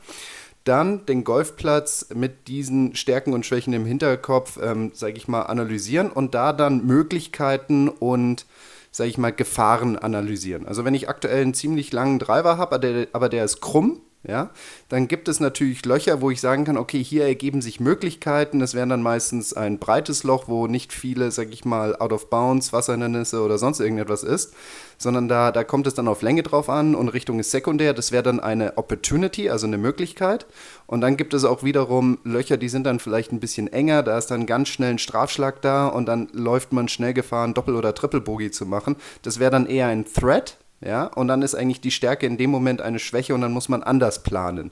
dann 0.64 1.06
den 1.06 1.24
Golfplatz 1.24 2.06
mit 2.14 2.46
diesen 2.46 2.94
Stärken 2.94 3.32
und 3.32 3.44
Schwächen 3.44 3.72
im 3.72 3.84
Hinterkopf, 3.84 4.60
ähm, 4.62 4.92
sage 4.94 5.14
ich 5.16 5.26
mal, 5.26 5.42
analysieren 5.42 6.08
und 6.08 6.36
da 6.36 6.52
dann 6.52 6.86
Möglichkeiten 6.86 7.88
und 7.88 8.46
sage 8.92 9.10
ich 9.10 9.18
mal, 9.18 9.32
Gefahren 9.32 9.98
analysieren. 9.98 10.66
Also 10.68 10.84
wenn 10.84 10.94
ich 10.94 11.08
aktuell 11.08 11.42
einen 11.42 11.54
ziemlich 11.54 11.92
langen 11.92 12.18
Driver 12.18 12.58
habe, 12.58 12.76
aber 12.76 13.06
aber 13.12 13.28
der 13.28 13.44
ist 13.44 13.60
krumm, 13.60 14.00
ja, 14.24 14.50
dann 14.88 15.08
gibt 15.08 15.26
es 15.26 15.40
natürlich 15.40 15.84
Löcher, 15.84 16.20
wo 16.20 16.30
ich 16.30 16.40
sagen 16.40 16.64
kann, 16.64 16.76
okay, 16.76 17.02
hier 17.02 17.24
ergeben 17.24 17.60
sich 17.60 17.80
Möglichkeiten. 17.80 18.60
Das 18.60 18.72
wäre 18.72 18.86
dann 18.86 19.02
meistens 19.02 19.52
ein 19.52 19.80
breites 19.80 20.22
Loch, 20.22 20.46
wo 20.46 20.68
nicht 20.68 20.92
viele, 20.92 21.32
sag 21.32 21.52
ich 21.52 21.64
mal, 21.64 21.96
out 21.96 22.12
of 22.12 22.30
bounds, 22.30 22.72
Wasserhindernisse 22.72 23.42
oder 23.42 23.58
sonst 23.58 23.80
irgendetwas 23.80 24.22
ist, 24.22 24.54
sondern 24.96 25.26
da, 25.26 25.50
da 25.50 25.64
kommt 25.64 25.88
es 25.88 25.94
dann 25.94 26.06
auf 26.06 26.22
Länge 26.22 26.44
drauf 26.44 26.68
an 26.68 26.94
und 26.94 27.08
Richtung 27.08 27.40
ist 27.40 27.50
sekundär. 27.50 27.94
Das 27.94 28.12
wäre 28.12 28.22
dann 28.22 28.38
eine 28.38 28.78
Opportunity, 28.78 29.50
also 29.50 29.66
eine 29.66 29.78
Möglichkeit. 29.78 30.46
Und 30.86 31.00
dann 31.00 31.16
gibt 31.16 31.34
es 31.34 31.44
auch 31.44 31.64
wiederum 31.64 32.18
Löcher, 32.22 32.58
die 32.58 32.68
sind 32.68 32.84
dann 32.84 33.00
vielleicht 33.00 33.32
ein 33.32 33.40
bisschen 33.40 33.72
enger, 33.72 34.04
da 34.04 34.16
ist 34.18 34.30
dann 34.30 34.46
ganz 34.46 34.68
schnell 34.68 34.90
ein 34.90 34.98
Strafschlag 34.98 35.62
da 35.62 35.88
und 35.88 36.06
dann 36.06 36.28
läuft 36.32 36.72
man 36.72 36.86
schnell 36.86 37.12
Gefahr, 37.12 37.48
Doppel- 37.48 37.74
oder 37.74 37.92
Triple-Bogey 37.92 38.52
zu 38.52 38.66
machen. 38.66 38.94
Das 39.22 39.40
wäre 39.40 39.50
dann 39.50 39.66
eher 39.66 39.88
ein 39.88 40.04
Threat, 40.04 40.58
ja, 40.84 41.06
und 41.06 41.28
dann 41.28 41.42
ist 41.42 41.54
eigentlich 41.54 41.80
die 41.80 41.90
Stärke 41.90 42.26
in 42.26 42.36
dem 42.36 42.50
Moment 42.50 42.82
eine 42.82 42.98
Schwäche 42.98 43.34
und 43.34 43.40
dann 43.40 43.52
muss 43.52 43.68
man 43.68 43.82
anders 43.82 44.22
planen. 44.22 44.70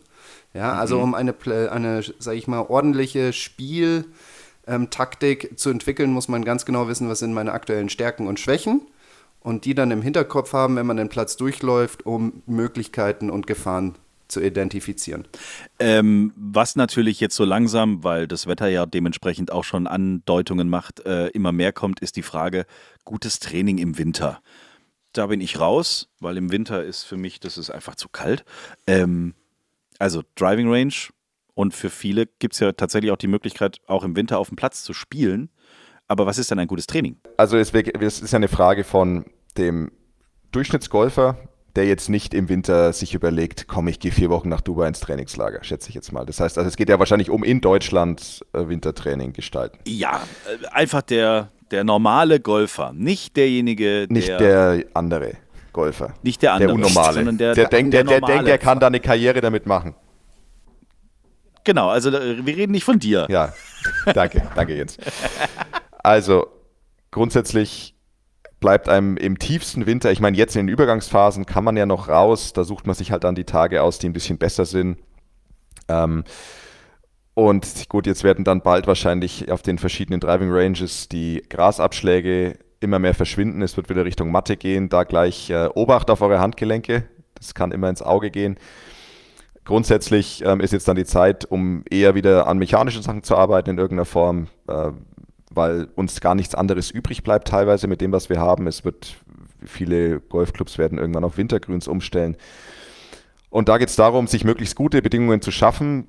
Ja, 0.53 0.73
also 0.73 0.97
mhm. 0.97 1.03
um 1.03 1.15
eine, 1.15 1.35
eine 1.71 2.03
sage 2.19 2.37
ich 2.37 2.49
mal, 2.49 2.63
ordentliche 2.63 3.33
Spieltaktik 3.33 5.45
ähm, 5.45 5.57
zu 5.57 5.71
entwickeln, 5.71 6.13
muss 6.13 6.29
man 6.29 6.45
ganz 6.45 6.65
genau 6.65 6.89
wissen, 6.89 7.09
was 7.09 7.21
sind 7.21 7.33
meine 7.33 7.53
aktuellen 7.53 7.89
Stärken 7.89 8.27
und 8.27 8.41
Schwächen 8.41 8.83
und 9.41 9.65
die 9.65 9.75
dann 9.75 9.93
im 9.93 10.03
Hinterkopf 10.03 10.53
haben, 10.53 10.77
wenn 10.77 10.87
man 10.87 10.97
den 10.97 11.09
Platz 11.09 11.37
durchläuft, 11.37 12.05
um 12.05 12.43
Möglichkeiten 12.47 13.31
und 13.31 13.47
Gefahren 13.47 13.95
zu 14.27 14.41
identifizieren. 14.41 15.27
Ähm, 15.79 16.33
was 16.37 16.77
natürlich 16.77 17.21
jetzt 17.21 17.37
so 17.37 17.45
langsam, 17.45 18.05
weil 18.05 18.29
das 18.29 18.47
Wetter 18.47 18.69
ja 18.69 18.87
dementsprechend 18.87 19.53
auch 19.53 19.65
schon 19.65 19.87
Andeutungen 19.87 20.69
macht, 20.69 21.07
äh, 21.07 21.29
immer 21.29 21.53
mehr 21.53 21.73
kommt, 21.73 22.01
ist 22.01 22.17
die 22.17 22.23
Frage, 22.23 22.67
gutes 23.05 23.39
Training 23.39 23.79
im 23.79 23.99
Winter 23.99 24.41
da 25.13 25.27
bin 25.27 25.41
ich 25.41 25.61
raus, 25.61 26.09
weil 26.21 26.37
im 26.37 26.53
Winter 26.53 26.85
ist 26.85 27.05
für 27.05 27.17
mich, 27.17 27.41
das 27.41 27.59
ist 27.59 27.71
einfach 27.71 27.95
zu 27.95 28.09
kalt. 28.09 28.45
Ähm, 28.87 29.35
also 29.99 30.23
Driving 30.37 30.71
Range 30.71 30.95
und 31.55 31.75
für 31.75 31.91
viele 31.91 32.27
gibt 32.27 32.55
es 32.55 32.61
ja 32.61 32.73
tatsächlich 32.73 33.11
auch 33.11 33.17
die 33.17 33.27
Möglichkeit, 33.27 33.81
auch 33.87 34.05
im 34.05 34.17
Winter 34.17 34.39
auf 34.39 34.49
dem 34.49 34.57
Platz 34.57 34.83
zu 34.83 34.93
spielen. 34.93 35.51
Aber 36.09 36.27
was 36.27 36.39
ist 36.39 36.51
denn 36.51 36.59
ein 36.59 36.67
gutes 36.67 36.87
Training? 36.87 37.17
Also 37.37 37.57
es 37.57 37.71
ist 37.71 38.33
ja 38.33 38.37
eine 38.37 38.49
Frage 38.49 38.83
von 38.83 39.27
dem 39.57 39.93
Durchschnittsgolfer, 40.53 41.39
der 41.77 41.87
jetzt 41.87 42.09
nicht 42.09 42.35
im 42.35 42.49
Winter 42.49 42.93
sich 42.93 43.15
überlegt, 43.15 43.69
komm, 43.69 43.89
ich 43.89 44.01
gehe 44.01 44.11
vier 44.11 44.31
Wochen 44.31 44.49
nach 44.49 44.61
Dubai 44.61 44.89
ins 44.89 45.01
Trainingslager, 45.01 45.63
schätze 45.63 45.89
ich 45.89 45.95
jetzt 45.95 46.13
mal. 46.13 46.27
Das 46.27 46.41
heißt, 46.41 46.59
also 46.59 46.67
es 46.69 46.77
geht 46.77 46.89
ja 46.89 46.99
wahrscheinlich 46.99 47.31
um 47.31 47.45
in 47.45 47.61
Deutschland 47.61 48.45
äh, 48.53 48.67
Wintertraining 48.67 49.33
gestalten. 49.33 49.79
Ja, 49.87 50.23
äh, 50.47 50.67
einfach 50.69 51.03
der, 51.03 51.53
der 51.71 51.85
normale 51.85 52.41
Golfer, 52.41 52.93
nicht 52.93 53.37
derjenige, 53.37 54.07
der. 54.07 54.17
Nicht 54.17 54.29
der 54.29 54.85
andere 54.95 55.35
Golfer. 55.73 56.15
Nicht 56.23 56.43
der 56.43 56.55
andere. 56.55 56.69
Der 56.69 56.75
Unnormale. 56.75 57.15
Sondern 57.15 57.39
der, 57.39 57.55
der, 57.55 57.69
denkt, 57.69 57.95
der, 57.95 58.05
der, 58.05 58.21
der 58.21 58.29
denkt, 58.29 58.49
er 58.49 58.59
kann 58.59 58.81
da 58.81 58.89
eine 58.89 59.01
Karriere 59.01 59.41
damit 59.41 59.67
machen. 59.67 59.95
Genau, 61.65 61.89
also 61.89 62.11
äh, 62.11 62.45
wir 62.45 62.57
reden 62.57 62.73
nicht 62.73 62.85
von 62.85 62.99
dir. 62.99 63.27
Ja, 63.29 63.53
danke, 64.15 64.43
danke 64.55 64.77
Jens. 64.77 64.97
Also 66.03 66.47
grundsätzlich 67.11 67.95
bleibt 68.61 68.89
einem 68.89 69.17
im 69.17 69.39
tiefsten 69.39 69.87
Winter, 69.87 70.11
ich 70.11 70.21
meine, 70.21 70.37
jetzt 70.37 70.55
in 70.57 70.67
den 70.67 70.73
Übergangsphasen 70.73 71.47
kann 71.47 71.65
man 71.65 71.77
ja 71.77 71.87
noch 71.87 72.09
raus, 72.09 72.53
da 72.53 72.65
sucht 72.65 72.87
man 72.87 72.95
sich 72.95 73.11
halt 73.11 73.25
dann 73.25 73.35
die 73.35 73.45
Tage 73.45 73.83
aus, 73.83 73.99
die 73.99 74.09
ein 74.09 74.13
bisschen 74.13 74.39
besser 74.39 74.65
sind. 74.65 74.99
Ähm, 75.89 76.25
und 77.41 77.89
gut, 77.89 78.07
jetzt 78.07 78.23
werden 78.23 78.45
dann 78.45 78.61
bald 78.61 78.87
wahrscheinlich 78.87 79.51
auf 79.51 79.63
den 79.63 79.79
verschiedenen 79.79 80.21
Driving 80.21 80.51
Ranges 80.53 81.09
die 81.09 81.43
Grasabschläge 81.49 82.59
immer 82.81 82.99
mehr 82.99 83.15
verschwinden. 83.15 83.63
Es 83.63 83.79
wird 83.79 83.89
wieder 83.89 84.05
Richtung 84.05 84.31
Matte 84.31 84.59
gehen. 84.59 84.91
Da 84.91 85.05
gleich 85.05 85.49
äh, 85.49 85.71
Obacht 85.75 86.11
auf 86.11 86.21
eure 86.21 86.39
Handgelenke. 86.39 87.05
Das 87.35 87.55
kann 87.55 87.73
immer 87.73 87.89
ins 87.89 88.03
Auge 88.03 88.31
gehen. 88.31 88.59
Grundsätzlich 89.65 90.45
ähm, 90.45 90.61
ist 90.61 90.75
jetzt 90.75 90.87
dann 90.87 90.97
die 90.97 91.07
Zeit, 91.07 91.47
um 91.47 91.83
eher 91.91 92.15
wieder 92.15 92.47
an 92.47 92.59
mechanischen 92.59 93.03
Sachen 93.03 93.23
zu 93.23 93.39
arbeiten 93.39 93.71
in 93.71 93.79
irgendeiner 93.79 94.05
Form, 94.05 94.49
äh, 94.69 94.91
weil 95.51 95.89
uns 95.95 96.21
gar 96.21 96.35
nichts 96.35 96.55
anderes 96.55 96.91
übrig 96.91 97.23
bleibt 97.23 97.49
teilweise 97.49 97.87
mit 97.87 98.03
dem, 98.03 98.13
was 98.13 98.29
wir 98.29 98.39
haben. 98.39 98.67
Es 98.67 98.85
wird 98.85 99.17
viele 99.65 100.21
Golfclubs 100.21 100.77
werden 100.77 100.99
irgendwann 100.99 101.25
auf 101.25 101.39
Wintergrüns 101.39 101.89
umstellen. 101.89 102.37
Und 103.49 103.71
da 103.71 103.79
geht 103.79 103.89
es 103.89 103.97
darum, 103.97 104.27
sich 104.27 104.45
möglichst 104.45 104.77
gute 104.77 105.01
Bedingungen 105.01 105.41
zu 105.41 105.51
schaffen, 105.51 106.07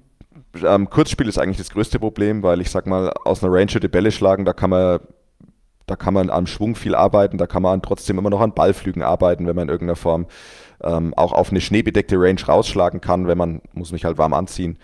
ähm, 0.63 0.89
Kurzspiel 0.89 1.27
ist 1.27 1.37
eigentlich 1.37 1.57
das 1.57 1.69
größte 1.69 1.99
Problem, 1.99 2.43
weil 2.43 2.61
ich 2.61 2.69
sag 2.69 2.87
mal, 2.87 3.11
aus 3.25 3.43
einer 3.43 3.53
Range 3.53 3.67
die 3.67 3.87
Bälle 3.87 4.11
schlagen, 4.11 4.45
da 4.45 4.53
kann 4.53 4.69
man, 4.69 4.99
da 5.87 5.95
kann 5.95 6.13
man 6.13 6.29
am 6.29 6.47
Schwung 6.47 6.75
viel 6.75 6.95
arbeiten, 6.95 7.37
da 7.37 7.47
kann 7.47 7.63
man 7.63 7.81
trotzdem 7.81 8.17
immer 8.17 8.29
noch 8.29 8.41
an 8.41 8.53
Ballflügen 8.53 9.03
arbeiten, 9.03 9.47
wenn 9.47 9.55
man 9.55 9.63
in 9.63 9.69
irgendeiner 9.69 9.95
Form 9.95 10.27
ähm, 10.83 11.13
auch 11.15 11.31
auf 11.31 11.51
eine 11.51 11.61
schneebedeckte 11.61 12.17
Range 12.17 12.41
rausschlagen 12.45 13.01
kann, 13.01 13.27
wenn 13.27 13.37
man, 13.37 13.61
muss 13.73 13.91
mich 13.91 14.05
halt 14.05 14.17
warm 14.17 14.33
anziehen. 14.33 14.77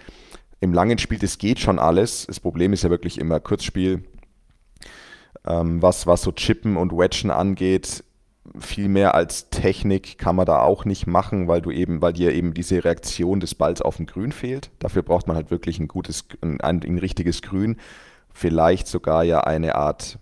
Im 0.60 0.74
langen 0.74 0.98
Spiel, 0.98 1.20
das 1.20 1.38
geht 1.38 1.60
schon 1.60 1.80
alles. 1.80 2.26
Das 2.28 2.40
Problem 2.40 2.74
ist 2.74 2.84
ja 2.84 2.90
wirklich 2.90 3.20
immer 3.20 3.40
Kurzspiel. 3.40 4.04
Ähm, 5.46 5.82
was, 5.82 6.08
was 6.08 6.24
so 6.24 6.32
Chippen 6.32 6.78
und 6.78 6.92
Wedgen 6.92 7.32
angeht, 7.32 8.04
viel 8.60 8.88
mehr 8.88 9.16
als 9.16 9.50
Technik 9.50 10.18
kann 10.18 10.36
man 10.36 10.46
da 10.46 10.62
auch 10.62 10.86
nicht 10.86 11.08
machen, 11.08 11.48
weil 11.48 11.62
du 11.62 11.72
eben, 11.72 12.02
weil 12.02 12.14
dir 12.14 12.34
eben 12.34 12.54
diese 12.54 12.84
Reaktion 12.84 13.40
des 13.40 13.56
Balls 13.56 13.82
auf 13.82 13.98
dem 13.98 14.06
Grün 14.06 14.32
fehlt. 14.32 14.72
Dafür 14.80 15.02
braucht 15.02 15.28
man 15.28 15.36
halt 15.36 15.52
wirklich 15.52 15.80
ein 15.80 15.88
gutes, 15.88 16.26
ein, 16.42 16.60
ein 16.62 16.98
richtiges 16.98 17.42
Grün. 17.42 17.78
Vielleicht 18.34 18.88
sogar 18.88 19.24
ja 19.24 19.42
eine 19.42 19.76
Art 19.76 20.20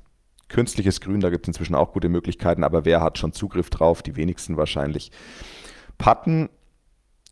künstliches 0.48 1.02
Grün, 1.02 1.22
da 1.22 1.30
gibt 1.30 1.46
es 1.46 1.50
inzwischen 1.50 1.76
auch 1.76 1.92
gute 1.94 2.10
Möglichkeiten, 2.10 2.64
aber 2.64 2.86
wer 2.86 3.02
hat 3.02 3.18
schon 3.18 3.34
Zugriff 3.34 3.70
drauf? 3.70 4.04
Die 4.04 4.16
wenigsten 4.16 4.58
wahrscheinlich. 4.58 5.12
Putten 5.98 6.50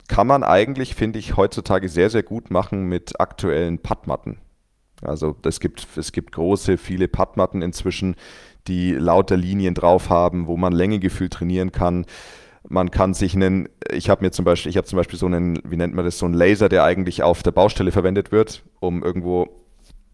kann 0.08 0.28
man 0.28 0.44
eigentlich, 0.44 0.96
finde 0.96 1.20
ich, 1.20 1.38
heutzutage 1.38 1.90
sehr, 1.90 2.10
sehr 2.10 2.24
gut 2.24 2.52
machen 2.52 2.84
mit 2.86 3.20
aktuellen 3.20 3.80
Puttmatten. 3.80 4.38
Also 5.02 5.36
es 5.46 5.60
gibt, 5.60 5.88
es 5.96 6.12
gibt 6.12 6.34
große, 6.34 6.78
viele 6.78 7.08
Puttmatten 7.08 7.62
inzwischen, 7.62 8.16
die 8.68 8.94
lauter 8.94 9.38
Linien 9.38 9.74
drauf 9.74 10.10
haben, 10.10 10.48
wo 10.48 10.58
man 10.58 10.74
Längegefühl 10.74 11.30
trainieren 11.30 11.72
kann. 11.72 12.06
Man 12.68 12.92
kann 12.92 13.14
sich 13.14 13.36
einen, 13.36 13.68
ich 13.92 14.10
habe 14.10 14.24
mir 14.24 14.32
zum 14.32 14.46
Beispiel, 14.46 14.70
ich 14.70 14.78
habe 14.78 14.88
zum 14.88 14.98
Beispiel 14.98 15.20
so 15.20 15.26
einen, 15.26 15.60
wie 15.66 15.76
nennt 15.76 15.94
man 15.94 16.06
das, 16.06 16.18
so 16.18 16.26
einen 16.26 16.34
Laser, 16.34 16.70
der 16.70 16.84
eigentlich 16.84 17.22
auf 17.24 17.44
der 17.44 17.52
Baustelle 17.52 17.92
verwendet 17.92 18.32
wird, 18.32 18.64
um 18.80 19.04
irgendwo, 19.04 19.48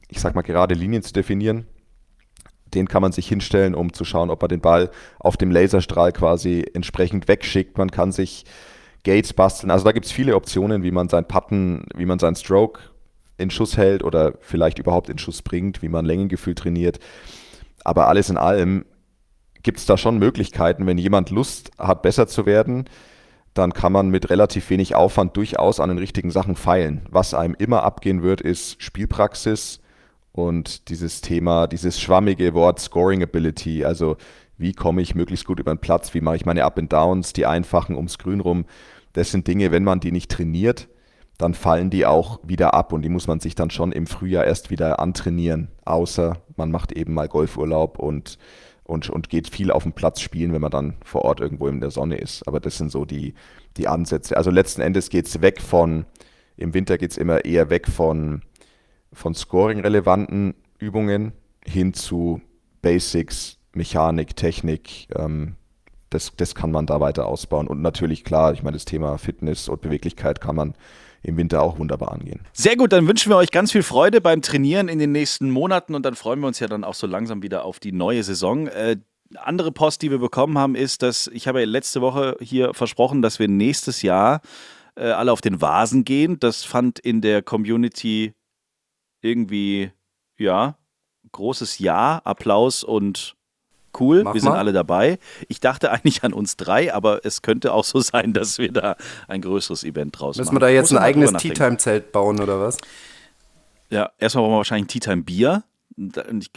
ich 0.08 0.20
sag 0.20 0.34
mal, 0.34 0.42
gerade 0.42 0.74
Linien 0.74 1.04
zu 1.04 1.14
definieren. 1.14 1.68
Den 2.74 2.88
kann 2.88 3.02
man 3.02 3.12
sich 3.12 3.28
hinstellen, 3.28 3.76
um 3.76 3.94
zu 3.94 4.04
schauen, 4.04 4.30
ob 4.30 4.42
man 4.42 4.50
den 4.50 4.62
Ball 4.62 4.92
auf 5.20 5.38
dem 5.38 5.52
Laserstrahl 5.52 6.12
quasi 6.12 6.66
entsprechend 6.74 7.28
wegschickt. 7.28 7.78
Man 7.78 7.92
kann 7.92 8.12
sich 8.12 8.46
Gates 9.04 9.34
basteln. 9.34 9.72
Also 9.72 9.86
da 9.86 9.92
gibt 9.92 10.06
es 10.06 10.12
viele 10.12 10.36
Optionen, 10.36 10.84
wie 10.84 10.92
man 10.92 11.10
sein 11.10 11.28
Putten, 11.28 11.86
wie 11.96 12.06
man 12.06 12.20
seinen 12.20 12.36
Stroke 12.36 12.82
in 13.38 13.50
Schuss 13.50 13.78
hält 13.78 14.04
oder 14.04 14.34
vielleicht 14.42 14.80
überhaupt 14.80 15.10
in 15.10 15.18
Schuss 15.18 15.42
bringt, 15.42 15.82
wie 15.82 15.90
man 15.90 16.06
Längengefühl 16.06 16.56
trainiert. 16.56 17.00
Aber 17.90 18.08
alles 18.08 18.30
in 18.30 18.38
allem 18.38 18.86
gibt 19.64 19.80
es 19.80 19.88
da 19.88 19.98
schon 19.98 20.20
Möglichkeiten, 20.20 20.86
wenn 20.86 21.00
jemand 21.00 21.32
Lust 21.32 21.72
hat, 21.80 22.04
besser 22.04 22.28
zu 22.28 22.46
werden, 22.46 22.86
dann 23.56 23.74
kann 23.74 23.92
man 23.92 24.10
mit 24.10 24.30
relativ 24.30 24.70
wenig 24.70 24.94
Aufwand 24.94 25.36
durchaus 25.36 25.80
an 25.80 25.90
den 25.90 25.98
richtigen 25.98 26.30
Sachen 26.30 26.56
feilen. 26.56 27.08
Was 27.10 27.34
einem 27.34 27.56
immer 27.58 27.82
abgehen 27.82 28.22
wird, 28.22 28.42
ist 28.42 28.80
Spielpraxis 28.80 29.80
und 30.34 30.90
dieses 30.90 31.22
Thema, 31.22 31.66
dieses 31.66 32.00
schwammige 32.00 32.54
Wort 32.54 32.80
Scoring 32.80 33.24
Ability, 33.24 33.84
also 33.84 34.18
wie 34.60 34.74
komme 34.74 35.02
ich 35.02 35.16
möglichst 35.16 35.46
gut 35.46 35.60
über 35.60 35.74
den 35.74 35.82
Platz, 35.82 36.14
wie 36.14 36.22
mache 36.22 36.36
ich 36.36 36.46
meine 36.46 36.66
Up 36.66 36.78
and 36.78 36.94
Downs, 36.94 37.34
die 37.34 37.48
einfachen 37.48 37.96
ums 37.96 38.20
Grün 38.20 38.40
rum. 38.40 38.66
Das 39.14 39.32
sind 39.32 39.48
Dinge, 39.48 39.72
wenn 39.72 39.84
man 39.84 40.00
die 40.00 40.12
nicht 40.12 40.30
trainiert, 40.30 40.90
dann 41.40 41.54
fallen 41.54 41.90
die 41.90 42.06
auch 42.06 42.42
wieder 42.44 42.74
ab 42.74 42.92
und 42.92 43.02
die 43.02 43.10
muss 43.10 43.26
man 43.26 43.40
sich 43.40 43.56
dann 43.56 43.70
schon 43.70 43.94
im 43.94 44.08
Frühjahr 44.08 44.46
erst 44.46 44.70
wieder 44.70 45.00
antrainieren. 45.00 45.70
Außer 45.86 46.36
man 46.58 46.70
macht 46.70 46.92
eben 46.92 47.14
mal 47.14 47.30
Golfurlaub 47.30 47.98
und, 47.98 48.38
und, 48.84 49.10
und 49.10 49.30
geht 49.30 49.48
viel 49.48 49.72
auf 49.72 49.84
dem 49.84 49.94
Platz 49.94 50.20
spielen, 50.20 50.52
wenn 50.52 50.60
man 50.60 50.70
dann 50.70 50.96
vor 51.02 51.24
Ort 51.24 51.40
irgendwo 51.40 51.70
in 51.70 51.80
der 51.80 51.92
Sonne 51.92 52.18
ist. 52.18 52.46
Aber 52.46 52.60
das 52.60 52.78
sind 52.78 52.92
so 52.92 53.06
die, 53.06 53.36
die 53.78 53.88
Ansätze. 53.88 54.36
Also 54.36 54.52
letzten 54.52 54.82
Endes 54.82 55.10
geht 55.10 55.28
es 55.28 55.42
weg 55.42 55.62
von, 55.62 56.06
im 56.58 56.74
Winter 56.74 56.98
geht 56.98 57.12
es 57.12 57.18
immer 57.18 57.46
eher 57.46 57.70
weg 57.70 57.88
von, 57.88 58.42
von 59.14 59.34
Scoring-relevanten 59.34 60.56
Übungen 60.78 61.32
hin 61.66 61.94
zu 61.94 62.42
Basics, 62.82 63.60
Mechanik, 63.74 64.36
Technik, 64.36 65.08
ähm, 65.16 65.56
das, 66.10 66.34
das 66.36 66.54
kann 66.54 66.72
man 66.72 66.86
da 66.86 67.00
weiter 67.00 67.28
ausbauen. 67.28 67.68
Und 67.68 67.82
natürlich, 67.82 68.26
klar, 68.26 68.52
ich 68.52 68.62
meine, 68.62 68.76
das 68.76 68.84
Thema 68.84 69.18
Fitness 69.18 69.70
und 69.70 69.80
Beweglichkeit 69.80 70.42
kann 70.42 70.56
man 70.58 70.74
im 71.24 71.38
Winter 71.38 71.62
auch 71.62 71.80
wunderbar 71.80 72.14
angehen. 72.14 72.42
Sehr 72.54 72.76
gut, 72.76 72.94
dann 72.94 73.08
wünschen 73.08 73.32
wir 73.32 73.38
euch 73.38 73.52
ganz 73.52 73.72
viel 73.72 73.84
Freude 73.84 74.22
beim 74.22 74.42
Trainieren 74.42 74.88
in 74.88 75.00
den 75.00 75.12
nächsten 75.12 75.52
Monaten 75.52 75.96
und 75.96 76.06
dann 76.06 76.16
freuen 76.16 76.40
wir 76.40 76.48
uns 76.48 76.60
ja 76.60 76.68
dann 76.68 76.84
auch 76.84 76.94
so 76.94 77.08
langsam 77.08 77.42
wieder 77.42 77.66
auf 77.66 77.80
die 77.80 77.92
neue 77.92 78.24
Saison. 78.24 78.68
Äh, 78.68 78.98
andere 79.36 79.72
Post, 79.72 80.02
die 80.02 80.12
wir 80.12 80.20
bekommen 80.20 80.58
haben, 80.58 80.76
ist, 80.76 81.04
dass 81.04 81.28
ich 81.28 81.48
habe 81.48 81.60
ja 81.60 81.66
letzte 81.66 82.02
Woche 82.02 82.38
hier 82.40 82.74
versprochen, 82.74 83.22
dass 83.22 83.40
wir 83.40 83.48
nächstes 83.48 84.02
Jahr 84.02 84.42
äh, 84.96 85.12
alle 85.12 85.32
auf 85.32 85.42
den 85.42 85.62
Vasen 85.62 86.04
gehen. 86.04 86.40
Das 86.40 86.64
fand 86.64 87.00
in 87.00 87.22
der 87.22 87.42
Community 87.42 88.34
irgendwie, 89.22 89.92
ja, 90.38 90.78
großes 91.32 91.80
Ja, 91.80 92.22
Applaus 92.24 92.84
und 92.84 93.36
Cool, 93.98 94.24
Mach 94.24 94.34
wir 94.34 94.42
sind 94.42 94.52
mal. 94.52 94.58
alle 94.58 94.74
dabei. 94.74 95.20
Ich 95.48 95.60
dachte 95.60 95.92
eigentlich 95.92 96.24
an 96.24 96.34
uns 96.34 96.58
drei, 96.58 96.94
aber 96.94 97.26
es 97.26 97.42
könnte 97.42 97.74
auch 97.74 97.84
so 97.84 98.00
sein, 98.00 98.34
dass 98.34 98.58
wir 98.58 98.72
da 98.72 98.96
ein 99.28 99.42
größeres 99.42 99.84
Event 99.84 100.20
draus 100.20 100.38
Müssen 100.38 100.48
machen. 100.50 100.56
wir 100.58 100.60
da 100.62 100.70
jetzt 100.70 100.92
Muss 100.92 101.00
ein 101.00 101.04
eigenes 101.04 101.28
drüber 101.30 101.38
nachdenken. 101.38 101.56
Tea-Time-Zelt 101.56 102.12
bauen 102.12 102.40
oder 102.40 102.60
was? 102.60 102.78
Ja, 103.90 104.12
erstmal 104.20 104.44
brauchen 104.44 104.54
wir 104.54 104.58
wahrscheinlich 104.58 104.86
ein 104.86 104.88
Tea 104.90 105.00
Time 105.00 105.24
Bier. 105.24 105.64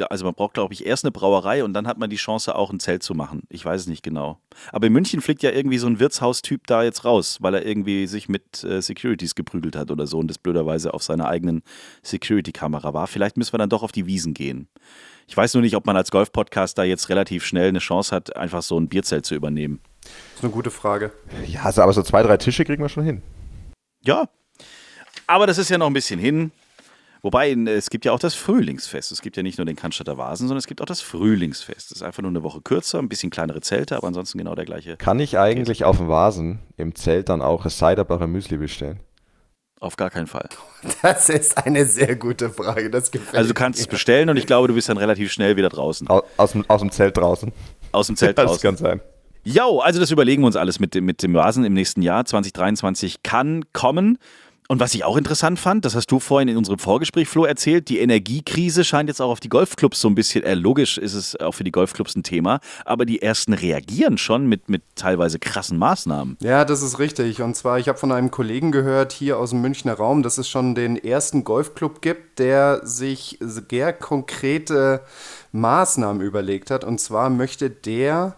Also 0.08 0.24
man 0.24 0.34
braucht, 0.34 0.54
glaube 0.54 0.72
ich, 0.72 0.86
erst 0.86 1.04
eine 1.04 1.10
Brauerei 1.10 1.64
und 1.64 1.72
dann 1.74 1.88
hat 1.88 1.98
man 1.98 2.08
die 2.10 2.16
Chance, 2.16 2.54
auch 2.54 2.70
ein 2.70 2.78
Zelt 2.78 3.02
zu 3.02 3.12
machen. 3.14 3.42
Ich 3.48 3.64
weiß 3.64 3.80
es 3.80 3.86
nicht 3.88 4.04
genau. 4.04 4.38
Aber 4.70 4.86
in 4.86 4.92
München 4.92 5.20
fliegt 5.20 5.42
ja 5.42 5.50
irgendwie 5.50 5.78
so 5.78 5.88
ein 5.88 5.98
Wirtshaustyp 5.98 6.64
da 6.68 6.84
jetzt 6.84 7.04
raus, 7.04 7.38
weil 7.40 7.54
er 7.54 7.66
irgendwie 7.66 8.06
sich 8.06 8.28
mit 8.28 8.62
äh, 8.62 8.80
Securities 8.80 9.34
geprügelt 9.34 9.74
hat 9.74 9.90
oder 9.90 10.06
so 10.06 10.18
und 10.20 10.28
das 10.28 10.38
blöderweise 10.38 10.94
auf 10.94 11.02
seiner 11.02 11.26
eigenen 11.26 11.62
Security-Kamera 12.04 12.94
war. 12.94 13.08
Vielleicht 13.08 13.36
müssen 13.36 13.52
wir 13.52 13.58
dann 13.58 13.70
doch 13.70 13.82
auf 13.82 13.90
die 13.90 14.06
Wiesen 14.06 14.32
gehen. 14.32 14.68
Ich 15.32 15.36
weiß 15.38 15.54
nur 15.54 15.62
nicht, 15.62 15.76
ob 15.76 15.86
man 15.86 15.96
als 15.96 16.10
Golf-Podcast 16.10 16.76
da 16.76 16.84
jetzt 16.84 17.08
relativ 17.08 17.46
schnell 17.46 17.68
eine 17.68 17.78
Chance 17.78 18.14
hat, 18.14 18.36
einfach 18.36 18.60
so 18.60 18.78
ein 18.78 18.90
Bierzelt 18.90 19.24
zu 19.24 19.34
übernehmen. 19.34 19.80
Das 20.02 20.10
ist 20.34 20.44
eine 20.44 20.52
gute 20.52 20.70
Frage. 20.70 21.10
Ja, 21.46 21.62
also, 21.62 21.80
aber 21.80 21.94
so 21.94 22.02
zwei, 22.02 22.22
drei 22.22 22.36
Tische 22.36 22.66
kriegen 22.66 22.82
wir 22.82 22.90
schon 22.90 23.02
hin. 23.02 23.22
Ja, 24.04 24.28
aber 25.26 25.46
das 25.46 25.56
ist 25.56 25.70
ja 25.70 25.78
noch 25.78 25.86
ein 25.86 25.94
bisschen 25.94 26.20
hin. 26.20 26.52
Wobei, 27.22 27.50
es 27.52 27.88
gibt 27.88 28.04
ja 28.04 28.12
auch 28.12 28.18
das 28.18 28.34
Frühlingsfest. 28.34 29.10
Es 29.10 29.22
gibt 29.22 29.38
ja 29.38 29.42
nicht 29.42 29.56
nur 29.56 29.64
den 29.64 29.74
Cannstatter 29.74 30.18
Vasen, 30.18 30.48
sondern 30.48 30.58
es 30.58 30.66
gibt 30.66 30.82
auch 30.82 30.86
das 30.86 31.00
Frühlingsfest. 31.00 31.92
Das 31.92 31.96
ist 31.96 32.02
einfach 32.02 32.20
nur 32.20 32.30
eine 32.30 32.42
Woche 32.42 32.60
kürzer, 32.60 32.98
ein 32.98 33.08
bisschen 33.08 33.30
kleinere 33.30 33.62
Zelte, 33.62 33.96
aber 33.96 34.08
ansonsten 34.08 34.36
genau 34.36 34.54
der 34.54 34.66
gleiche. 34.66 34.98
Kann 34.98 35.18
ich 35.18 35.38
eigentlich 35.38 35.86
auf 35.86 35.96
dem 35.96 36.08
Vasen 36.08 36.58
im 36.76 36.94
Zelt 36.94 37.30
dann 37.30 37.40
auch 37.40 37.62
das 37.62 37.78
Ciderbare 37.78 38.28
Müsli 38.28 38.58
bestellen? 38.58 39.00
Auf 39.82 39.96
gar 39.96 40.10
keinen 40.10 40.28
Fall. 40.28 40.48
Das 41.02 41.28
ist 41.28 41.58
eine 41.58 41.84
sehr 41.84 42.14
gute 42.16 42.50
Frage. 42.50 42.88
Das 42.90 43.10
gefällt 43.10 43.34
Also 43.36 43.48
du 43.48 43.54
kannst 43.54 43.78
es 43.80 43.86
bestellen 43.88 44.28
und 44.30 44.36
ich 44.36 44.46
glaube, 44.46 44.68
du 44.68 44.74
bist 44.74 44.88
dann 44.88 44.96
relativ 44.96 45.30
schnell 45.32 45.56
wieder 45.56 45.68
draußen. 45.68 46.08
Au- 46.08 46.22
Aus, 46.36 46.52
dem, 46.52 46.64
aus 46.68 46.80
dem 46.80 46.90
Zelt 46.92 47.16
draußen. 47.16 47.52
Aus 47.92 48.06
dem 48.06 48.16
Zelt 48.16 48.38
das 48.38 48.46
draußen. 48.46 48.62
kann 48.62 48.76
sein. 48.76 49.00
Jo, 49.44 49.80
also 49.80 49.98
das 49.98 50.12
überlegen 50.12 50.42
wir 50.42 50.46
uns 50.46 50.54
alles 50.56 50.78
mit 50.78 50.94
dem, 50.94 51.04
mit 51.04 51.20
dem 51.24 51.34
Vasen 51.34 51.64
im 51.64 51.72
nächsten 51.74 52.00
Jahr. 52.02 52.24
2023 52.24 53.24
kann 53.24 53.64
kommen. 53.72 54.18
Und 54.68 54.80
was 54.80 54.94
ich 54.94 55.04
auch 55.04 55.16
interessant 55.16 55.58
fand, 55.58 55.84
das 55.84 55.94
hast 55.94 56.06
du 56.10 56.20
vorhin 56.20 56.48
in 56.48 56.56
unserem 56.56 56.78
Vorgespräch, 56.78 57.28
Flo, 57.28 57.44
erzählt, 57.44 57.88
die 57.88 57.98
Energiekrise 57.98 58.84
scheint 58.84 59.08
jetzt 59.08 59.20
auch 59.20 59.30
auf 59.30 59.40
die 59.40 59.48
Golfclubs 59.48 60.00
so 60.00 60.08
ein 60.08 60.14
bisschen, 60.14 60.44
äh, 60.44 60.54
logisch 60.54 60.98
ist 60.98 61.14
es 61.14 61.38
auch 61.40 61.52
für 61.52 61.64
die 61.64 61.72
Golfclubs 61.72 62.14
ein 62.14 62.22
Thema, 62.22 62.60
aber 62.84 63.04
die 63.04 63.20
ersten 63.20 63.52
reagieren 63.52 64.18
schon 64.18 64.46
mit, 64.46 64.68
mit 64.68 64.82
teilweise 64.94 65.38
krassen 65.38 65.78
Maßnahmen. 65.78 66.38
Ja, 66.40 66.64
das 66.64 66.82
ist 66.82 66.98
richtig. 66.98 67.42
Und 67.42 67.54
zwar, 67.54 67.78
ich 67.80 67.88
habe 67.88 67.98
von 67.98 68.12
einem 68.12 68.30
Kollegen 68.30 68.72
gehört 68.72 69.12
hier 69.12 69.38
aus 69.38 69.50
dem 69.50 69.60
Münchner 69.60 69.94
Raum, 69.94 70.22
dass 70.22 70.38
es 70.38 70.48
schon 70.48 70.74
den 70.74 70.96
ersten 70.96 71.44
Golfclub 71.44 72.00
gibt, 72.00 72.38
der 72.38 72.80
sich 72.86 73.38
sehr 73.40 73.92
konkrete 73.92 75.02
Maßnahmen 75.50 76.22
überlegt 76.22 76.70
hat. 76.70 76.84
Und 76.84 77.00
zwar 77.00 77.30
möchte 77.30 77.68
der 77.68 78.36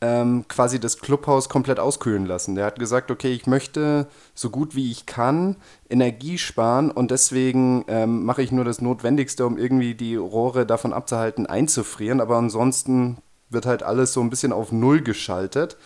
ähm, 0.00 0.46
quasi 0.48 0.80
das 0.80 0.98
Clubhaus 0.98 1.48
komplett 1.48 1.78
auskühlen 1.78 2.26
lassen. 2.26 2.54
Der 2.54 2.64
hat 2.64 2.78
gesagt, 2.78 3.10
okay, 3.10 3.32
ich 3.32 3.46
möchte 3.46 4.08
so 4.34 4.50
gut 4.50 4.74
wie 4.74 4.90
ich 4.90 5.06
kann 5.06 5.56
Energie 5.88 6.38
sparen 6.38 6.90
und 6.90 7.10
deswegen 7.10 7.84
ähm, 7.88 8.24
mache 8.24 8.42
ich 8.42 8.52
nur 8.52 8.64
das 8.64 8.80
Notwendigste, 8.80 9.46
um 9.46 9.58
irgendwie 9.58 9.94
die 9.94 10.16
Rohre 10.16 10.64
davon 10.64 10.92
abzuhalten, 10.92 11.46
einzufrieren. 11.46 12.20
Aber 12.20 12.36
ansonsten 12.36 13.18
wird 13.50 13.66
halt 13.66 13.82
alles 13.82 14.12
so 14.12 14.20
ein 14.20 14.30
bisschen 14.30 14.52
auf 14.52 14.72
Null 14.72 15.02
geschaltet. 15.02 15.76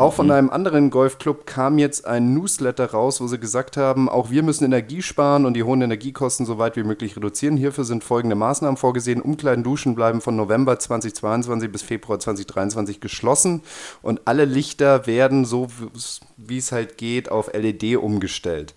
Auch 0.00 0.14
von 0.14 0.30
einem 0.30 0.48
anderen 0.48 0.90
Golfclub 0.90 1.44
kam 1.44 1.76
jetzt 1.76 2.06
ein 2.06 2.32
Newsletter 2.32 2.92
raus, 2.92 3.20
wo 3.20 3.26
sie 3.26 3.40
gesagt 3.40 3.76
haben, 3.76 4.08
auch 4.08 4.30
wir 4.30 4.44
müssen 4.44 4.64
Energie 4.64 5.02
sparen 5.02 5.44
und 5.44 5.54
die 5.54 5.64
hohen 5.64 5.82
Energiekosten 5.82 6.46
so 6.46 6.56
weit 6.56 6.76
wie 6.76 6.84
möglich 6.84 7.16
reduzieren. 7.16 7.56
Hierfür 7.56 7.82
sind 7.82 8.04
folgende 8.04 8.36
Maßnahmen 8.36 8.76
vorgesehen. 8.76 9.20
Umkleiden, 9.20 9.64
Duschen 9.64 9.96
bleiben 9.96 10.20
von 10.20 10.36
November 10.36 10.78
2022 10.78 11.72
bis 11.72 11.82
Februar 11.82 12.20
2023 12.20 13.00
geschlossen 13.00 13.62
und 14.00 14.20
alle 14.26 14.44
Lichter 14.44 15.08
werden 15.08 15.44
so, 15.44 15.66
wie 16.36 16.58
es 16.58 16.70
halt 16.70 16.96
geht, 16.96 17.28
auf 17.28 17.52
LED 17.52 17.96
umgestellt. 17.96 18.76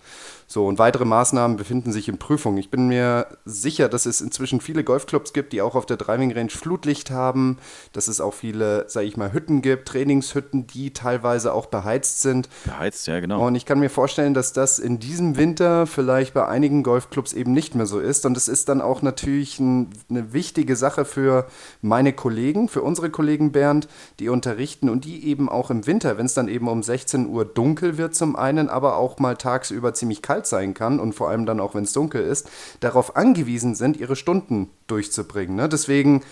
So, 0.52 0.66
und 0.66 0.78
weitere 0.78 1.06
Maßnahmen 1.06 1.56
befinden 1.56 1.92
sich 1.92 2.10
in 2.10 2.18
Prüfung. 2.18 2.58
Ich 2.58 2.68
bin 2.68 2.86
mir 2.86 3.26
sicher, 3.46 3.88
dass 3.88 4.04
es 4.04 4.20
inzwischen 4.20 4.60
viele 4.60 4.84
Golfclubs 4.84 5.32
gibt, 5.32 5.54
die 5.54 5.62
auch 5.62 5.74
auf 5.74 5.86
der 5.86 5.96
Driving 5.96 6.30
Range 6.30 6.50
Flutlicht 6.50 7.10
haben, 7.10 7.56
dass 7.94 8.06
es 8.06 8.20
auch 8.20 8.34
viele, 8.34 8.84
sage 8.86 9.06
ich 9.06 9.16
mal, 9.16 9.32
Hütten 9.32 9.62
gibt, 9.62 9.88
Trainingshütten, 9.88 10.66
die 10.66 10.92
teilweise 10.92 11.54
auch 11.54 11.64
beheizt 11.64 12.20
sind. 12.20 12.50
Beheizt, 12.66 13.06
ja, 13.06 13.18
genau. 13.20 13.46
Und 13.46 13.54
ich 13.54 13.64
kann 13.64 13.80
mir 13.80 13.88
vorstellen, 13.88 14.34
dass 14.34 14.52
das 14.52 14.78
in 14.78 14.98
diesem 14.98 15.38
Winter 15.38 15.86
vielleicht 15.86 16.34
bei 16.34 16.46
einigen 16.46 16.82
Golfclubs 16.82 17.32
eben 17.32 17.52
nicht 17.52 17.74
mehr 17.74 17.86
so 17.86 17.98
ist. 17.98 18.26
Und 18.26 18.36
es 18.36 18.46
ist 18.46 18.68
dann 18.68 18.82
auch 18.82 19.00
natürlich 19.00 19.58
ein, 19.58 19.88
eine 20.10 20.34
wichtige 20.34 20.76
Sache 20.76 21.06
für 21.06 21.46
meine 21.80 22.12
Kollegen, 22.12 22.68
für 22.68 22.82
unsere 22.82 23.08
Kollegen 23.08 23.52
Bernd, 23.52 23.88
die 24.20 24.28
unterrichten 24.28 24.90
und 24.90 25.06
die 25.06 25.26
eben 25.26 25.48
auch 25.48 25.70
im 25.70 25.86
Winter, 25.86 26.18
wenn 26.18 26.26
es 26.26 26.34
dann 26.34 26.48
eben 26.48 26.68
um 26.68 26.82
16 26.82 27.26
Uhr 27.26 27.46
dunkel 27.46 27.96
wird 27.96 28.14
zum 28.14 28.36
einen, 28.36 28.68
aber 28.68 28.98
auch 28.98 29.18
mal 29.18 29.38
tagsüber 29.38 29.94
ziemlich 29.94 30.20
kalt 30.20 30.41
sein 30.46 30.74
kann 30.74 31.00
und 31.00 31.14
vor 31.14 31.28
allem 31.28 31.46
dann 31.46 31.60
auch, 31.60 31.74
wenn 31.74 31.84
es 31.84 31.92
dunkel 31.92 32.22
ist, 32.22 32.48
darauf 32.80 33.16
angewiesen 33.16 33.74
sind, 33.74 33.96
ihre 33.96 34.16
Stunden 34.16 34.70
durchzubringen. 34.86 35.56
Ne? 35.56 35.68
Deswegen 35.68 36.22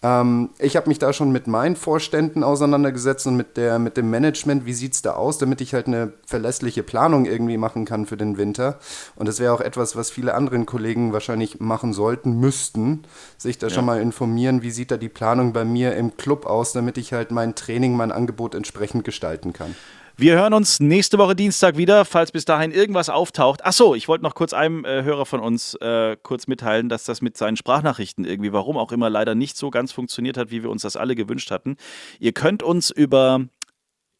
ähm, 0.00 0.50
ich 0.58 0.76
habe 0.76 0.88
mich 0.88 0.98
da 0.98 1.12
schon 1.12 1.32
mit 1.32 1.48
meinen 1.48 1.74
Vorständen 1.74 2.44
auseinandergesetzt 2.44 3.26
und 3.26 3.36
mit, 3.36 3.56
der, 3.56 3.78
mit 3.78 3.96
dem 3.96 4.10
Management, 4.10 4.64
wie 4.64 4.72
sieht 4.72 4.94
es 4.94 5.02
da 5.02 5.14
aus, 5.14 5.38
damit 5.38 5.60
ich 5.60 5.74
halt 5.74 5.88
eine 5.88 6.12
verlässliche 6.24 6.84
Planung 6.84 7.24
irgendwie 7.24 7.56
machen 7.56 7.84
kann 7.84 8.06
für 8.06 8.16
den 8.16 8.38
Winter. 8.38 8.78
Und 9.16 9.26
das 9.26 9.40
wäre 9.40 9.52
auch 9.52 9.60
etwas, 9.60 9.96
was 9.96 10.10
viele 10.10 10.34
anderen 10.34 10.66
Kollegen 10.66 11.12
wahrscheinlich 11.12 11.58
machen 11.58 11.92
sollten, 11.92 12.38
müssten, 12.38 13.02
sich 13.38 13.58
da 13.58 13.70
schon 13.70 13.84
mal 13.84 14.00
informieren, 14.00 14.62
wie 14.62 14.70
sieht 14.70 14.92
da 14.92 14.96
die 14.96 15.08
Planung 15.08 15.52
bei 15.52 15.64
mir 15.64 15.96
im 15.96 16.16
Club 16.16 16.46
aus, 16.46 16.72
damit 16.72 16.96
ich 16.96 17.12
halt 17.12 17.32
mein 17.32 17.56
Training, 17.56 17.96
mein 17.96 18.12
Angebot 18.12 18.54
entsprechend 18.54 19.04
gestalten 19.04 19.52
kann. 19.52 19.74
Wir 20.20 20.34
hören 20.34 20.52
uns 20.52 20.80
nächste 20.80 21.16
Woche 21.16 21.36
Dienstag 21.36 21.76
wieder, 21.76 22.04
falls 22.04 22.32
bis 22.32 22.44
dahin 22.44 22.72
irgendwas 22.72 23.08
auftaucht. 23.08 23.60
Ach 23.62 23.72
so, 23.72 23.94
ich 23.94 24.08
wollte 24.08 24.24
noch 24.24 24.34
kurz 24.34 24.52
einem 24.52 24.84
äh, 24.84 25.04
Hörer 25.04 25.26
von 25.26 25.38
uns 25.38 25.74
äh, 25.74 26.16
kurz 26.20 26.48
mitteilen, 26.48 26.88
dass 26.88 27.04
das 27.04 27.22
mit 27.22 27.36
seinen 27.36 27.56
Sprachnachrichten 27.56 28.24
irgendwie, 28.24 28.52
warum 28.52 28.78
auch 28.78 28.90
immer, 28.90 29.10
leider 29.10 29.36
nicht 29.36 29.56
so 29.56 29.70
ganz 29.70 29.92
funktioniert 29.92 30.36
hat, 30.36 30.50
wie 30.50 30.64
wir 30.64 30.70
uns 30.70 30.82
das 30.82 30.96
alle 30.96 31.14
gewünscht 31.14 31.52
hatten. 31.52 31.76
Ihr 32.18 32.32
könnt 32.32 32.64
uns 32.64 32.90
über 32.90 33.46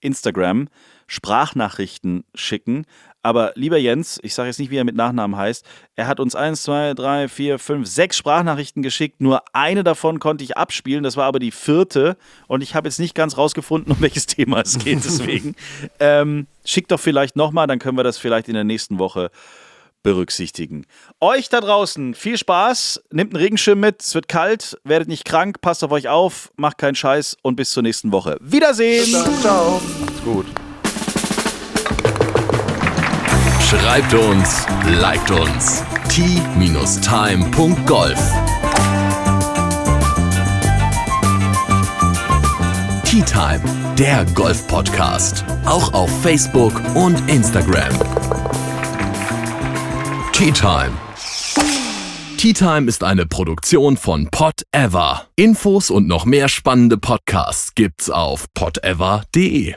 Instagram 0.01 0.68
Sprachnachrichten 1.09 2.22
schicken. 2.32 2.86
Aber 3.23 3.53
lieber 3.57 3.79
Jens, 3.79 4.19
ich 4.23 4.35
sage 4.35 4.49
jetzt 4.49 4.59
nicht, 4.59 4.71
wie 4.71 4.77
er 4.77 4.85
mit 4.85 4.95
Nachnamen 4.95 5.37
heißt, 5.37 5.64
er 5.97 6.07
hat 6.07 6.21
uns 6.21 6.35
eins, 6.35 6.62
zwei, 6.62 6.95
drei, 6.95 7.29
vier, 7.29 7.59
fünf, 7.59 7.89
sechs 7.89 8.16
Sprachnachrichten 8.16 8.83
geschickt. 8.83 9.21
Nur 9.21 9.43
eine 9.53 9.83
davon 9.83 10.21
konnte 10.21 10.45
ich 10.45 10.57
abspielen, 10.57 11.03
das 11.03 11.16
war 11.16 11.25
aber 11.25 11.39
die 11.39 11.51
vierte. 11.51 12.16
Und 12.47 12.62
ich 12.62 12.75
habe 12.75 12.89
jetzt 12.89 13.01
nicht 13.01 13.14
ganz 13.14 13.37
rausgefunden, 13.37 13.93
um 13.97 14.01
welches 14.01 14.27
Thema 14.27 14.61
es 14.61 14.79
geht. 14.79 15.05
Deswegen 15.05 15.57
ähm, 16.01 16.47
schickt 16.64 16.91
doch 16.93 17.01
vielleicht 17.01 17.37
nochmal, 17.37 17.66
dann 17.66 17.79
können 17.79 17.97
wir 17.97 18.05
das 18.05 18.19
vielleicht 18.19 18.49
in 18.49 18.55
der 18.55 18.64
nächsten 18.64 18.99
Woche 18.99 19.31
berücksichtigen. 20.03 20.87
Euch 21.21 21.49
da 21.49 21.61
draußen 21.61 22.14
viel 22.14 22.39
Spaß, 22.39 23.03
nehmt 23.11 23.35
einen 23.35 23.43
Regenschirm 23.43 23.81
mit, 23.81 24.03
es 24.03 24.14
wird 24.14 24.29
kalt, 24.29 24.79
werdet 24.85 25.09
nicht 25.09 25.25
krank, 25.25 25.61
passt 25.61 25.83
auf 25.83 25.91
euch 25.91 26.09
auf, 26.09 26.51
macht 26.57 26.79
keinen 26.79 26.95
Scheiß 26.95 27.37
und 27.43 27.57
bis 27.57 27.71
zur 27.71 27.83
nächsten 27.83 28.12
Woche. 28.12 28.37
Wiedersehen! 28.41 29.07
Ciao! 29.43 29.83
Ist 30.07 30.25
gut. 30.25 30.47
Schreibt 33.69 34.14
uns, 34.14 34.66
liked 34.87 35.31
uns. 35.31 35.85
t-time.golf 36.09 36.99
Tea 43.05 43.23
Time, 43.23 43.61
der 43.99 44.25
Golf-Podcast. 44.35 45.45
Auch 45.66 45.93
auf 45.93 46.11
Facebook 46.23 46.81
und 46.95 47.21
Instagram. 47.29 47.93
Tea 50.33 50.51
Time. 50.53 50.93
Tea 52.39 52.55
Time 52.55 52.89
ist 52.89 53.05
eine 53.05 53.27
Produktion 53.27 53.99
von 53.99 54.29
Pot 54.31 54.62
Ever. 54.73 55.27
Infos 55.37 55.91
und 55.91 56.09
noch 56.09 56.25
mehr 56.25 56.49
spannende 56.49 56.97
Podcasts 56.97 57.75
gibt's 57.75 58.09
auf 58.09 58.47
potever.de. 58.55 59.75